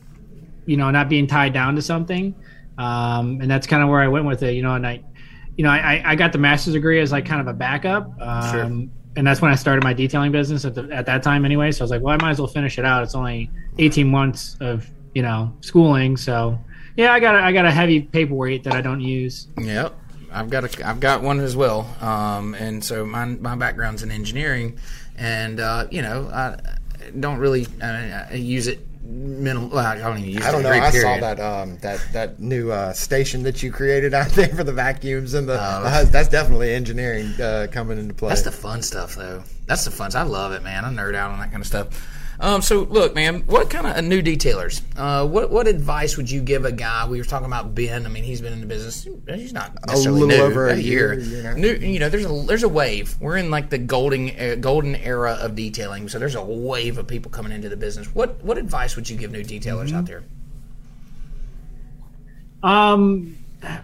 you 0.67 0.77
know 0.77 0.91
not 0.91 1.09
being 1.09 1.27
tied 1.27 1.53
down 1.53 1.75
to 1.77 1.83
something, 1.83 2.35
um, 2.79 3.41
and 3.41 3.51
that's 3.51 3.67
kind 3.67 3.83
of 3.83 3.89
where 3.89 4.01
I 4.01 4.09
went 4.09 4.27
with 4.27 4.43
it. 4.43 4.55
You 4.55 4.63
know, 4.63 4.75
and 4.75 4.87
I 4.87 5.03
you 5.57 5.65
know 5.65 5.71
I, 5.71 6.03
I 6.05 6.15
got 6.17 6.33
the 6.33 6.39
master's 6.39 6.75
degree 6.75 7.01
as 7.01 7.13
like 7.13 7.25
kind 7.25 7.41
of 7.41 7.47
a 7.47 7.55
backup. 7.55 8.11
Um, 8.21 8.53
sure 8.53 8.89
and 9.17 9.27
that's 9.27 9.41
when 9.41 9.51
I 9.51 9.55
started 9.55 9.83
my 9.83 9.93
detailing 9.93 10.33
business 10.33 10.65
at, 10.65 10.75
the, 10.75 10.89
at 10.93 11.07
that 11.07 11.23
time 11.23 11.45
anyway. 11.45 11.73
So 11.73 11.83
I 11.83 11.85
was 11.85 11.91
like, 11.91 12.03
well, 12.03 12.15
I 12.15 12.23
might 12.23 12.33
as 12.33 12.39
well 12.39 12.49
finish 12.49 12.79
it 12.79 12.85
out. 12.85 13.03
It's 13.03 13.15
only 13.15 13.51
18 13.79 14.09
months 14.09 14.57
of, 14.61 14.89
you 15.15 15.23
know, 15.23 15.53
schooling. 15.63 16.17
So 16.17 16.59
yeah, 16.97 17.13
I 17.13 17.21
got 17.21 17.35
a, 17.35 17.39
I 17.39 17.53
got 17.53 17.65
a 17.65 17.71
heavy 17.71 18.03
paperweight 18.03 18.65
that 18.65 18.75
I 18.75 18.81
don't 18.81 19.01
use. 19.01 19.49
Yep. 19.59 19.95
I've 20.31 20.51
got 20.51 20.65
a, 20.65 20.87
I've 20.89 21.01
got 21.01 21.23
one 21.23 21.41
as 21.41 21.57
well. 21.57 21.97
Um, 22.01 22.55
and 22.55 22.85
so 22.85 23.07
my, 23.07 23.25
my 23.25 23.57
background's 23.57 24.03
in 24.03 24.11
engineering 24.11 24.79
and, 25.17 25.61
uh, 25.61 25.87
you 25.91 26.03
know, 26.03 26.29
I, 26.33 26.59
don't 27.21 27.39
really 27.39 27.67
uh, 27.83 28.35
use 28.35 28.67
it 28.67 28.81
minimal. 29.07 29.79
I 29.79 29.97
don't 29.99 30.19
even 30.19 30.31
use 30.31 30.45
I 30.45 30.51
don't 30.53 30.63
know. 30.63 30.71
I 30.71 30.91
period. 30.91 31.03
saw 31.03 31.21
that 31.21 31.41
um, 31.41 31.79
that 31.79 32.01
that 32.13 32.41
new 32.41 32.71
uh, 32.71 32.93
station 32.93 33.43
that 33.45 33.63
you 33.63 33.71
created 33.73 34.15
out 34.15 34.29
there 34.33 34.49
for 34.49 34.65
the 34.65 34.73
vacuums 34.73 35.35
and 35.35 35.49
the. 35.49 35.55
Oh. 35.55 35.83
uh, 35.85 36.05
that's 36.05 36.29
definitely 36.29 36.75
engineering 36.75 37.33
uh, 37.41 37.67
coming 37.71 37.99
into 37.99 38.15
play. 38.15 38.31
That's 38.31 38.43
the 38.43 38.53
fun 38.53 38.83
stuff, 38.83 39.15
though. 39.15 39.43
That's 39.67 39.85
the 39.85 39.91
fun. 39.91 40.11
Stuff. 40.11 40.27
I 40.27 40.29
love 40.29 40.53
it, 40.53 40.63
man. 40.63 40.85
I 40.85 40.89
nerd 40.91 41.15
out 41.15 41.31
on 41.31 41.39
that 41.41 41.51
kind 41.51 41.61
of 41.61 41.67
stuff. 41.67 42.16
Um, 42.39 42.61
so, 42.61 42.81
look, 42.83 43.15
man, 43.15 43.41
what 43.47 43.71
kind 43.71 43.87
of 43.87 43.97
uh, 43.97 44.01
new 44.03 44.23
detailers? 44.23 44.83
Uh, 44.97 45.27
what 45.27 45.51
what 45.51 45.67
advice 45.67 46.17
would 46.19 46.31
you 46.31 46.43
give 46.43 46.65
a 46.67 46.73
guy? 46.73 47.07
We 47.09 47.19
were 47.19 47.25
talking 47.25 47.47
about 47.47 47.75
Ben. 47.75 48.05
I 48.05 48.09
mean, 48.11 48.25
he's 48.25 48.41
been 48.43 48.53
in 48.53 48.61
the 48.61 48.67
business. 48.67 49.09
He's 49.27 49.53
not 49.55 49.75
necessarily 49.87 50.21
little 50.21 50.37
new, 50.39 50.45
over 50.45 50.69
a 50.69 50.73
a 50.75 50.77
year, 50.77 51.15
year. 51.15 51.23
year 51.23 51.39
and 51.39 51.47
a 51.47 51.51
half. 51.51 51.59
New, 51.81 51.89
you 51.89 51.99
know, 51.99 52.09
there's 52.11 52.27
a 52.27 52.45
there's 52.47 52.63
a 52.63 52.69
wave. 52.69 53.17
We're 53.21 53.39
in 53.39 53.51
like 53.51 53.71
the 53.71 53.79
golden 53.79 54.31
uh, 54.39 54.57
golden 54.61 54.97
era 54.97 55.33
of 55.41 55.55
detailing. 55.57 56.09
So 56.09 56.19
there's 56.19 56.35
a 56.35 56.45
wave 56.45 56.99
of 56.99 57.07
people 57.07 57.31
coming 57.31 57.53
into 57.53 57.69
the 57.71 57.77
business. 57.77 58.15
What 58.15 58.43
what 58.45 58.59
advice 58.59 58.97
would 58.97 59.09
you 59.09 59.17
give 59.17 59.31
new 59.33 59.43
detailers 59.43 59.87
Mm-hmm. 59.87 59.97
out 59.97 60.07
there? 60.07 60.23
Um, 62.63 63.37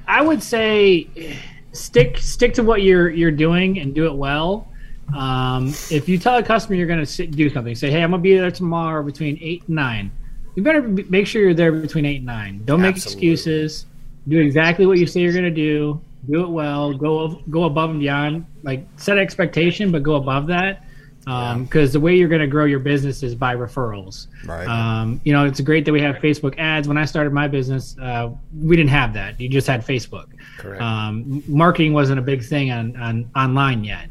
I 0.07 0.23
would 0.23 0.43
say 0.43 1.39
stick 1.73 2.19
stick 2.19 2.55
to 2.55 2.63
what 2.63 2.83
you're 2.83 3.09
you're 3.11 3.31
doing 3.31 3.79
and 3.79 3.95
do 3.95 4.07
it 4.07 4.15
well. 4.15 4.69
Um, 5.15 5.69
if 5.91 6.09
you 6.09 6.19
tell 6.19 6.37
a 6.37 6.43
customer 6.43 6.77
you're 6.77 6.87
going 6.87 7.05
to 7.05 7.27
do 7.27 7.51
something, 7.51 7.75
say, 7.75 7.91
"Hey, 7.91 8.03
I'm 8.03 8.11
going 8.11 8.21
to 8.21 8.23
be 8.23 8.37
there 8.37 8.51
tomorrow 8.51 9.03
between 9.03 9.39
eight 9.41 9.63
and 9.67 9.77
9. 9.77 10.13
You 10.55 10.63
better 10.63 10.83
be, 10.83 11.05
make 11.05 11.27
sure 11.27 11.43
you're 11.43 11.55
there 11.55 11.73
between 11.73 12.05
eight 12.05 12.19
and 12.19 12.27
nine. 12.27 12.63
Don't 12.65 12.81
make 12.81 12.97
Absolutely. 12.97 13.31
excuses. 13.31 13.87
Do 14.29 14.39
exactly 14.39 14.87
what 14.87 14.99
you 14.99 15.07
say 15.07 15.21
you're 15.21 15.33
going 15.33 15.45
to 15.45 15.51
do. 15.51 16.01
Do 16.31 16.45
it 16.45 16.49
well. 16.49 16.93
Go 16.93 17.43
go 17.51 17.65
above 17.65 17.91
and 17.91 18.01
beyond. 18.01 18.47
Like 18.63 18.87
set 18.97 19.19
expectation, 19.19 19.91
but 19.91 20.03
go 20.03 20.17
above 20.17 20.47
that. 20.49 20.85
Because 21.25 21.93
the 21.93 22.01
way 22.01 22.17
you're 22.17 22.29
going 22.29 22.41
to 22.41 22.49
grow 22.49 22.65
your 22.65 22.81
business 22.81 23.23
is 23.23 23.35
by 23.35 23.55
referrals. 23.55 24.27
Right. 24.45 24.67
Um, 24.67 25.21
you 25.25 25.33
know, 25.33 25.47
it's 25.47 25.61
great 25.61 25.85
that 25.85 25.93
we 25.93 26.01
have 26.01 26.17
Facebook 26.17 26.59
ads. 26.59 26.89
When 26.89 26.99
I 26.99 27.05
started 27.05 27.33
my 27.33 27.47
business, 27.47 27.97
uh, 28.01 28.31
we 28.61 28.77
didn't 28.77 28.91
have 28.91 29.15
that. 29.15 29.41
You 29.41 29.49
just 29.49 29.69
had 29.69 29.87
Facebook. 29.87 30.27
Correct. 30.59 30.83
Um, 30.83 31.43
marketing 31.47 31.93
wasn't 31.93 32.19
a 32.19 32.23
big 32.23 32.45
thing 32.45 32.73
on, 32.73 32.97
on 32.97 33.31
online 33.37 33.85
yet. 33.85 34.09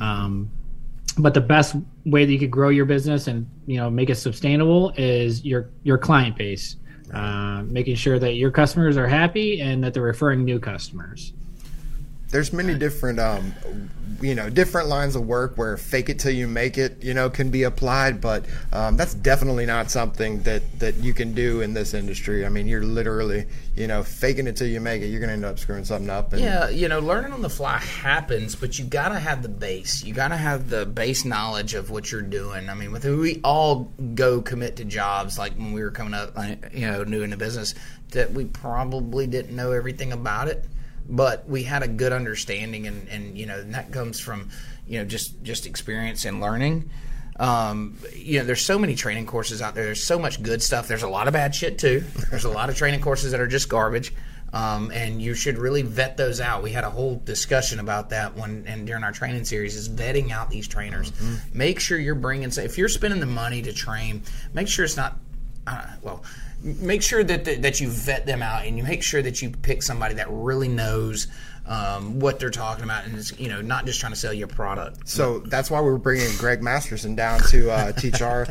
Um, 0.00 0.50
but 1.18 1.34
the 1.34 1.40
best 1.40 1.76
way 2.04 2.24
that 2.24 2.32
you 2.32 2.38
could 2.38 2.50
grow 2.50 2.70
your 2.70 2.86
business 2.86 3.28
and 3.28 3.48
you 3.66 3.76
know 3.76 3.88
make 3.88 4.10
it 4.10 4.16
sustainable 4.16 4.92
is 4.96 5.44
your 5.44 5.70
your 5.82 5.98
client 5.98 6.36
base, 6.36 6.76
uh, 7.12 7.62
making 7.66 7.94
sure 7.94 8.18
that 8.18 8.34
your 8.34 8.50
customers 8.50 8.96
are 8.96 9.06
happy 9.06 9.60
and 9.60 9.82
that 9.84 9.94
they're 9.94 10.02
referring 10.02 10.44
new 10.44 10.58
customers. 10.58 11.32
There's 12.30 12.52
many 12.52 12.74
different, 12.74 13.20
um, 13.20 13.54
you 14.20 14.34
know, 14.34 14.50
different 14.50 14.88
lines 14.88 15.14
of 15.14 15.26
work 15.26 15.56
where 15.56 15.76
fake 15.76 16.08
it 16.08 16.18
till 16.18 16.32
you 16.32 16.48
make 16.48 16.78
it, 16.78 17.02
you 17.02 17.14
know, 17.14 17.30
can 17.30 17.50
be 17.50 17.62
applied. 17.62 18.20
But 18.20 18.44
um, 18.72 18.96
that's 18.96 19.14
definitely 19.14 19.66
not 19.66 19.90
something 19.90 20.42
that 20.42 20.62
that 20.80 20.96
you 20.96 21.14
can 21.14 21.32
do 21.34 21.60
in 21.60 21.74
this 21.74 21.94
industry. 21.94 22.44
I 22.44 22.48
mean, 22.48 22.66
you're 22.66 22.82
literally, 22.82 23.46
you 23.76 23.86
know, 23.86 24.02
faking 24.02 24.46
it 24.46 24.56
till 24.56 24.66
you 24.66 24.80
make 24.80 25.02
it. 25.02 25.06
You're 25.06 25.20
gonna 25.20 25.32
end 25.34 25.44
up 25.44 25.58
screwing 25.58 25.84
something 25.84 26.10
up. 26.10 26.32
And 26.32 26.42
Yeah, 26.42 26.68
you 26.70 26.88
know, 26.88 27.00
learning 27.00 27.32
on 27.32 27.42
the 27.42 27.50
fly 27.50 27.78
happens, 27.78 28.56
but 28.56 28.78
you 28.78 28.84
gotta 28.84 29.18
have 29.18 29.42
the 29.42 29.48
base. 29.48 30.02
You 30.02 30.14
gotta 30.14 30.36
have 30.36 30.70
the 30.70 30.86
base 30.86 31.24
knowledge 31.24 31.74
of 31.74 31.90
what 31.90 32.10
you're 32.10 32.22
doing. 32.22 32.68
I 32.68 32.74
mean, 32.74 32.90
with 32.90 33.04
we 33.04 33.40
all 33.44 33.92
go 34.14 34.40
commit 34.40 34.76
to 34.76 34.84
jobs 34.84 35.38
like 35.38 35.54
when 35.54 35.72
we 35.72 35.82
were 35.82 35.90
coming 35.90 36.14
up, 36.14 36.36
you 36.72 36.90
know, 36.90 37.04
new 37.04 37.22
in 37.22 37.30
the 37.30 37.36
business, 37.36 37.74
that 38.10 38.32
we 38.32 38.44
probably 38.44 39.26
didn't 39.26 39.54
know 39.54 39.72
everything 39.72 40.12
about 40.12 40.48
it, 40.48 40.64
but 41.08 41.48
we 41.48 41.62
had 41.62 41.82
a 41.82 41.88
good 41.88 42.12
understanding, 42.12 42.86
and 42.86 43.08
and 43.08 43.38
you 43.38 43.46
know, 43.46 43.58
and 43.58 43.74
that 43.74 43.92
comes 43.92 44.20
from 44.20 44.50
you 44.86 44.98
know 44.98 45.04
just 45.04 45.42
just 45.42 45.66
experience 45.66 46.24
and 46.24 46.40
learning. 46.40 46.90
Um, 47.36 47.98
you 48.14 48.38
know, 48.38 48.44
there's 48.44 48.60
so 48.60 48.78
many 48.78 48.94
training 48.94 49.26
courses 49.26 49.60
out 49.60 49.74
there. 49.74 49.84
There's 49.84 50.04
so 50.04 50.18
much 50.18 50.42
good 50.42 50.62
stuff. 50.62 50.86
There's 50.86 51.02
a 51.02 51.08
lot 51.08 51.26
of 51.26 51.32
bad 51.32 51.54
shit 51.54 51.78
too. 51.78 52.04
There's 52.30 52.44
a 52.44 52.50
lot 52.50 52.70
of 52.70 52.76
training 52.76 53.00
courses 53.00 53.32
that 53.32 53.40
are 53.40 53.48
just 53.48 53.68
garbage. 53.68 54.12
Um, 54.52 54.92
and 54.92 55.20
you 55.20 55.34
should 55.34 55.58
really 55.58 55.82
vet 55.82 56.16
those 56.16 56.40
out. 56.40 56.62
We 56.62 56.70
had 56.70 56.84
a 56.84 56.90
whole 56.90 57.20
discussion 57.24 57.80
about 57.80 58.10
that 58.10 58.36
when 58.36 58.64
and 58.68 58.86
during 58.86 59.02
our 59.02 59.10
training 59.10 59.44
series 59.46 59.74
is 59.74 59.88
vetting 59.88 60.30
out 60.30 60.48
these 60.48 60.68
trainers. 60.68 61.12
Make 61.52 61.80
sure 61.80 61.98
you're 61.98 62.14
bringing. 62.14 62.48
If 62.56 62.78
you're 62.78 62.88
spending 62.88 63.18
the 63.18 63.26
money 63.26 63.62
to 63.62 63.72
train, 63.72 64.22
make 64.52 64.68
sure 64.68 64.84
it's 64.84 64.96
not. 64.96 65.18
Uh, 65.66 65.86
well, 66.02 66.22
make 66.62 67.02
sure 67.02 67.22
that 67.24 67.44
that 67.62 67.80
you 67.80 67.88
vet 67.88 68.26
them 68.26 68.42
out 68.42 68.64
and 68.66 68.76
you 68.76 68.82
make 68.84 69.02
sure 69.02 69.22
that 69.22 69.40
you 69.42 69.50
pick 69.50 69.82
somebody 69.82 70.14
that 70.14 70.26
really 70.30 70.68
knows 70.68 71.26
um, 71.66 72.20
what 72.20 72.38
they're 72.38 72.50
talking 72.50 72.84
about 72.84 73.06
and 73.06 73.16
is 73.16 73.32
you 73.38 73.48
know 73.48 73.62
not 73.62 73.86
just 73.86 73.98
trying 73.98 74.12
to 74.12 74.18
sell 74.18 74.32
you 74.34 74.44
a 74.44 74.48
product. 74.48 75.08
So 75.08 75.38
that's 75.38 75.70
why 75.70 75.80
we're 75.80 75.96
bringing 75.96 76.28
Greg 76.36 76.62
Masterson 76.62 77.14
down 77.14 77.40
to 77.48 77.70
uh, 77.70 77.92
teach 77.92 78.20
our 78.20 78.46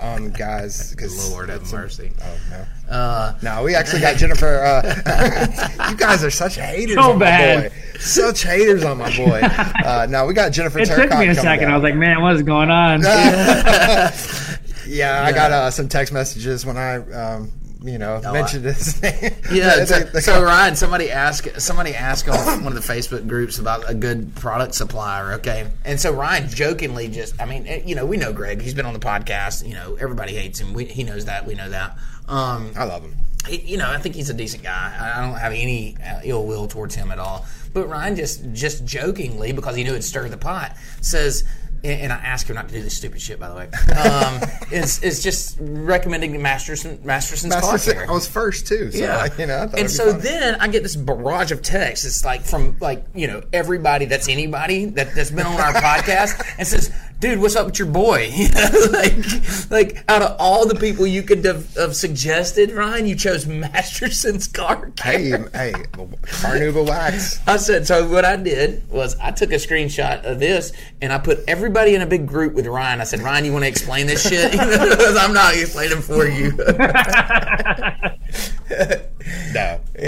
um, 0.00 0.30
guys. 0.32 0.94
Cause 0.98 1.30
Lord 1.30 1.48
have 1.48 1.62
it's 1.62 1.72
a- 1.72 1.76
mercy. 1.76 2.12
oh 2.22 2.38
no. 2.50 2.66
Uh, 2.94 3.34
No, 3.42 3.62
we 3.62 3.74
actually 3.74 4.00
got 4.02 4.16
Jennifer. 4.18 4.58
Uh, 4.62 5.88
you 5.90 5.96
guys 5.96 6.22
are 6.24 6.30
such 6.30 6.56
haters 6.56 6.96
So 6.96 7.12
on 7.12 7.18
bad. 7.18 7.62
my 7.64 7.68
boy. 7.68 7.74
Such 8.00 8.42
haters 8.44 8.84
on 8.84 8.98
my 8.98 9.14
boy. 9.16 9.40
Uh, 9.42 10.06
no, 10.08 10.26
we 10.26 10.34
got 10.34 10.52
Jennifer. 10.52 10.78
It 10.80 10.86
took 10.88 11.10
me 11.18 11.28
a 11.28 11.34
second. 11.34 11.64
down. 11.66 11.72
I 11.72 11.74
was 11.76 11.82
like, 11.82 11.96
man, 11.96 12.20
what 12.22 12.36
is 12.36 12.42
going 12.42 12.70
on? 12.70 13.00
yeah, 14.88 15.22
I 15.24 15.32
got 15.32 15.52
uh, 15.52 15.70
some 15.70 15.88
text 15.88 16.12
messages 16.12 16.64
when 16.66 16.76
I, 16.76 16.96
um, 17.12 17.52
you 17.82 17.98
know, 17.98 18.20
mentioned 18.32 18.64
his 18.64 19.00
name. 19.02 19.32
Yeah. 19.52 19.84
So, 19.84 20.04
so 20.20 20.42
Ryan, 20.42 20.74
somebody 20.74 21.10
asked 21.10 21.60
somebody 21.60 21.94
asked 21.94 22.28
on 22.28 22.64
one 22.64 22.76
of 22.76 22.86
the 22.86 22.92
Facebook 22.92 23.28
groups 23.28 23.58
about 23.58 23.88
a 23.88 23.94
good 23.94 24.34
product 24.34 24.74
supplier. 24.74 25.34
Okay, 25.34 25.68
and 25.84 26.00
so 26.00 26.12
Ryan 26.12 26.48
jokingly 26.48 27.08
just, 27.08 27.40
I 27.40 27.44
mean, 27.46 27.66
eh, 27.66 27.82
you 27.86 27.94
know, 27.94 28.04
we 28.04 28.16
know 28.16 28.32
Greg. 28.32 28.60
He's 28.60 28.74
been 28.74 28.86
on 28.86 28.94
the 28.94 28.98
podcast. 29.00 29.66
You 29.66 29.74
know, 29.74 29.96
everybody 30.00 30.34
hates 30.34 30.58
him. 30.58 30.72
We, 30.74 30.86
he 30.86 31.04
knows 31.04 31.26
that. 31.26 31.46
We 31.46 31.54
know 31.54 31.68
that. 31.70 31.96
Um, 32.28 32.72
I 32.76 32.84
love 32.84 33.02
him. 33.02 33.14
he- 33.46 33.60
you 33.62 33.76
know, 33.78 33.88
I 33.88 33.98
think 33.98 34.14
he's 34.16 34.28
a 34.28 34.34
decent 34.34 34.62
guy. 34.64 34.94
I, 34.98 35.18
I 35.22 35.26
don't 35.26 35.38
have 35.38 35.52
any 35.52 35.96
uh, 36.04 36.20
ill 36.24 36.46
will 36.46 36.66
towards 36.66 36.94
him 36.94 37.10
at 37.12 37.18
all. 37.18 37.46
But 37.72 37.86
Ryan 37.88 38.16
just 38.16 38.50
just 38.52 38.84
jokingly, 38.86 39.52
because 39.52 39.76
he 39.76 39.84
knew 39.84 39.90
it'd 39.90 40.02
stir 40.04 40.28
the 40.28 40.36
pot, 40.36 40.76
says. 41.00 41.44
And 41.84 42.00
and 42.02 42.12
I 42.12 42.16
asked 42.16 42.48
him 42.48 42.56
not 42.56 42.68
to 42.68 42.74
do 42.74 42.82
this 42.82 42.96
stupid 42.96 43.20
shit, 43.20 43.38
by 43.38 43.48
the 43.48 43.54
way. 43.54 43.68
Um, 43.98 44.40
is 44.70 45.02
is 45.02 45.22
just 45.22 45.56
recommending 45.60 46.40
Masterson 46.40 47.00
Masterson's 47.04 47.54
car 47.56 47.78
care. 47.78 48.08
I 48.08 48.12
was 48.12 48.28
first 48.28 48.66
too. 48.66 48.90
So, 48.92 48.98
Yeah, 48.98 49.28
you 49.38 49.46
know, 49.46 49.62
I 49.62 49.66
thought 49.66 49.80
and 49.80 49.90
so 49.90 50.10
funny. 50.10 50.22
then 50.22 50.54
I 50.60 50.68
get 50.68 50.82
this 50.82 50.96
barrage 50.96 51.52
of 51.52 51.62
texts. 51.62 52.06
It's 52.06 52.24
like 52.24 52.42
from 52.42 52.76
like 52.80 53.04
you 53.14 53.26
know 53.26 53.42
everybody 53.52 54.04
that's 54.06 54.28
anybody 54.28 54.86
that 54.86 55.14
that's 55.14 55.30
been 55.30 55.46
on 55.46 55.60
our 55.60 55.72
podcast 55.82 56.44
and 56.58 56.66
says, 56.66 56.90
"Dude, 57.20 57.40
what's 57.40 57.56
up 57.56 57.66
with 57.66 57.78
your 57.78 57.88
boy?" 57.88 58.30
You 58.38 58.48
know, 58.50 58.70
like 58.92 59.70
like 59.70 60.04
out 60.08 60.22
of 60.22 60.36
all 60.38 60.66
the 60.66 60.74
people 60.74 61.06
you 61.06 61.22
could 61.22 61.44
have, 61.44 61.74
have 61.74 61.96
suggested, 61.96 62.70
Ryan, 62.70 63.06
you 63.06 63.16
chose 63.16 63.46
Masterson's 63.46 64.46
car. 64.48 64.92
Hey, 65.02 65.30
care. 65.30 65.48
hey, 65.52 65.72
Carnauba 65.72 66.86
wax. 66.86 67.40
I 67.46 67.56
said 67.56 67.86
so. 67.86 68.08
What 68.08 68.24
I 68.24 68.36
did 68.36 68.88
was 68.90 69.16
I 69.18 69.30
took 69.30 69.50
a 69.52 69.56
screenshot 69.56 70.24
of 70.24 70.38
this 70.38 70.72
and 71.00 71.12
I 71.12 71.18
put 71.18 71.38
everybody 71.48 71.94
in 71.94 72.02
a 72.02 72.06
big 72.06 72.26
group 72.26 72.54
with 72.54 72.66
Ryan. 72.66 73.00
I 73.00 73.04
said, 73.04 73.20
Ryan, 73.20 73.44
you 73.44 73.52
want 73.52 73.64
to 73.64 73.68
explain 73.68 74.06
this 74.06 74.28
shit? 74.28 74.52
Because 74.98 75.16
I'm 75.16 75.32
not 75.32 75.54
explaining 75.54 76.00
for 76.02 76.26
you. 76.26 76.52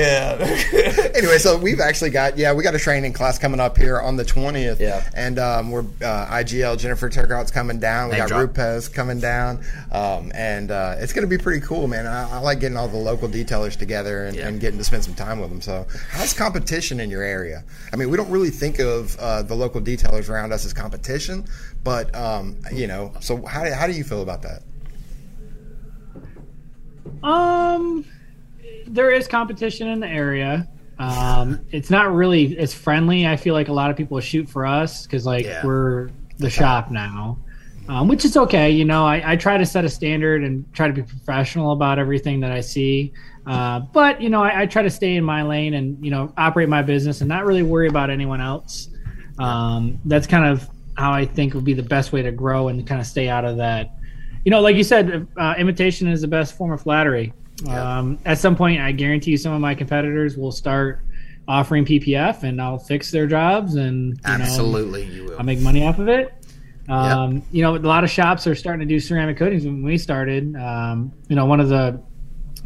No. 0.00 0.44
yeah. 0.72 1.08
anyway, 1.14 1.38
so 1.38 1.56
we've 1.58 1.80
actually 1.80 2.10
got 2.10 2.38
yeah, 2.38 2.52
we 2.52 2.62
got 2.62 2.74
a 2.74 2.78
training 2.78 3.12
class 3.12 3.38
coming 3.38 3.60
up 3.60 3.76
here 3.76 4.00
on 4.00 4.16
the 4.16 4.24
twentieth. 4.24 4.80
Yeah. 4.80 5.08
And 5.14 5.38
um, 5.38 5.70
we're 5.70 5.80
uh, 6.02 6.26
IGL 6.26 6.78
Jennifer 6.78 7.08
Turcotte's 7.08 7.50
coming 7.50 7.78
down. 7.80 8.08
We 8.08 8.12
Name 8.12 8.20
got 8.20 8.28
drop. 8.28 8.40
Rupes 8.56 8.88
coming 8.88 9.20
down, 9.20 9.64
um, 9.92 10.32
and 10.34 10.70
uh, 10.70 10.96
it's 10.98 11.12
going 11.12 11.28
to 11.28 11.28
be 11.28 11.42
pretty 11.42 11.64
cool, 11.66 11.86
man. 11.88 12.06
I, 12.06 12.30
I 12.30 12.38
like 12.38 12.60
getting 12.60 12.76
all 12.76 12.88
the 12.88 12.96
local 12.96 13.28
detailers 13.28 13.76
together 13.76 14.24
and, 14.26 14.36
Yeah. 14.36 14.48
and 14.48 14.60
getting 14.60 14.78
to 14.78 14.84
spend 14.84 15.04
some 15.04 15.14
time 15.14 15.40
with 15.40 15.50
them. 15.50 15.60
So, 15.60 15.86
how's 16.10 16.32
competition 16.32 17.00
in 17.00 17.10
your 17.10 17.22
area? 17.22 17.64
I 17.92 17.96
mean, 17.96 18.10
we 18.10 18.16
don't 18.16 18.30
really 18.30 18.50
think 18.50 18.78
of 18.78 19.16
uh, 19.18 19.42
the 19.42 19.54
local 19.54 19.80
detailers 19.80 20.28
around 20.28 20.52
us 20.52 20.64
as 20.64 20.72
competition, 20.72 21.44
but 21.84 22.14
um, 22.14 22.56
you 22.72 22.86
know, 22.86 23.12
so 23.20 23.44
how 23.46 23.64
do, 23.64 23.72
how 23.72 23.86
do 23.86 23.92
you 23.92 24.04
feel 24.04 24.22
about 24.22 24.42
that? 24.42 24.62
Um, 27.22 28.04
there 28.90 29.10
is 29.12 29.26
competition 29.28 29.88
in 29.88 30.00
the 30.00 30.08
area. 30.08 30.68
Um, 30.98 31.60
it's 31.70 31.88
not 31.90 32.12
really 32.12 32.58
as 32.58 32.74
friendly. 32.74 33.26
I 33.26 33.36
feel 33.36 33.54
like 33.54 33.68
a 33.68 33.72
lot 33.72 33.90
of 33.90 33.96
people 33.96 34.20
shoot 34.20 34.48
for 34.48 34.66
us 34.66 35.04
because 35.06 35.24
like 35.24 35.46
Yeah. 35.46 35.64
we're 35.64 36.10
the 36.38 36.50
shop 36.50 36.90
now, 36.90 37.38
um, 37.88 38.08
which 38.08 38.24
is 38.24 38.36
okay. 38.36 38.70
You 38.70 38.84
know, 38.84 39.06
I, 39.06 39.32
I 39.32 39.36
try 39.36 39.56
to 39.56 39.64
set 39.64 39.84
a 39.84 39.88
standard 39.88 40.44
and 40.44 40.70
try 40.74 40.88
to 40.88 40.92
be 40.92 41.02
professional 41.02 41.72
about 41.72 41.98
everything 41.98 42.40
that 42.40 42.52
I 42.52 42.60
see. 42.60 43.12
Uh, 43.46 43.80
but 43.80 44.20
you 44.20 44.28
know, 44.28 44.42
I, 44.42 44.62
I 44.62 44.66
try 44.66 44.82
to 44.82 44.90
stay 44.90 45.16
in 45.16 45.24
my 45.24 45.42
lane 45.42 45.74
and 45.74 46.02
you 46.04 46.10
know 46.10 46.32
operate 46.36 46.68
my 46.68 46.82
business 46.82 47.20
and 47.22 47.28
not 47.28 47.46
really 47.46 47.62
worry 47.62 47.88
about 47.88 48.10
anyone 48.10 48.40
else. 48.42 48.90
Um, 49.38 49.98
that's 50.04 50.26
kind 50.26 50.44
of 50.44 50.68
how 50.98 51.12
I 51.12 51.24
think 51.24 51.54
would 51.54 51.64
be 51.64 51.72
the 51.72 51.82
best 51.82 52.12
way 52.12 52.20
to 52.20 52.30
grow 52.32 52.68
and 52.68 52.86
kind 52.86 53.00
of 53.00 53.06
stay 53.06 53.28
out 53.30 53.46
of 53.46 53.56
that. 53.56 53.90
You 54.44 54.50
know, 54.50 54.60
like 54.60 54.76
you 54.76 54.84
said, 54.84 55.26
uh, 55.38 55.54
imitation 55.58 56.08
is 56.08 56.20
the 56.20 56.28
best 56.28 56.56
form 56.58 56.72
of 56.72 56.82
flattery. 56.82 57.32
Um, 57.68 58.18
at 58.24 58.38
some 58.38 58.56
point, 58.56 58.80
I 58.80 58.92
guarantee 58.92 59.32
you, 59.32 59.36
some 59.36 59.52
of 59.52 59.60
my 59.60 59.74
competitors 59.74 60.36
will 60.36 60.52
start 60.52 61.00
offering 61.46 61.84
PPF, 61.84 62.42
and 62.42 62.60
I'll 62.60 62.78
fix 62.78 63.10
their 63.10 63.26
jobs, 63.26 63.74
and 63.74 64.14
you 64.14 64.14
know, 64.14 64.44
Absolutely, 64.44 65.04
you 65.04 65.24
will. 65.24 65.38
I'll 65.38 65.44
make 65.44 65.60
money 65.60 65.86
off 65.86 65.98
of 65.98 66.08
it. 66.08 66.32
Um, 66.88 67.36
yep. 67.36 67.42
You 67.52 67.62
know, 67.62 67.76
a 67.76 67.78
lot 67.78 68.04
of 68.04 68.10
shops 68.10 68.46
are 68.46 68.54
starting 68.54 68.80
to 68.80 68.94
do 68.94 68.98
ceramic 68.98 69.36
coatings. 69.36 69.64
When 69.64 69.82
we 69.82 69.98
started, 69.98 70.56
um, 70.56 71.12
you 71.28 71.36
know, 71.36 71.44
one 71.44 71.60
of 71.60 71.68
the 71.68 72.02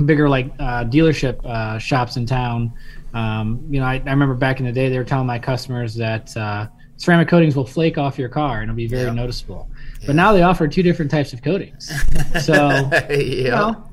bigger 0.05 0.29
like 0.29 0.47
uh, 0.59 0.85
dealership 0.85 1.45
uh, 1.45 1.79
shops 1.79 2.17
in 2.17 2.27
town. 2.27 2.73
Um, 3.13 3.65
you 3.71 3.81
know, 3.81 3.87
I, 3.87 4.03
I, 4.05 4.11
remember 4.11 4.35
back 4.35 4.59
in 4.59 4.67
the 4.67 4.73
day 4.73 4.89
they 4.89 4.99
were 4.99 5.05
telling 5.05 5.27
my 5.27 5.39
customers 5.39 5.95
that 5.95 6.37
uh, 6.37 6.67
ceramic 6.97 7.29
coatings 7.29 7.55
will 7.55 7.67
flake 7.67 7.97
off 7.97 8.19
your 8.19 8.29
car 8.29 8.61
and 8.61 8.65
it'll 8.65 8.77
be 8.77 8.89
very 8.89 9.05
yep. 9.05 9.15
noticeable. 9.15 9.69
Yeah. 10.01 10.07
But 10.09 10.17
now 10.17 10.33
they 10.33 10.43
offer 10.43 10.67
two 10.67 10.83
different 10.83 11.11
types 11.11 11.33
of 11.33 11.43
coatings. 11.43 11.93
So, 12.43 12.55
yeah. 12.55 13.13
you 13.13 13.51
know, 13.51 13.85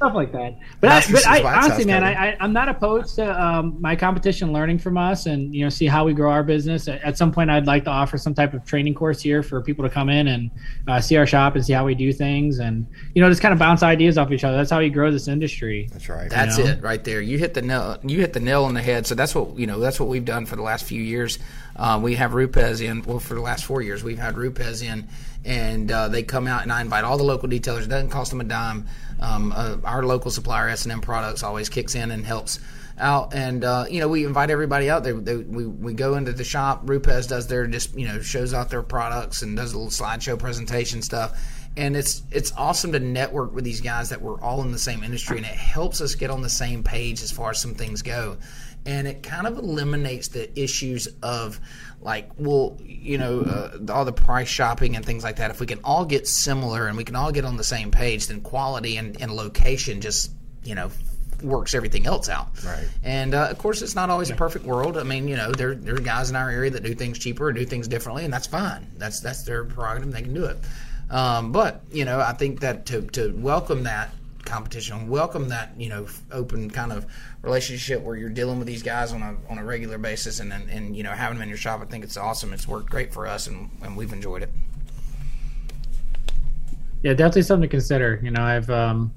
stuff 0.00 0.14
like 0.14 0.32
that. 0.32 0.56
But 0.80 0.90
I, 0.90 1.12
but 1.12 1.26
I, 1.26 1.42
honestly, 1.42 1.84
man, 1.84 2.02
I, 2.02 2.32
I 2.32 2.36
am 2.44 2.54
not 2.54 2.70
opposed 2.70 3.16
to 3.16 3.44
um, 3.44 3.76
my 3.80 3.94
competition 3.94 4.50
learning 4.50 4.78
from 4.78 4.96
us 4.96 5.26
and 5.26 5.54
you 5.54 5.62
know 5.62 5.68
see 5.68 5.86
how 5.86 6.06
we 6.06 6.14
grow 6.14 6.30
our 6.30 6.42
business. 6.42 6.88
At, 6.88 7.02
at, 7.02 7.18
some 7.18 7.30
point, 7.30 7.50
I'd 7.50 7.66
like 7.66 7.84
to 7.84 7.90
offer 7.90 8.16
some 8.16 8.32
type 8.32 8.54
of 8.54 8.64
training 8.64 8.94
course 8.94 9.20
here 9.20 9.42
for 9.42 9.60
people 9.60 9.84
to 9.84 9.90
come 9.90 10.08
in 10.08 10.28
and 10.28 10.50
uh, 10.88 11.02
see 11.02 11.18
our 11.18 11.26
shop 11.26 11.54
and 11.54 11.64
see 11.64 11.74
how 11.74 11.84
we 11.84 11.94
do 11.94 12.14
things, 12.14 12.60
and 12.60 12.86
you 13.14 13.20
know 13.20 13.28
just 13.28 13.42
kind 13.42 13.52
of 13.52 13.58
bounce 13.58 13.82
ideas 13.82 14.16
off 14.16 14.32
each 14.32 14.42
other. 14.42 14.56
That's 14.56 14.70
how 14.70 14.78
you 14.78 14.90
grow 14.90 15.10
this 15.10 15.28
industry. 15.28 15.88
That's 15.92 16.08
right. 16.08 16.30
That's 16.30 16.56
know? 16.56 16.64
it 16.64 16.82
right 16.82 17.04
there. 17.04 17.20
You 17.20 17.36
hit 17.36 17.52
the 17.52 17.62
nail. 17.62 17.98
You 18.02 18.20
hit 18.20 18.32
the 18.32 18.40
nail 18.40 18.64
on 18.64 18.72
the 18.72 18.82
head. 18.82 19.06
So 19.06 19.14
that's 19.14 19.34
what 19.34 19.58
you 19.58 19.66
know. 19.66 19.80
That's 19.80 20.00
what 20.00 20.08
we've 20.08 20.24
done 20.24 20.46
for 20.46 20.56
the 20.56 20.62
last 20.62 20.86
few 20.86 21.02
years. 21.02 21.38
Uh, 21.76 22.00
we 22.02 22.14
have 22.14 22.32
Rupes 22.32 22.80
in. 22.80 23.02
Well, 23.02 23.20
for 23.20 23.34
the 23.34 23.40
last 23.40 23.64
four 23.64 23.82
years, 23.82 24.02
we've 24.02 24.18
had 24.18 24.38
Rupes 24.38 24.82
in, 24.82 25.08
and 25.44 25.90
uh, 25.92 26.08
they 26.08 26.22
come 26.22 26.46
out, 26.46 26.62
and 26.62 26.72
I 26.72 26.80
invite 26.80 27.04
all 27.04 27.18
the 27.18 27.24
local 27.24 27.48
detailers. 27.48 27.84
It 27.84 27.88
doesn't 27.88 28.10
cost 28.10 28.30
them 28.30 28.40
a 28.40 28.44
dime. 28.44 28.86
Um, 29.20 29.52
uh, 29.54 29.76
our 29.84 30.02
local 30.02 30.30
supplier, 30.30 30.68
S&M 30.68 31.00
Products, 31.00 31.42
always 31.42 31.68
kicks 31.68 31.94
in 31.94 32.10
and 32.10 32.24
helps 32.24 32.58
out. 32.98 33.34
And, 33.34 33.64
uh, 33.64 33.86
you 33.90 34.00
know, 34.00 34.08
we 34.08 34.24
invite 34.24 34.50
everybody 34.50 34.90
out 34.90 35.04
there. 35.04 35.14
They, 35.14 35.36
we, 35.36 35.66
we 35.66 35.94
go 35.94 36.14
into 36.14 36.32
the 36.32 36.44
shop. 36.44 36.82
Rupes 36.84 37.26
does 37.26 37.46
their, 37.46 37.66
just, 37.66 37.96
you 37.96 38.06
know, 38.06 38.20
shows 38.20 38.54
out 38.54 38.70
their 38.70 38.82
products 38.82 39.42
and 39.42 39.56
does 39.56 39.72
a 39.72 39.78
little 39.78 39.90
slideshow 39.90 40.38
presentation 40.38 41.02
stuff. 41.02 41.38
And 41.76 41.96
it's 41.96 42.22
it's 42.32 42.52
awesome 42.56 42.90
to 42.92 42.98
network 42.98 43.54
with 43.54 43.62
these 43.62 43.80
guys 43.80 44.08
that 44.08 44.20
we're 44.20 44.40
all 44.40 44.60
in 44.62 44.72
the 44.72 44.78
same 44.78 45.04
industry, 45.04 45.36
and 45.36 45.46
it 45.46 45.52
helps 45.52 46.00
us 46.00 46.16
get 46.16 46.28
on 46.28 46.42
the 46.42 46.48
same 46.48 46.82
page 46.82 47.22
as 47.22 47.30
far 47.30 47.50
as 47.50 47.60
some 47.60 47.76
things 47.76 48.02
go 48.02 48.38
and 48.86 49.06
it 49.06 49.22
kind 49.22 49.46
of 49.46 49.58
eliminates 49.58 50.28
the 50.28 50.58
issues 50.58 51.08
of 51.22 51.60
like 52.00 52.30
well 52.38 52.78
you 52.82 53.18
know 53.18 53.40
uh, 53.40 53.92
all 53.92 54.04
the 54.04 54.12
price 54.12 54.48
shopping 54.48 54.96
and 54.96 55.04
things 55.04 55.22
like 55.22 55.36
that. 55.36 55.50
If 55.50 55.60
we 55.60 55.66
can 55.66 55.80
all 55.84 56.04
get 56.04 56.26
similar 56.26 56.86
and 56.86 56.96
we 56.96 57.04
can 57.04 57.16
all 57.16 57.32
get 57.32 57.44
on 57.44 57.56
the 57.56 57.64
same 57.64 57.90
page 57.90 58.26
then 58.26 58.40
quality 58.40 58.96
and, 58.96 59.20
and 59.20 59.32
location 59.32 60.00
just 60.00 60.32
you 60.64 60.74
know 60.74 60.90
works 61.42 61.74
everything 61.74 62.06
else 62.06 62.28
out. 62.28 62.48
Right. 62.64 62.86
And 63.02 63.34
uh, 63.34 63.48
of 63.50 63.58
course 63.58 63.82
it's 63.82 63.94
not 63.94 64.10
always 64.10 64.30
a 64.30 64.34
perfect 64.34 64.64
world. 64.64 64.96
I 64.96 65.02
mean 65.02 65.28
you 65.28 65.36
know 65.36 65.52
there, 65.52 65.74
there 65.74 65.94
are 65.94 66.00
guys 66.00 66.30
in 66.30 66.36
our 66.36 66.50
area 66.50 66.70
that 66.70 66.82
do 66.82 66.94
things 66.94 67.18
cheaper 67.18 67.46
or 67.46 67.52
do 67.52 67.66
things 67.66 67.86
differently 67.88 68.24
and 68.24 68.32
that's 68.32 68.46
fine. 68.46 68.86
That's 68.96 69.20
that's 69.20 69.42
their 69.42 69.64
prerogative 69.64 70.12
they 70.12 70.22
can 70.22 70.34
do 70.34 70.46
it. 70.46 70.58
Um, 71.10 71.50
but 71.50 71.82
you 71.90 72.04
know 72.04 72.20
i 72.20 72.32
think 72.32 72.60
that 72.60 72.86
to, 72.86 73.02
to 73.02 73.34
welcome 73.36 73.82
that 73.82 74.14
competition 74.44 75.08
welcome 75.08 75.48
that 75.48 75.72
you 75.76 75.88
know 75.88 76.06
open 76.32 76.70
kind 76.70 76.92
of 76.92 77.06
relationship 77.42 78.02
where 78.02 78.16
you're 78.16 78.30
dealing 78.30 78.58
with 78.58 78.66
these 78.66 78.82
guys 78.82 79.12
on 79.12 79.22
a 79.22 79.36
on 79.50 79.58
a 79.58 79.64
regular 79.64 79.98
basis 79.98 80.40
and 80.40 80.52
and, 80.52 80.68
and 80.70 80.96
you 80.96 81.02
know 81.02 81.10
having 81.10 81.36
them 81.36 81.42
in 81.42 81.48
your 81.48 81.58
shop. 81.58 81.80
I 81.80 81.84
think 81.84 82.04
it's 82.04 82.16
awesome. 82.16 82.52
It's 82.52 82.66
worked 82.66 82.90
great 82.90 83.12
for 83.12 83.26
us, 83.26 83.46
and 83.46 83.70
and 83.82 83.96
we've 83.96 84.12
enjoyed 84.12 84.42
it. 84.42 84.50
Yeah, 87.02 87.14
definitely 87.14 87.42
something 87.42 87.68
to 87.68 87.70
consider. 87.70 88.20
You 88.22 88.30
know, 88.30 88.42
I've 88.42 88.68
um, 88.68 89.12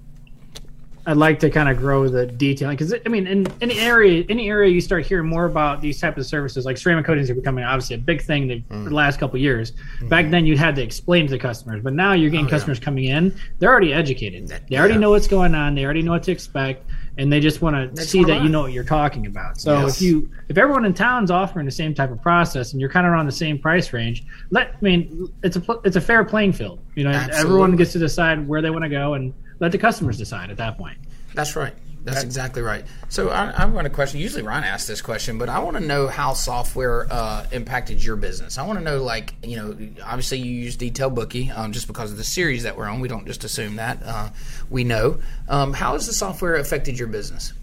I'd 1.06 1.18
like 1.18 1.39
to 1.39 1.49
kind 1.49 1.68
of 1.68 1.78
grow 1.78 2.08
the 2.08 2.26
detailing 2.26 2.78
because 2.78 2.93
I 3.06 3.10
mean, 3.10 3.28
in 3.28 3.45
any 3.62 3.78
area, 3.78 4.24
any 4.30 4.49
area 4.49 4.72
you 4.72 4.80
start 4.80 5.06
hearing 5.06 5.28
more 5.28 5.45
about 5.45 5.82
these 5.82 5.99
types 5.99 6.18
of 6.18 6.26
services, 6.26 6.66
like 6.66 6.78
ceramic 6.78 7.06
coatings 7.06 7.30
are 7.30 7.36
becoming 7.36 7.66
obviously 7.66 7.95
a 7.95 7.99
big 7.99 8.22
thing 8.22 8.47
mm. 8.47 8.86
the 8.86 8.89
last 8.89 9.20
couple 9.20 9.38
years. 9.38 9.72
Mm-hmm. 9.72 10.08
Back 10.08 10.30
then, 10.30 10.45
you 10.45 10.58
had 10.58 10.76
to 10.78 10.82
explain 10.82 11.28
to 11.28 11.32
the 11.32 11.39
customers, 11.39 11.84
but 11.84 11.93
now 11.93 12.14
you're 12.14 12.30
getting 12.30 12.45
oh, 12.45 12.49
customers 12.49 12.80
yeah. 12.80 12.86
coming 12.86 13.06
in; 13.06 13.36
they're 13.60 13.70
already 13.70 13.91
educated. 13.91 14.47
They 14.70 14.78
already 14.78 14.93
yeah. 14.93 15.01
know 15.01 15.10
what's 15.10 15.28
going 15.28 15.56
on. 15.56 15.76
They 15.76 15.84
already 15.84 16.04
know 16.04 16.12
what 16.12 16.24
to 16.24 16.32
expect, 16.32 16.89
and 17.18 17.32
they 17.32 17.41
just 17.41 17.62
want 17.62 17.95
to 17.95 18.01
see 18.01 18.24
that 18.24 18.41
you 18.41 18.47
know 18.47 18.62
what 18.62 18.72
you're 18.72 18.86
talking 18.86 19.26
about. 19.26 19.60
So 19.60 19.82
yes. 19.82 19.97
if 19.97 20.01
you 20.01 20.32
if 20.47 20.58
everyone 20.58 20.86
in 20.86 20.93
town's 20.93 21.32
offering 21.32 21.66
the 21.66 21.72
same 21.72 21.93
type 21.93 22.12
of 22.12 22.22
process 22.22 22.72
and 22.72 22.80
you're 22.80 22.89
kind 22.89 23.06
of 23.06 23.12
around 23.12 23.26
the 23.26 23.32
same 23.34 23.60
price 23.60 23.91
range, 23.91 24.24
let 24.51 24.70
I 24.70 24.78
mean 24.82 25.28
it's 25.43 25.58
a 25.58 25.64
it's 25.84 25.97
a 25.97 26.01
fair 26.01 26.24
playing 26.24 26.54
field. 26.54 26.80
You 26.95 27.04
know, 27.04 27.12
Absolutely. 27.12 27.41
everyone 27.41 27.76
gets 27.76 27.91
to 27.91 27.99
decide 27.99 28.47
where 28.47 28.62
they 28.62 28.70
want 28.70 28.84
to 28.84 28.89
go 28.89 29.16
and 29.16 29.34
let 29.64 29.72
the 29.72 29.78
customers 29.78 30.18
decide 30.18 30.49
at 30.51 30.57
that 30.57 30.78
point. 30.78 30.97
That's 31.34 31.55
right. 31.55 31.74
That's 32.03 32.22
exactly 32.22 32.61
right. 32.61 32.84
So 33.07 33.30
I, 33.30 33.51
I 33.51 33.66
want 33.66 33.88
a 33.88 33.89
question. 33.89 34.20
Usually 34.20 34.43
Ryan 34.43 34.66
asks 34.66 34.89
this 34.89 35.01
question, 35.01 35.38
but 35.38 35.47
I 35.47 35.59
want 35.59 35.78
to 35.78 35.84
know 35.84 36.07
how 36.07 36.34
software 36.34 37.07
uh, 37.09 37.47
impacted 37.49 38.03
your 38.03 38.18
business. 38.18 38.57
I 38.57 38.68
want 38.68 38.78
to 38.80 38.84
know, 38.84 39.01
like, 39.01 39.34
you 39.41 39.55
know, 39.55 39.78
obviously 40.03 40.39
you 40.39 40.51
use 40.51 40.76
Detail 40.76 41.09
Bookie 41.09 41.49
um, 41.49 41.72
just 41.72 41.88
because 41.88 42.11
of 42.11 42.18
the 42.18 42.26
series 42.26 42.64
that 42.64 42.76
we're 42.76 42.88
on. 42.88 42.99
We 42.99 43.07
don't 43.07 43.26
just 43.26 43.45
assume 43.45 43.78
that. 43.78 44.03
Uh, 44.03 44.32
we 44.70 44.84
know. 44.84 45.22
Um, 45.47 45.72
how 45.72 45.93
has 45.93 46.07
the 46.07 46.14
software 46.14 46.55
affected 46.55 46.99
your 46.99 47.07
business? 47.07 47.53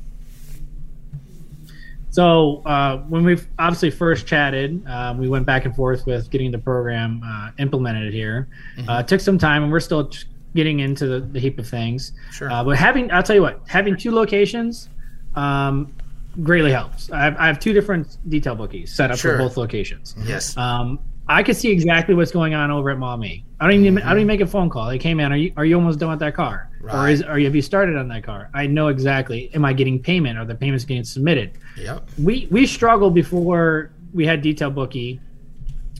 So 2.12 2.62
uh, 2.64 2.96
when 3.10 3.24
we 3.24 3.38
obviously 3.58 3.90
first 3.90 4.26
chatted, 4.26 4.86
uh, 4.86 5.14
we 5.18 5.28
went 5.28 5.44
back 5.44 5.66
and 5.66 5.76
forth 5.76 6.06
with 6.06 6.30
getting 6.30 6.50
the 6.50 6.58
program 6.58 7.22
uh, 7.22 7.50
implemented 7.58 8.14
here. 8.14 8.48
Mm-hmm. 8.78 8.88
Uh, 8.88 9.00
it 9.00 9.08
took 9.08 9.20
some 9.20 9.36
time, 9.36 9.64
and 9.64 9.70
we're 9.70 9.80
still 9.80 10.10
getting 10.54 10.80
into 10.80 11.06
the, 11.06 11.20
the 11.20 11.40
heap 11.40 11.58
of 11.58 11.68
things. 11.68 12.12
Sure. 12.32 12.50
Uh, 12.50 12.64
but 12.64 12.76
having, 12.76 13.10
I'll 13.12 13.22
tell 13.22 13.36
you 13.36 13.42
what, 13.42 13.60
having 13.66 13.96
two 13.96 14.10
locations 14.10 14.88
um, 15.34 15.94
greatly 16.42 16.72
helps. 16.72 17.10
I 17.10 17.24
have, 17.24 17.36
I 17.36 17.46
have, 17.46 17.60
two 17.60 17.72
different 17.72 18.18
Detail 18.28 18.56
Bookies 18.56 18.94
set 18.94 19.10
up 19.10 19.18
sure. 19.18 19.32
for 19.32 19.38
both 19.38 19.56
locations. 19.56 20.14
Yes. 20.24 20.56
Um, 20.56 20.98
I 21.28 21.44
can 21.44 21.54
see 21.54 21.70
exactly 21.70 22.14
what's 22.16 22.32
going 22.32 22.54
on 22.54 22.72
over 22.72 22.90
at 22.90 22.98
Maumee. 22.98 23.44
I 23.60 23.66
don't 23.66 23.84
even 23.84 23.94
mm-hmm. 23.94 24.06
I 24.06 24.10
don't 24.10 24.18
even 24.18 24.26
make 24.26 24.40
a 24.40 24.46
phone 24.46 24.68
call. 24.68 24.88
They 24.88 24.98
came 24.98 25.20
in. 25.20 25.30
Are 25.30 25.36
you 25.36 25.52
are 25.56 25.64
you 25.64 25.76
almost 25.76 26.00
done 26.00 26.10
with 26.10 26.18
that 26.18 26.34
car? 26.34 26.68
Right. 26.80 26.94
Or 26.94 27.08
is 27.08 27.22
are 27.22 27.38
you 27.38 27.44
have 27.44 27.54
you 27.54 27.62
started 27.62 27.96
on 27.96 28.08
that 28.08 28.24
car? 28.24 28.50
I 28.52 28.66
know 28.66 28.88
exactly. 28.88 29.48
Am 29.54 29.64
I 29.64 29.72
getting 29.72 30.02
payment? 30.02 30.38
Are 30.38 30.44
the 30.44 30.56
payments 30.56 30.84
getting 30.84 31.04
submitted? 31.04 31.52
Yep. 31.76 32.08
We 32.18 32.48
we 32.50 32.66
struggled 32.66 33.14
before 33.14 33.92
we 34.12 34.26
had 34.26 34.42
Detail 34.42 34.70
Bookie 34.70 35.20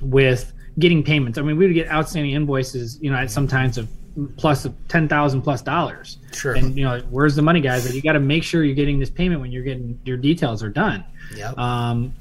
with 0.03 0.53
getting 0.81 1.05
payments. 1.05 1.39
I 1.39 1.43
mean, 1.43 1.57
we 1.57 1.67
would 1.67 1.75
get 1.75 1.89
outstanding 1.89 2.33
invoices, 2.33 2.99
you 3.01 3.11
know, 3.11 3.17
at 3.17 3.31
sometimes 3.31 3.79
of 3.79 3.89
plus 4.37 4.67
ten 4.89 5.09
thousand 5.09 5.43
plus 5.43 5.63
dollars. 5.63 6.19
Sure. 6.33 6.55
And 6.55 6.77
you 6.77 6.85
know, 6.85 7.01
where's 7.11 7.37
the 7.37 7.43
money, 7.43 7.61
guys? 7.61 7.85
Like, 7.85 7.95
you 7.95 8.03
got 8.03 8.13
to 8.13 8.21
make 8.21 8.43
sure 8.43 8.65
you're 8.65 8.75
getting 8.75 8.99
this 8.99 9.11
payment 9.11 9.41
when 9.41 9.53
you're 9.53 9.65
getting 9.65 9.99
your 10.05 10.17
details 10.17 10.63
are 10.63 10.69
done. 10.69 11.05
Yeah. 11.35 11.53
Um, 11.57 12.15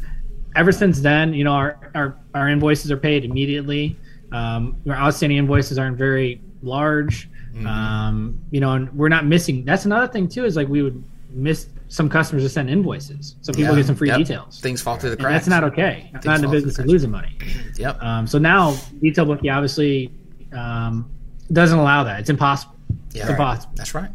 ever 0.55 0.71
since 0.71 1.01
then, 1.01 1.33
you 1.33 1.43
know, 1.43 1.53
our 1.53 1.91
our, 1.95 2.17
our 2.33 2.49
invoices 2.49 2.91
are 2.91 2.97
paid 2.97 3.25
immediately. 3.25 3.95
Um, 4.31 4.77
our 4.87 4.95
outstanding 4.95 5.37
invoices 5.37 5.77
aren't 5.77 5.97
very 5.97 6.41
large. 6.61 7.29
Mm-hmm. 7.53 7.65
Um, 7.65 8.39
you 8.51 8.59
know, 8.59 8.73
and 8.73 8.93
we're 8.95 9.09
not 9.09 9.25
missing. 9.25 9.65
That's 9.65 9.85
another 9.85 10.11
thing 10.11 10.27
too. 10.27 10.45
Is 10.45 10.55
like 10.55 10.67
we 10.67 10.81
would 10.83 11.03
miss 11.31 11.67
some 11.87 12.07
customers 12.07 12.43
to 12.43 12.49
send 12.49 12.69
invoices, 12.69 13.35
so 13.41 13.51
people 13.51 13.71
yeah. 13.71 13.79
get 13.79 13.87
some 13.87 13.95
free 13.95 14.09
yep. 14.09 14.19
details. 14.19 14.59
Things 14.59 14.81
fall 14.81 14.97
through 14.97 15.09
the 15.09 15.17
cracks. 15.17 15.27
And 15.27 15.35
that's 15.35 15.47
not 15.47 15.63
okay. 15.71 16.09
Things 16.13 16.25
not 16.25 16.35
in 16.35 16.41
the 16.43 16.47
business 16.47 16.77
of 16.77 16.85
losing 16.85 17.09
money. 17.09 17.35
yep. 17.77 18.01
Um, 18.03 18.27
so 18.27 18.37
now 18.37 18.75
Detail 19.01 19.25
Bookie 19.25 19.49
obviously 19.49 20.11
um, 20.53 21.09
doesn't 21.51 21.77
allow 21.77 22.03
that. 22.03 22.19
It's 22.21 22.29
impossible. 22.29 22.75
Yeah, 23.11 23.23
it's 23.23 23.31
impossible. 23.31 23.73
That's 23.75 23.93
right. 23.93 24.09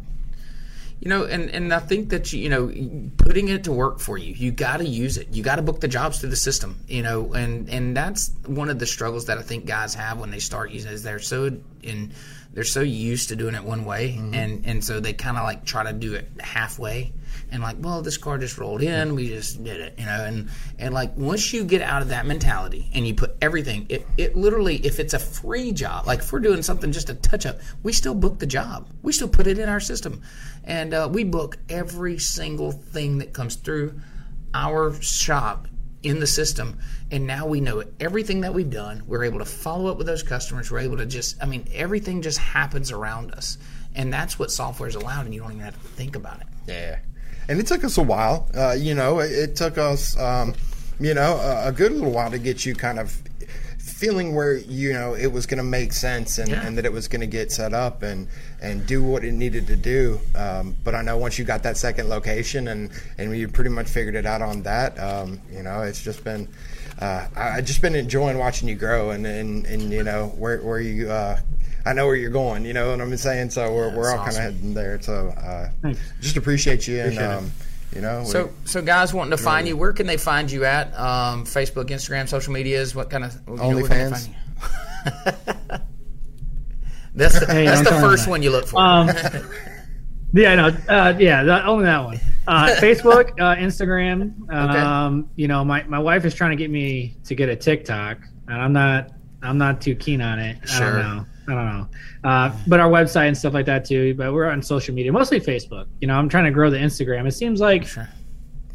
You 1.01 1.09
know, 1.09 1.25
and, 1.25 1.49
and 1.51 1.73
I 1.73 1.79
think 1.79 2.09
that 2.09 2.33
you, 2.33 2.39
you 2.39 2.49
know, 2.49 2.67
putting 3.17 3.49
it 3.49 3.65
to 3.65 3.71
work 3.71 3.99
for 3.99 4.17
you, 4.17 4.33
you 4.33 4.51
got 4.51 4.77
to 4.77 4.85
use 4.85 5.17
it. 5.17 5.27
You 5.31 5.43
got 5.43 5.57
to 5.57 5.61
book 5.61 5.79
the 5.81 5.87
jobs 5.87 6.19
through 6.19 6.29
the 6.29 6.35
system. 6.35 6.77
You 6.87 7.03
know, 7.03 7.33
and 7.33 7.69
and 7.69 7.95
that's 7.95 8.31
one 8.45 8.69
of 8.69 8.79
the 8.79 8.85
struggles 8.85 9.25
that 9.25 9.37
I 9.37 9.41
think 9.41 9.65
guys 9.65 9.93
have 9.93 10.19
when 10.19 10.31
they 10.31 10.39
start 10.39 10.71
using 10.71 10.91
it. 10.91 10.95
Is 10.95 11.03
they're 11.03 11.19
so 11.19 11.51
in 11.83 12.11
they're 12.53 12.63
so 12.63 12.81
used 12.81 13.29
to 13.29 13.35
doing 13.35 13.55
it 13.55 13.63
one 13.63 13.85
way, 13.85 14.15
mm-hmm. 14.17 14.33
and 14.33 14.65
and 14.65 14.83
so 14.83 14.99
they 14.99 15.13
kind 15.13 15.37
of 15.37 15.43
like 15.43 15.65
try 15.65 15.83
to 15.83 15.93
do 15.93 16.13
it 16.15 16.29
halfway 16.39 17.11
and 17.51 17.61
like, 17.61 17.77
well, 17.79 18.01
this 18.01 18.17
car 18.17 18.37
just 18.37 18.57
rolled 18.57 18.81
in, 18.81 19.15
we 19.15 19.27
just 19.27 19.63
did 19.63 19.79
it, 19.79 19.95
you 19.97 20.05
know, 20.05 20.23
and 20.25 20.49
and 20.79 20.93
like 20.93 21.15
once 21.15 21.53
you 21.53 21.63
get 21.63 21.81
out 21.81 22.01
of 22.01 22.09
that 22.09 22.25
mentality 22.25 22.89
and 22.93 23.07
you 23.07 23.13
put 23.13 23.35
everything, 23.41 23.85
it, 23.89 24.05
it 24.17 24.35
literally, 24.35 24.77
if 24.77 24.99
it's 24.99 25.13
a 25.13 25.19
free 25.19 25.71
job, 25.71 26.07
like 26.07 26.19
if 26.19 26.31
we're 26.31 26.39
doing 26.39 26.61
something 26.61 26.91
just 26.91 27.09
a 27.09 27.15
touch 27.15 27.45
up, 27.45 27.59
we 27.83 27.93
still 27.93 28.15
book 28.15 28.39
the 28.39 28.47
job, 28.47 28.87
we 29.01 29.11
still 29.11 29.27
put 29.27 29.47
it 29.47 29.59
in 29.59 29.69
our 29.69 29.79
system, 29.79 30.21
and 30.63 30.93
uh, 30.93 31.09
we 31.11 31.23
book 31.23 31.57
every 31.69 32.17
single 32.17 32.71
thing 32.71 33.19
that 33.19 33.33
comes 33.33 33.55
through 33.55 33.99
our 34.53 34.93
shop 35.01 35.67
in 36.05 36.19
the 36.19 36.27
system. 36.27 36.77
And 37.11 37.27
now 37.27 37.45
we 37.45 37.59
know 37.59 37.83
everything 37.99 38.41
that 38.41 38.53
we've 38.53 38.69
done. 38.69 39.03
We're 39.07 39.23
able 39.23 39.39
to 39.39 39.45
follow 39.45 39.91
up 39.91 39.97
with 39.97 40.07
those 40.07 40.23
customers. 40.23 40.71
We're 40.71 40.79
able 40.79 40.97
to 40.97 41.05
just 41.05 41.41
i 41.41 41.45
mean 41.45 41.67
everything 41.73 42.21
just 42.21 42.37
happens 42.37 42.91
around 42.91 43.31
us. 43.31 43.57
And 43.95 44.13
that's 44.13 44.37
what 44.37 44.51
software 44.51 44.89
is 44.89 44.95
allowed 44.95 45.25
and 45.25 45.33
you 45.33 45.41
don't 45.41 45.51
even 45.51 45.63
have 45.63 45.81
to 45.81 45.87
think 45.89 46.15
about 46.15 46.41
it. 46.41 46.47
Yeah 46.67 46.99
and 47.47 47.59
it 47.59 47.67
took 47.67 47.83
us 47.83 47.97
a 47.97 48.03
while. 48.03 48.47
Uh, 48.55 48.73
you 48.77 48.93
know, 48.93 49.19
it, 49.19 49.31
it, 49.31 49.55
took 49.55 49.77
us, 49.77 50.17
um, 50.19 50.53
you 50.99 51.13
know, 51.13 51.37
a, 51.37 51.69
a, 51.69 51.71
good 51.71 51.91
little 51.91 52.11
while 52.11 52.31
to 52.31 52.39
get 52.39 52.65
you 52.65 52.73
kind 52.75 52.99
of 52.99 53.21
feeling 53.95 54.35
where 54.35 54.57
you 54.57 54.91
know 54.91 55.13
it 55.13 55.27
was 55.27 55.45
going 55.45 55.57
to 55.57 55.63
make 55.63 55.93
sense 55.93 56.37
and, 56.37 56.49
Yeah. 56.49 56.65
and 56.65 56.77
that 56.77 56.85
it 56.85 56.91
was 56.91 57.07
going 57.07 57.21
to 57.21 57.27
get 57.27 57.51
set 57.51 57.73
up 57.73 58.03
and 58.03 58.27
and 58.61 58.85
do 58.85 59.01
what 59.03 59.23
it 59.23 59.31
needed 59.31 59.67
to 59.67 59.75
do. 59.75 60.19
Um, 60.35 60.75
but 60.83 60.95
I 60.95 61.01
know 61.01 61.17
once 61.17 61.39
you 61.39 61.45
got 61.45 61.63
that 61.63 61.77
second 61.77 62.09
location 62.09 62.67
and 62.67 62.89
and 63.17 63.35
you 63.37 63.47
pretty 63.47 63.69
much 63.69 63.87
figured 63.87 64.15
it 64.15 64.25
out 64.25 64.41
on 64.41 64.63
that, 64.63 64.99
um, 64.99 65.39
you 65.51 65.63
know, 65.63 65.81
it's 65.81 66.03
just 66.03 66.23
been. 66.23 66.47
Uh, 66.99 67.27
I, 67.35 67.57
I've 67.57 67.65
just 67.65 67.81
been 67.81 67.95
enjoying 67.95 68.37
watching 68.37 68.67
you 68.67 68.75
grow 68.75 69.11
and 69.11 69.25
and, 69.25 69.65
and 69.65 69.91
you 69.91 70.03
know 70.03 70.27
where 70.37 70.59
where 70.59 70.79
you. 70.79 71.09
Uh, 71.09 71.39
I 71.85 71.93
know 71.93 72.05
where 72.07 72.15
you're 72.15 72.29
going. 72.31 72.65
You 72.65 72.73
know 72.73 72.89
what 72.91 72.99
I'm 73.01 73.15
saying. 73.17 73.51
So 73.51 73.71
we're, 73.73 73.95
we're 73.95 74.09
all 74.11 74.23
that's 74.25 74.35
kind 74.37 74.47
of 74.49 74.55
heading 74.55 74.73
there. 74.73 74.99
So 75.01 75.27
uh, 75.29 75.93
just 76.21 76.35
appreciate 76.37 76.87
you 76.87 76.95
and 76.99 77.13
Appreciate 77.13 77.25
it. 77.25 77.31
um, 77.37 77.51
you 77.93 78.01
know. 78.01 78.19
we- 78.21 78.25
So, 78.25 78.49
so 78.65 78.81
guys 78.81 79.13
wanting 79.13 79.31
to 79.31 79.37
find 79.37 79.67
you, 79.67 79.77
where 79.77 79.93
can 79.93 80.07
they 80.07 80.17
find 80.17 80.49
you 80.51 80.65
at? 80.65 80.87
Um, 80.99 81.45
Facebook, 81.45 81.85
Instagram, 81.89 82.27
social 82.27 82.53
medias. 82.53 82.95
What 82.95 83.09
kind 83.09 83.23
of 83.23 83.35
you 83.47 83.55
know, 83.55 83.67
where 83.75 83.87
can 83.87 84.11
they 84.11 84.17
OnlyFans? 84.17 84.29
that's 87.15 87.39
the, 87.39 87.45
Hey, 87.45 87.65
that's 87.65 87.83
the 87.87 87.95
first 87.99 88.23
them 88.23 88.31
one 88.31 88.43
you 88.43 88.49
look 88.51 88.67
for. 88.67 88.79
Um, 88.81 89.09
yeah, 90.33 90.55
no, 90.55 90.67
uh, 90.89 91.13
yeah, 91.17 91.43
that, 91.43 91.65
only 91.65 91.85
that 91.85 92.03
one. 92.03 92.19
Uh, 92.47 92.67
Facebook, 92.79 93.29
uh, 93.39 93.55
Instagram. 93.55 94.49
Um, 94.51 95.29
You 95.35 95.47
know, 95.47 95.63
my, 95.63 95.83
my 95.83 95.99
wife 95.99 96.25
is 96.25 96.33
trying 96.35 96.51
to 96.51 96.57
get 96.57 96.69
me 96.69 97.15
to 97.25 97.35
get 97.35 97.49
a 97.49 97.55
TikTok, 97.55 98.17
and 98.47 98.61
I'm 98.61 98.73
not 98.73 99.11
I'm 99.41 99.57
not 99.59 99.79
too 99.81 99.95
keen 99.95 100.21
on 100.21 100.39
it. 100.39 100.57
I 100.63 100.65
Sure. 100.65 100.91
don't 100.91 100.99
know. 101.17 101.25
I 101.47 101.53
don't 101.53 101.65
know. 101.65 101.87
Uh, 102.23 102.51
but 102.67 102.79
our 102.79 102.89
website 102.89 103.27
and 103.27 103.37
stuff 103.37 103.53
like 103.53 103.65
that 103.67 103.85
too. 103.85 104.13
But 104.15 104.33
we're 104.33 104.49
on 104.49 104.61
social 104.61 104.93
media, 104.95 105.11
mostly 105.11 105.39
Facebook. 105.39 105.85
You 106.01 106.07
know, 106.07 106.15
I'm 106.17 106.27
trying 106.29 106.45
to 106.45 106.51
grow 106.51 106.69
the 106.69 106.77
Instagram. 106.77 107.27
It 107.27 107.31
seems 107.33 107.59
like 107.61 107.85
Sure. 107.85 108.07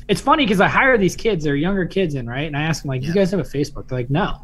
it's 0.09 0.21
funny 0.21 0.45
because 0.45 0.61
I 0.61 0.69
hire 0.69 0.97
these 0.99 1.17
kids, 1.17 1.45
they're 1.45 1.57
younger 1.57 1.85
kids 1.87 2.15
in, 2.15 2.29
right? 2.29 2.47
And 2.47 2.57
I 2.57 2.63
ask 2.63 2.83
them 2.83 2.89
like, 2.91 3.03
Yeah. 3.03 3.09
"You 3.09 3.15
guys 3.15 3.31
have 3.33 3.41
a 3.41 3.45
Facebook?" 3.45 3.89
They're 3.89 3.99
like, 3.99 4.11
"No." 4.11 4.37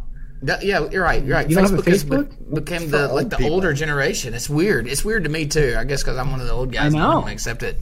That- 0.42 0.62
yeah, 0.64 0.86
you're 0.90 1.02
right. 1.02 1.24
You're 1.24 1.34
right. 1.36 1.48
You 1.48 1.56
don't 1.56 1.70
have 1.70 1.78
a 1.78 1.82
Facebook, 1.82 1.86
has 1.88 2.04
Facebook? 2.04 2.30
be- 2.50 2.60
became 2.60 2.90
the 2.90 3.08
like 3.08 3.30
the 3.30 3.36
people. 3.36 3.52
older 3.54 3.72
generation. 3.72 4.34
It's 4.34 4.50
weird. 4.50 4.86
It's 4.86 5.04
weird 5.04 5.24
to 5.24 5.30
me 5.30 5.46
too. 5.46 5.74
I 5.78 5.84
guess 5.84 6.02
because 6.02 6.18
I'm 6.18 6.30
one 6.30 6.40
of 6.40 6.46
the 6.46 6.52
old 6.52 6.72
guys. 6.72 6.82
I 6.82 6.86
and 6.88 6.96
I 6.96 7.14
know. 7.14 7.20
don't 7.22 7.30
accept 7.30 7.62
it. 7.62 7.78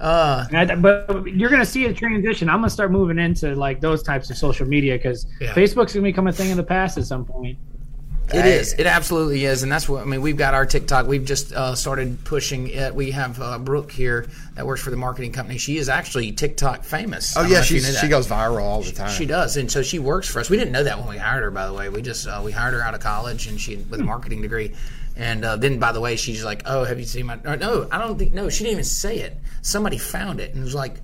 uh, 0.00 0.44
And 0.52 0.70
I, 0.72 0.74
but 0.76 1.26
you're 1.26 1.50
gonna 1.50 1.64
see 1.66 1.86
a 1.86 1.92
transition. 1.92 2.48
I'm 2.48 2.58
gonna 2.58 2.70
start 2.70 2.92
moving 2.92 3.18
into 3.18 3.54
like 3.54 3.80
those 3.80 4.02
types 4.02 4.30
of 4.30 4.36
social 4.36 4.66
media 4.66 4.94
because 4.96 5.26
Yeah. 5.40 5.52
Facebook's 5.54 5.92
gonna 5.94 6.04
become 6.04 6.26
a 6.28 6.32
thing 6.32 6.50
of 6.50 6.56
the 6.56 6.62
past 6.62 6.98
at 6.98 7.04
some 7.04 7.24
point. 7.24 7.58
It 8.34 8.42
Hey. 8.42 8.58
is. 8.58 8.72
It 8.72 8.86
absolutely 8.86 9.44
is, 9.44 9.62
and 9.62 9.70
that's 9.70 9.88
what 9.88 10.02
I 10.02 10.04
mean. 10.04 10.20
We've 10.20 10.36
got 10.36 10.52
our 10.52 10.66
TikTok. 10.66 11.06
We've 11.06 11.24
just 11.24 11.52
uh, 11.52 11.76
started 11.76 12.24
pushing 12.24 12.68
it. 12.68 12.92
We 12.94 13.12
have 13.12 13.40
uh, 13.40 13.58
Brooke 13.58 13.92
here 13.92 14.26
that 14.56 14.66
works 14.66 14.80
for 14.80 14.90
the 14.90 14.96
marketing 14.96 15.30
company. 15.32 15.58
She 15.58 15.76
is 15.76 15.88
actually 15.88 16.32
TikTok 16.32 16.82
famous. 16.82 17.36
Oh 17.36 17.42
yeah, 17.46 17.62
she's, 17.62 17.98
she 18.00 18.08
goes 18.08 18.26
viral 18.26 18.62
all 18.62 18.82
the 18.82 18.90
time. 18.90 19.10
She 19.10 19.26
does, 19.26 19.56
and 19.56 19.70
so 19.70 19.80
she 19.82 20.00
works 20.00 20.28
for 20.28 20.40
us. 20.40 20.50
We 20.50 20.56
didn't 20.56 20.72
know 20.72 20.82
that 20.82 20.98
when 20.98 21.08
we 21.08 21.18
hired 21.18 21.44
her. 21.44 21.50
By 21.52 21.66
the 21.66 21.72
way, 21.72 21.88
we 21.88 22.02
just 22.02 22.26
uh, 22.26 22.42
we 22.44 22.50
hired 22.50 22.74
her 22.74 22.82
out 22.82 22.94
of 22.94 23.00
college, 23.00 23.46
and 23.46 23.60
she 23.60 23.76
with 23.76 24.00
a 24.00 24.04
marketing 24.04 24.42
degree. 24.42 24.72
And 25.18 25.44
uh, 25.44 25.56
then, 25.56 25.78
by 25.78 25.92
the 25.92 26.00
way, 26.00 26.16
she's 26.16 26.44
like, 26.44 26.62
"Oh, 26.66 26.82
have 26.84 26.98
you 26.98 27.06
seen 27.06 27.26
my?" 27.26 27.38
Or, 27.44 27.56
no, 27.56 27.86
I 27.92 27.98
don't 27.98 28.18
think. 28.18 28.34
No, 28.34 28.48
she 28.50 28.64
didn't 28.64 28.72
even 28.72 28.84
say 28.84 29.18
it. 29.20 29.36
Somebody 29.62 29.98
found 29.98 30.40
it 30.40 30.52
and 30.54 30.64
was 30.64 30.74
like, 30.74 30.96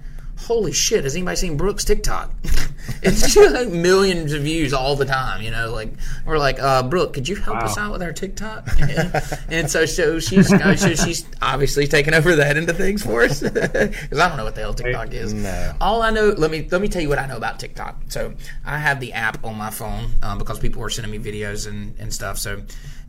"Holy 0.42 0.72
shit! 0.72 1.04
Has 1.04 1.14
anybody 1.14 1.36
seen 1.36 1.56
Brooks 1.56 1.84
TikTok?" 1.84 2.30
it's 3.02 3.34
just 3.34 3.54
like 3.54 3.68
millions 3.68 4.32
of 4.32 4.42
views 4.42 4.72
all 4.72 4.96
the 4.96 5.04
time. 5.04 5.42
You 5.42 5.50
know, 5.50 5.72
like 5.72 5.92
we're 6.26 6.38
like, 6.38 6.60
uh, 6.60 6.82
"Brooke, 6.82 7.12
could 7.12 7.28
you 7.28 7.36
help 7.36 7.58
us 7.58 7.78
out 7.78 7.92
with 7.92 8.02
our 8.02 8.12
TikTok?" 8.12 8.68
and, 8.80 9.22
and 9.48 9.70
so, 9.70 9.86
so 9.86 10.18
she's 10.18 10.52
uh, 10.52 10.76
so 10.76 10.94
she's 10.94 11.26
obviously 11.40 11.86
taking 11.86 12.14
over 12.14 12.36
that 12.36 12.56
into 12.56 12.72
things 12.72 13.02
for 13.04 13.22
us 13.22 13.40
because 13.40 14.18
I 14.18 14.28
don't 14.28 14.36
know 14.36 14.44
what 14.44 14.54
the 14.54 14.62
hell 14.62 14.74
TikTok 14.74 15.12
is. 15.12 15.32
No. 15.32 15.74
All 15.80 16.02
I 16.02 16.10
know, 16.10 16.28
let 16.30 16.50
me 16.50 16.66
let 16.70 16.80
me 16.80 16.88
tell 16.88 17.02
you 17.02 17.08
what 17.08 17.18
I 17.18 17.26
know 17.26 17.36
about 17.36 17.58
TikTok. 17.58 18.02
So 18.08 18.34
I 18.64 18.78
have 18.78 19.00
the 19.00 19.12
app 19.12 19.44
on 19.44 19.56
my 19.56 19.70
phone 19.70 20.12
um, 20.22 20.38
because 20.38 20.58
people 20.58 20.80
were 20.80 20.90
sending 20.90 21.12
me 21.12 21.18
videos 21.18 21.68
and, 21.68 21.94
and 21.98 22.12
stuff. 22.12 22.38
So 22.38 22.62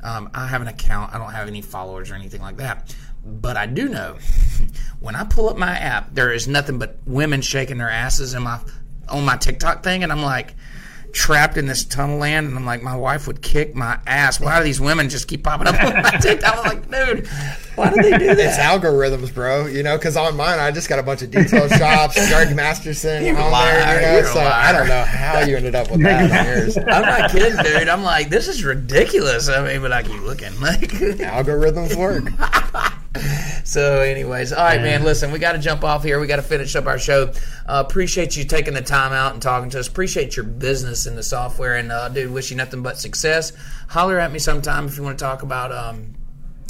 um, 0.03 0.29
I 0.33 0.47
have 0.47 0.61
an 0.61 0.67
account. 0.67 1.15
I 1.15 1.17
don't 1.17 1.31
have 1.31 1.47
any 1.47 1.61
followers 1.61 2.11
or 2.11 2.15
anything 2.15 2.41
like 2.41 2.57
that. 2.57 2.95
But 3.25 3.57
I 3.57 3.65
do 3.65 3.87
know 3.89 4.17
when 4.99 5.15
I 5.15 5.23
pull 5.23 5.49
up 5.49 5.57
my 5.57 5.71
app, 5.71 6.13
there 6.13 6.31
is 6.33 6.47
nothing 6.47 6.79
but 6.79 6.97
women 7.05 7.41
shaking 7.41 7.77
their 7.77 7.89
asses 7.89 8.33
in 8.33 8.43
my 8.43 8.59
on 9.09 9.25
my 9.25 9.37
TikTok 9.37 9.83
thing, 9.83 10.03
and 10.03 10.11
I'm 10.11 10.21
like 10.21 10.55
trapped 11.13 11.57
in 11.57 11.67
this 11.67 11.85
tunnel 11.85 12.17
land, 12.17 12.47
and 12.47 12.57
I'm 12.57 12.65
like, 12.65 12.81
my 12.81 12.95
wife 12.95 13.27
would 13.27 13.41
kick 13.41 13.75
my 13.75 13.99
ass. 14.07 14.39
Why 14.39 14.57
do 14.57 14.63
these 14.63 14.81
women 14.81 15.09
just 15.09 15.27
keep 15.27 15.43
popping 15.43 15.67
up 15.67 15.75
on 15.83 16.01
my 16.01 16.09
TikTok? 16.09 16.57
I'm 16.57 16.63
like, 16.63 16.89
dude, 16.89 17.27
why 17.75 17.91
do 17.93 18.01
they 18.01 18.17
do 18.17 18.33
this? 18.35 18.57
It's 18.57 18.57
algorithms, 18.57 19.31
bro. 19.33 19.67
You 19.67 19.83
know, 19.83 19.95
because 19.95 20.17
on 20.17 20.35
mine, 20.35 20.57
I 20.57 20.71
just 20.71 20.89
got 20.89 20.97
a 20.99 21.03
bunch 21.03 21.21
of 21.21 21.29
detail 21.29 21.67
shops, 21.77 22.15
Greg 22.29 22.55
Masterson 22.55 23.23
You're 23.23 23.37
on 23.37 23.51
liar. 23.51 23.71
there. 23.73 24.17
You 24.17 24.23
know, 24.23 24.33
so 24.33 24.39
I 24.41 24.71
don't 24.71 24.87
know 24.87 25.03
how 25.03 25.39
you 25.41 25.55
ended 25.55 25.75
up 25.75 25.91
with 25.91 26.01
that 26.01 26.31
on 26.31 26.45
yours. 26.47 26.77
I'm 26.77 26.85
not 27.03 27.29
kidding, 27.31 27.61
dude. 27.63 27.87
I'm 27.89 28.03
like, 28.03 28.29
this 28.29 28.47
is 28.47 28.63
ridiculous. 28.63 29.49
I 29.49 29.63
mean, 29.71 29.81
but 29.81 29.91
I 29.91 30.01
keep 30.03 30.21
looking. 30.23 30.59
Like, 30.59 30.79
Algorithms 30.79 31.95
work. 31.95 32.23
so, 33.63 34.01
anyways, 34.01 34.51
all 34.53 34.63
right, 34.63 34.81
man. 34.81 35.03
Listen, 35.03 35.31
we 35.31 35.37
got 35.39 35.51
to 35.53 35.59
jump 35.59 35.83
off 35.83 36.03
here. 36.03 36.19
We 36.19 36.25
got 36.27 36.37
to 36.37 36.41
finish 36.41 36.75
up 36.75 36.87
our 36.87 36.97
show. 36.97 37.31
Uh, 37.67 37.83
appreciate 37.87 38.35
you 38.35 38.43
taking 38.43 38.73
the 38.73 38.81
time 38.81 39.13
out 39.13 39.33
and 39.33 39.41
talking 39.41 39.69
to 39.71 39.79
us. 39.79 39.87
Appreciate 39.87 40.35
your 40.35 40.45
business 40.45 41.05
in 41.05 41.15
the 41.15 41.21
software, 41.23 41.75
and 41.75 41.91
uh, 41.91 42.09
dude, 42.09 42.31
wish 42.31 42.49
you 42.49 42.57
nothing 42.57 42.81
but 42.81 42.97
success. 42.97 43.53
Holler 43.89 44.19
at 44.19 44.31
me 44.31 44.39
sometime 44.39 44.87
if 44.87 44.97
you 44.97 45.03
want 45.03 45.19
to 45.19 45.23
talk 45.23 45.43
about 45.43 45.71
um, 45.71 46.15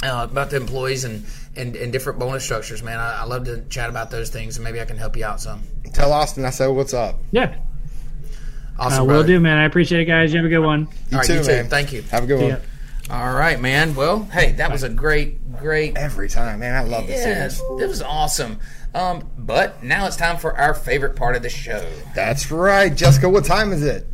uh, 0.02 0.26
about 0.30 0.50
the 0.50 0.56
employees 0.56 1.04
and, 1.04 1.24
and, 1.56 1.74
and 1.76 1.90
different 1.92 2.18
bonus 2.18 2.44
structures, 2.44 2.82
man. 2.82 2.98
I, 3.00 3.22
I 3.22 3.24
love 3.24 3.44
to 3.46 3.62
chat 3.70 3.88
about 3.88 4.10
those 4.10 4.28
things, 4.28 4.56
and 4.58 4.64
maybe 4.64 4.80
I 4.80 4.84
can 4.84 4.98
help 4.98 5.16
you 5.16 5.24
out 5.24 5.40
some. 5.40 5.62
Tell 5.94 6.12
Austin 6.12 6.44
I 6.44 6.50
said 6.50 6.66
what's 6.66 6.92
up. 6.92 7.16
Yeah, 7.30 7.56
Awesome, 8.78 8.98
uh, 9.02 9.04
will 9.04 9.06
brother. 9.14 9.26
do, 9.28 9.40
man. 9.40 9.56
I 9.56 9.64
appreciate 9.64 10.00
it, 10.02 10.04
guys. 10.06 10.32
You 10.32 10.38
have 10.38 10.46
a 10.46 10.48
good 10.50 10.58
one. 10.58 10.80
You 10.80 10.88
All 11.12 11.18
right, 11.20 11.26
too, 11.26 11.34
you 11.34 11.40
too. 11.42 11.46
man. 11.46 11.68
Thank 11.68 11.92
you. 11.92 12.02
Have 12.10 12.24
a 12.24 12.26
good 12.26 12.38
See 12.38 12.44
one. 12.44 12.52
ya. 12.54 12.58
All 13.10 13.34
right, 13.34 13.60
man. 13.60 13.94
Well, 13.94 14.24
hey, 14.32 14.52
that 14.52 14.72
was 14.72 14.82
a 14.82 14.88
great, 14.88 15.58
great 15.58 15.96
Every 15.96 16.28
time, 16.28 16.60
man. 16.60 16.74
I 16.74 16.88
love 16.88 17.06
this 17.06 17.24
Yes, 17.24 17.58
series. 17.58 17.82
it 17.82 17.86
was 17.88 18.02
awesome. 18.02 18.58
Um, 18.94 19.28
but 19.36 19.82
now 19.82 20.06
it's 20.06 20.16
time 20.16 20.38
for 20.38 20.56
our 20.56 20.72
favorite 20.72 21.14
part 21.16 21.36
of 21.36 21.42
the 21.42 21.50
show. 21.50 21.84
That's 22.14 22.50
right, 22.50 22.94
Jessica. 22.94 23.28
What 23.28 23.44
time 23.44 23.72
is 23.72 23.82
it? 23.82 24.06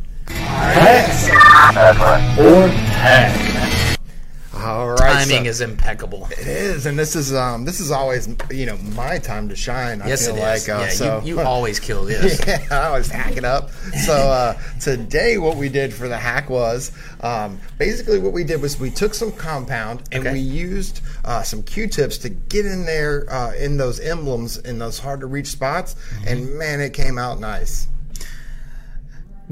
All 4.61 4.89
right, 4.91 5.25
Timing 5.27 5.45
so- 5.45 5.49
is 5.49 5.61
impeccable. 5.61 6.27
It 6.31 6.45
is, 6.47 6.85
and 6.85 6.97
this 6.97 7.15
is 7.15 7.33
um 7.33 7.65
this 7.65 7.79
is 7.79 7.91
always 7.91 8.27
you 8.51 8.65
know 8.65 8.77
my 8.95 9.17
time 9.17 9.49
to 9.49 9.55
shine. 9.55 10.01
I 10.01 10.07
Yes, 10.09 10.27
feel 10.27 10.35
it 10.35 10.39
like 10.39 10.57
is. 10.61 10.69
uh, 10.69 10.77
yeah, 10.79 10.89
so 10.89 11.21
you, 11.23 11.35
you 11.35 11.41
always 11.45 11.79
kill 11.79 12.05
this. 12.05 12.39
yeah, 12.47 12.65
I 12.69 12.87
always 12.87 13.07
hack 13.09 13.37
it 13.37 13.45
up. 13.45 13.71
So 14.05 14.13
uh, 14.13 14.53
today, 14.79 15.37
what 15.37 15.57
we 15.57 15.69
did 15.69 15.93
for 15.93 16.07
the 16.07 16.17
hack 16.17 16.49
was 16.49 16.91
um, 17.21 17.59
basically 17.77 18.19
what 18.19 18.33
we 18.33 18.43
did 18.43 18.61
was 18.61 18.79
we 18.79 18.89
took 18.91 19.13
some 19.13 19.31
compound 19.31 20.03
and 20.11 20.21
Okay. 20.25 20.33
we 20.33 20.39
used 20.39 21.01
uh, 21.25 21.41
some 21.43 21.63
Q-tips 21.63 22.17
to 22.19 22.29
get 22.29 22.65
in 22.65 22.85
there 22.85 23.25
uh, 23.31 23.53
in 23.55 23.77
those 23.77 23.99
emblems 23.99 24.57
in 24.57 24.77
those 24.79 24.99
hard 24.99 25.19
to 25.21 25.25
reach 25.27 25.47
spots, 25.47 25.95
Mm-hmm. 25.95 26.27
and 26.27 26.57
man, 26.57 26.81
it 26.81 26.93
came 26.93 27.17
out 27.17 27.39
nice. 27.39 27.87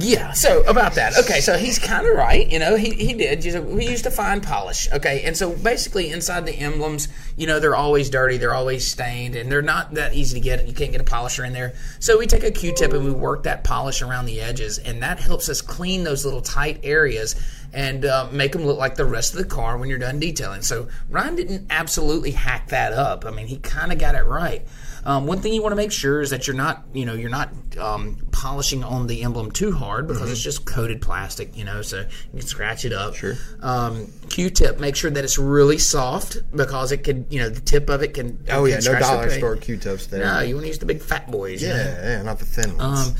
Yeah, 0.02 0.32
so 0.32 0.62
about 0.64 0.94
that. 0.96 1.18
Okay, 1.18 1.42
so 1.42 1.58
he's 1.58 1.78
kind 1.78 2.08
of 2.08 2.16
right. 2.16 2.50
You 2.50 2.60
know, 2.60 2.78
he, 2.78 2.92
he 2.92 3.14
did. 3.14 3.44
You 3.44 3.54
know, 3.54 3.62
we 3.62 3.86
used 3.86 4.06
to 4.06 4.12
find 4.12 4.42
polish. 4.42 4.90
Okay, 4.94 5.24
and 5.24 5.36
so 5.36 5.52
basically 5.52 6.10
inside 6.12 6.46
the 6.46 6.54
emblems, 6.54 7.10
you 7.36 7.48
know, 7.48 7.60
they're 7.60 7.76
always 7.76 8.10
dirty, 8.10 8.38
they're 8.38 8.54
always 8.54 8.88
stained, 8.88 9.36
and 9.36 9.52
they're 9.52 9.62
not 9.62 9.96
that 9.96 10.14
easy 10.14 10.40
to 10.40 10.44
get. 10.44 10.66
You 10.66 10.74
can't 10.74 10.94
get 10.94 11.02
a 11.02 11.06
polisher 11.06 11.44
in 11.44 11.52
there. 11.52 11.74
So 12.00 12.18
we 12.18 12.28
take 12.28 12.44
a 12.44 12.52
Q-tip 12.52 12.94
and 12.94 13.04
we 13.04 13.12
work 13.12 13.44
that 13.44 13.66
polish 13.66 14.02
around 14.02 14.26
the 14.26 14.40
edges, 14.40 14.78
and 14.78 15.04
that 15.04 15.20
helps 15.20 15.50
us 15.50 15.62
clean 15.62 16.06
those 16.06 16.24
little 16.24 16.42
tight 16.42 16.80
areas 16.84 17.36
and 17.74 18.06
uh, 18.06 18.28
make 18.32 18.54
them 18.54 18.66
look 18.66 18.80
like 18.80 18.96
the 18.96 19.06
rest 19.06 19.34
of 19.34 19.40
the 19.40 19.46
car 19.46 19.78
when 19.78 19.90
you're 19.90 20.00
done 20.00 20.20
detailing. 20.20 20.62
So 20.62 20.88
Ryan 21.10 21.36
didn't 21.36 21.68
absolutely 21.70 22.32
hack 22.32 22.70
that 22.70 22.94
up. 22.94 23.26
I 23.26 23.32
mean, 23.32 23.48
he 23.48 23.58
kind 23.58 23.92
of 23.92 24.00
got 24.00 24.16
it 24.16 24.24
right. 24.24 24.66
Um, 25.06 25.26
one 25.28 25.40
thing 25.40 25.54
you 25.54 25.62
want 25.62 25.72
to 25.72 25.78
make 25.78 25.92
sure 25.92 26.22
is 26.22 26.30
that 26.32 26.48
you're 26.48 26.56
not, 26.56 26.86
you 26.94 27.06
know, 27.06 27.14
you're 27.14 27.30
not 27.30 27.50
um, 27.78 28.18
polishing 28.32 28.84
on 28.84 29.08
the 29.08 29.24
emblem 29.24 29.52
too 29.52 29.72
hard 29.72 30.08
because 30.08 30.32
it's 30.32 30.42
just 30.42 30.66
coated 30.66 31.02
plastic, 31.02 31.56
you 31.58 31.64
know, 31.64 31.82
so 31.82 32.00
you 32.00 32.40
can 32.40 32.48
scratch 32.48 32.86
it 32.86 32.94
up. 32.94 33.16
Sure. 33.16 33.36
Um, 33.62 34.08
Q-tip, 34.30 34.80
make 34.80 34.96
sure 34.96 35.12
that 35.12 35.24
it's 35.24 35.38
really 35.38 35.78
soft 35.78 36.38
because 36.56 36.92
it 36.92 37.04
could, 37.04 37.26
you 37.30 37.40
know, 37.40 37.50
the 37.50 37.62
tip 37.62 37.90
of 37.90 38.04
it 38.04 38.14
can. 38.14 38.44
Oh 38.50 38.64
can 38.64 38.70
yeah, 38.70 38.76
no 38.76 38.82
scratch 38.82 39.02
the 39.02 39.08
dollar 39.08 39.30
store 39.30 39.56
Q-tips 39.56 40.08
there. 40.08 40.24
No, 40.24 40.40
you 40.42 40.56
want 40.56 40.66
to 40.66 40.70
use 40.70 40.80
the 40.80 40.86
big 40.86 41.02
fat 41.02 41.30
boys. 41.32 41.62
you 41.62 41.70
know? 41.70 41.76
yeah, 41.76 42.18
yeah, 42.18 42.22
not 42.22 42.40
the 42.40 42.46
thin 42.46 42.78
ones. 42.78 43.10
Um, 43.10 43.16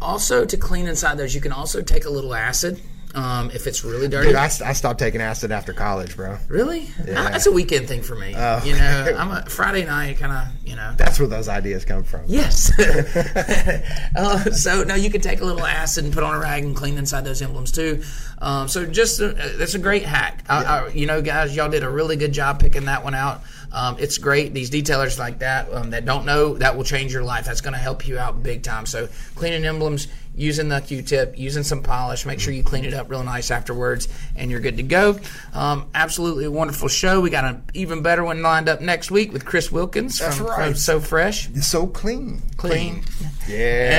also, 0.00 0.44
to 0.44 0.56
clean 0.56 0.86
inside 0.86 1.16
those, 1.16 1.34
you 1.34 1.40
can 1.40 1.52
also 1.52 1.82
take 1.82 2.04
a 2.04 2.10
little 2.10 2.34
acid 2.34 2.80
um, 3.16 3.50
if 3.50 3.66
it's 3.66 3.82
really 3.82 4.08
dirty. 4.08 4.28
Dude, 4.28 4.36
I, 4.36 4.44
I 4.44 4.72
stopped 4.74 4.98
taking 4.98 5.22
acid 5.22 5.50
after 5.50 5.72
college, 5.72 6.16
bro. 6.16 6.36
Really? 6.48 6.86
Uh, 7.00 7.30
That's 7.30 7.46
a 7.46 7.50
weekend 7.50 7.88
thing 7.88 8.02
for 8.02 8.14
me. 8.14 8.34
Oh. 8.36 8.62
You 8.62 8.74
know, 8.76 9.14
I'm 9.18 9.30
a 9.30 9.46
Friday 9.46 9.86
night 9.86 10.18
kind 10.18 10.32
of, 10.32 10.68
you 10.68 10.76
know. 10.76 10.92
That's 10.98 11.18
where 11.18 11.26
those 11.26 11.48
ideas 11.48 11.86
come 11.86 12.04
from. 12.04 12.24
Yes. 12.26 12.70
uh, 14.16 14.50
so 14.50 14.84
no, 14.84 14.94
you 14.94 15.08
can 15.08 15.22
take 15.22 15.40
a 15.40 15.44
little 15.46 15.64
acid 15.64 16.04
and 16.04 16.12
put 16.12 16.24
on 16.24 16.34
a 16.34 16.38
rag 16.38 16.62
and 16.62 16.76
clean 16.76 16.98
inside 16.98 17.24
those 17.24 17.40
emblems 17.40 17.72
too. 17.72 18.02
Um, 18.38 18.68
so 18.68 18.84
just 18.84 19.20
uh, 19.20 19.32
that's 19.56 19.74
a 19.74 19.78
great 19.78 20.04
hack. 20.04 20.44
I, 20.46 20.64
I, 20.64 20.88
you 20.88 21.06
know, 21.06 21.22
guys, 21.22 21.56
y'all 21.56 21.70
did 21.70 21.84
a 21.84 21.90
really 21.90 22.16
good 22.16 22.32
job 22.32 22.60
picking 22.60 22.84
that 22.84 23.02
one 23.02 23.14
out. 23.14 23.42
Um, 23.72 23.96
it's 23.98 24.18
great. 24.18 24.52
These 24.52 24.70
detailers 24.70 25.18
like 25.18 25.40
that 25.40 25.72
um, 25.72 25.90
that 25.90 26.04
don't 26.04 26.26
know 26.26 26.54
that 26.58 26.76
will 26.76 26.84
change 26.84 27.12
your 27.12 27.24
life. 27.24 27.46
That's 27.46 27.60
going 27.60 27.72
to 27.72 27.78
help 27.78 28.06
you 28.06 28.18
out 28.18 28.42
big 28.42 28.62
time. 28.62 28.86
So 28.86 29.08
cleaning 29.34 29.64
emblems, 29.64 30.08
using 30.36 30.68
the 30.68 30.80
Q-tip, 30.80 31.38
using 31.38 31.62
some 31.62 31.82
polish. 31.82 32.26
Make 32.26 32.40
sure 32.40 32.52
you 32.52 32.62
clean 32.62 32.84
it 32.84 32.94
up 32.94 33.10
real 33.10 33.22
nice 33.24 33.50
afterwards, 33.50 34.06
and 34.36 34.50
you're 34.50 34.60
good 34.60 34.76
to 34.76 34.82
go. 34.82 35.18
Um, 35.54 35.88
absolutely 35.94 36.44
a 36.44 36.50
wonderful 36.50 36.88
show. 36.88 37.20
We 37.20 37.30
got 37.30 37.44
an 37.44 37.62
even 37.74 38.02
better 38.02 38.22
one 38.22 38.42
lined 38.42 38.68
up 38.68 38.80
next 38.80 39.10
week 39.10 39.32
with 39.32 39.44
Chris 39.44 39.72
Wilkins 39.72 40.18
That's 40.18 40.36
from, 40.36 40.46
right. 40.46 40.64
from 40.66 40.74
So 40.74 41.00
Fresh. 41.00 41.48
so 41.62 41.86
clean. 41.86 42.42
Clean. 42.56 43.02
Yeah. 43.48 43.56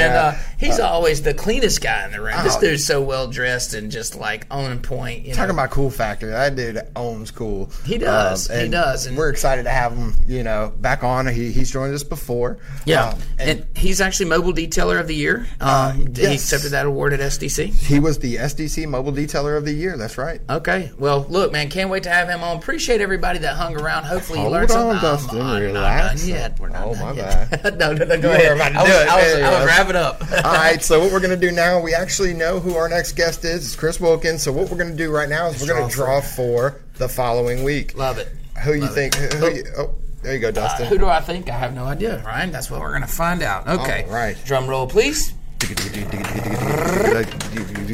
And 0.08 0.14
uh, 0.14 0.34
he's 0.60 0.80
always 0.80 1.22
the 1.22 1.34
cleanest 1.34 1.82
guy 1.82 2.06
in 2.06 2.12
the 2.12 2.20
room. 2.22 2.36
This 2.44 2.56
Oh. 2.58 2.62
dude's 2.62 2.86
so 2.86 3.02
well 3.02 3.28
dressed 3.28 3.74
and 3.74 3.92
just 3.92 4.16
like 4.16 4.46
on 4.52 4.80
point. 4.80 5.24
You 5.24 5.30
know? 5.30 5.36
Talking 5.36 5.52
about 5.52 5.70
cool 5.72 5.90
factor, 5.90 6.30
that 6.32 6.56
dude 6.56 6.82
owns 6.96 7.32
cool. 7.32 7.70
He 7.86 7.98
does. 7.98 8.48
He 8.48 8.54
and 8.64 8.72
does. 8.72 9.06
And- 9.06 9.16
we're 9.18 9.30
excited 9.30 9.64
to 9.64 9.70
have 9.70 9.96
him. 9.96 10.14
You 10.28 10.44
know, 10.44 10.74
back 10.80 11.04
on. 11.04 11.28
He, 11.28 11.52
he's 11.52 11.72
joined 11.72 11.94
us 11.94 12.04
before. 12.04 12.58
Yeah, 12.86 13.10
Um, 13.10 13.20
and, 13.40 13.66
he's 13.76 14.02
actually 14.02 14.26
Mobile 14.30 14.54
Detailer 14.54 15.00
of 15.00 15.08
the 15.08 15.16
Year. 15.16 15.48
Um, 15.62 16.06
He 16.30 16.36
accepted 16.36 16.70
that 16.70 16.86
award 16.86 17.14
at 17.14 17.20
SDC. 17.20 17.74
he 17.86 18.00
was 18.00 18.20
the 18.20 18.36
SDC 18.36 18.88
Mobile 18.88 19.12
Detailer 19.12 19.58
of 19.58 19.66
the 19.66 19.74
Year. 19.74 19.98
That's 19.98 20.18
right. 20.18 20.42
Okay, 20.50 20.92
well, 20.98 21.26
look, 21.30 21.52
man, 21.52 21.70
can't 21.70 21.90
wait 21.90 22.04
to 22.04 22.10
have 22.10 22.28
him 22.30 22.44
on. 22.44 22.58
Appreciate 22.58 23.02
everybody 23.02 23.40
that 23.40 23.56
hung 23.56 23.76
around. 23.80 24.06
Hopefully, 24.06 24.40
you 24.40 24.44
Hold 24.44 24.54
learned 24.54 24.72
on, 24.72 25.00
something. 25.00 25.02
Dustin, 25.02 25.42
I'm, 25.42 25.62
relax. 25.62 26.22
not 26.24 26.28
yet. 26.30 26.60
We're 26.60 26.70
not 26.70 26.88
Oh, 26.88 26.96
my 26.96 27.12
yet. 27.14 27.64
no, 27.78 27.94
no, 27.94 28.06
no, 28.06 28.22
go 28.22 28.30
You 28.32 28.36
ahead. 28.36 28.50
were 28.50 28.56
about 28.56 28.70
to 28.74 28.80
I 28.80 28.86
do 28.86 28.92
was, 28.92 29.02
it. 29.02 29.08
I 29.10 29.16
was, 29.16 29.38
you 29.40 29.44
I 29.46 29.52
was 29.60 29.66
wrapping 29.66 29.96
up. 29.96 30.22
All 30.46 30.54
right, 30.54 30.82
so 30.84 31.00
what 31.00 31.12
we're 31.12 31.20
going 31.20 31.40
to 31.40 31.48
do 31.48 31.52
now, 31.52 31.80
we 31.82 31.94
actually 31.94 32.34
know 32.34 32.60
who 32.60 32.76
our 32.76 32.88
next 32.90 33.14
guest 33.14 33.46
is. 33.46 33.66
It's 33.66 33.76
Chris 33.76 34.00
Wilkins. 34.00 34.42
So 34.44 34.52
what 34.52 34.70
we're 34.70 34.78
going 34.78 34.92
to 34.92 34.98
do 34.98 35.12
right 35.12 35.30
now 35.30 35.48
is 35.48 35.62
we're 35.62 35.68
going 35.76 35.90
to 35.90 35.96
Draw 35.96 36.22
for 36.22 36.82
the 36.98 37.08
following 37.10 37.64
week. 37.64 37.96
Love 37.98 38.18
it. 38.18 38.30
Who 38.64 38.74
you 38.74 38.82
Love 38.82 38.94
think? 38.96 39.16
Who, 39.16 39.38
who 39.38 39.56
you, 39.56 39.64
oh, 39.78 39.94
there 40.24 40.34
you 40.34 40.40
go, 40.40 40.48
Uh, 40.50 40.52
Dustin. 40.52 40.88
who 40.88 40.98
do 40.98 41.06
I 41.08 41.22
think? 41.22 41.50
I 41.50 41.54
have 41.58 41.74
no 41.76 41.86
idea, 41.86 42.22
Ryan. 42.26 42.52
That's 42.52 42.70
what 42.72 42.80
we're 42.82 42.90
going 42.90 43.02
to 43.02 43.08
find 43.08 43.42
out. 43.44 43.68
Okay. 43.68 44.04
All 44.08 44.14
right. 44.14 44.36
Drum 44.46 44.68
roll, 44.68 44.88
please. 44.88 45.34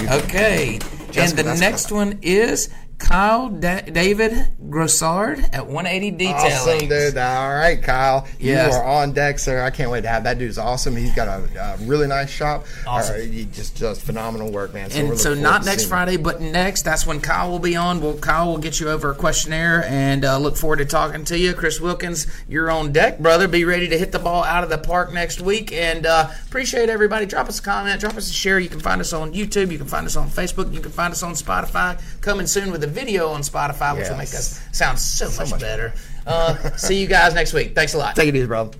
Okay. 0.09 0.79
And 1.15 1.31
the 1.37 1.55
next 1.59 1.91
one 1.91 2.19
is 2.21 2.69
Kyle 3.03 3.49
da- 3.49 3.81
David 3.81 4.31
Grossard 4.69 5.43
at 5.53 5.67
180 5.67 6.11
Detailing. 6.11 6.35
Awesome, 6.35 6.87
dude. 6.87 7.17
All 7.17 7.53
right, 7.53 7.81
Kyle. 7.83 8.25
Yes. 8.39 8.73
You 8.73 8.79
are 8.79 8.83
on 8.85 9.11
deck, 9.11 9.39
sir. 9.39 9.61
I 9.61 9.69
can't 9.69 9.91
wait 9.91 10.01
to 10.01 10.07
have 10.07 10.23
that 10.23 10.39
dude's 10.39 10.57
awesome. 10.57 10.95
He's 10.95 11.13
got 11.13 11.27
a, 11.27 11.43
a 11.61 11.77
really 11.85 12.07
nice 12.07 12.29
shop. 12.29 12.65
Awesome. 12.87 13.29
He 13.31 13.45
just 13.45 13.77
does 13.77 14.01
phenomenal 14.01 14.51
work, 14.51 14.73
man. 14.73 14.89
So 14.89 14.99
And 14.99 15.19
so, 15.19 15.33
not 15.33 15.65
next 15.65 15.85
Friday, 15.85 16.15
but 16.17 16.39
next. 16.41 16.83
That's 16.83 17.05
when 17.05 17.19
Kyle 17.19 17.51
will 17.51 17.59
be 17.59 17.75
on. 17.75 17.99
Well, 18.01 18.17
Kyle 18.17 18.47
will 18.47 18.57
get 18.57 18.79
you 18.79 18.89
over 18.89 19.11
a 19.11 19.15
questionnaire 19.15 19.83
and 19.85 20.23
uh, 20.23 20.37
look 20.37 20.55
forward 20.55 20.77
to 20.77 20.85
talking 20.85 21.25
to 21.25 21.37
you. 21.37 21.53
Chris 21.53 21.81
Wilkins, 21.81 22.25
you're 22.47 22.71
on 22.71 22.93
deck, 22.93 23.19
brother. 23.19 23.47
Be 23.49 23.65
ready 23.65 23.89
to 23.89 23.97
hit 23.97 24.11
the 24.13 24.19
ball 24.19 24.43
out 24.45 24.63
of 24.63 24.69
the 24.69 24.77
park 24.77 25.11
next 25.13 25.41
week. 25.41 25.73
And 25.73 26.05
uh, 26.05 26.29
appreciate 26.47 26.89
everybody. 26.89 27.25
Drop 27.25 27.49
us 27.49 27.59
a 27.59 27.63
comment, 27.63 27.99
drop 27.99 28.15
us 28.15 28.29
a 28.29 28.33
share. 28.33 28.59
You 28.59 28.69
can 28.69 28.79
find 28.79 29.01
us 29.01 29.11
on 29.11 29.33
YouTube. 29.33 29.71
You 29.71 29.77
can 29.77 29.87
find 29.87 30.05
us 30.05 30.15
on 30.15 30.29
Facebook. 30.29 30.73
You 30.73 30.79
can 30.79 30.91
find 30.91 31.11
us 31.11 31.21
on 31.21 31.33
Spotify. 31.33 32.01
Coming 32.21 32.47
soon 32.47 32.71
with 32.71 32.83
a 32.83 32.92
video 32.93 33.29
on 33.29 33.41
Spotify, 33.41 33.97
which 33.97 34.09
will 34.09 34.17
make 34.17 34.29
us 34.29 34.61
sound 34.71 34.99
so, 34.99 35.29
much, 35.43 35.59
better. 35.59 35.93
Uh, 36.25 36.55
see 36.77 37.01
you 37.01 37.07
guys 37.07 37.33
next 37.33 37.53
week. 37.53 37.75
Thanks 37.75 37.93
a 37.93 37.97
lot. 37.97 38.15
Take 38.15 38.29
it 38.29 38.35
easy, 38.35 38.47
bro. 38.47 38.71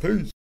Peace. 0.00 0.30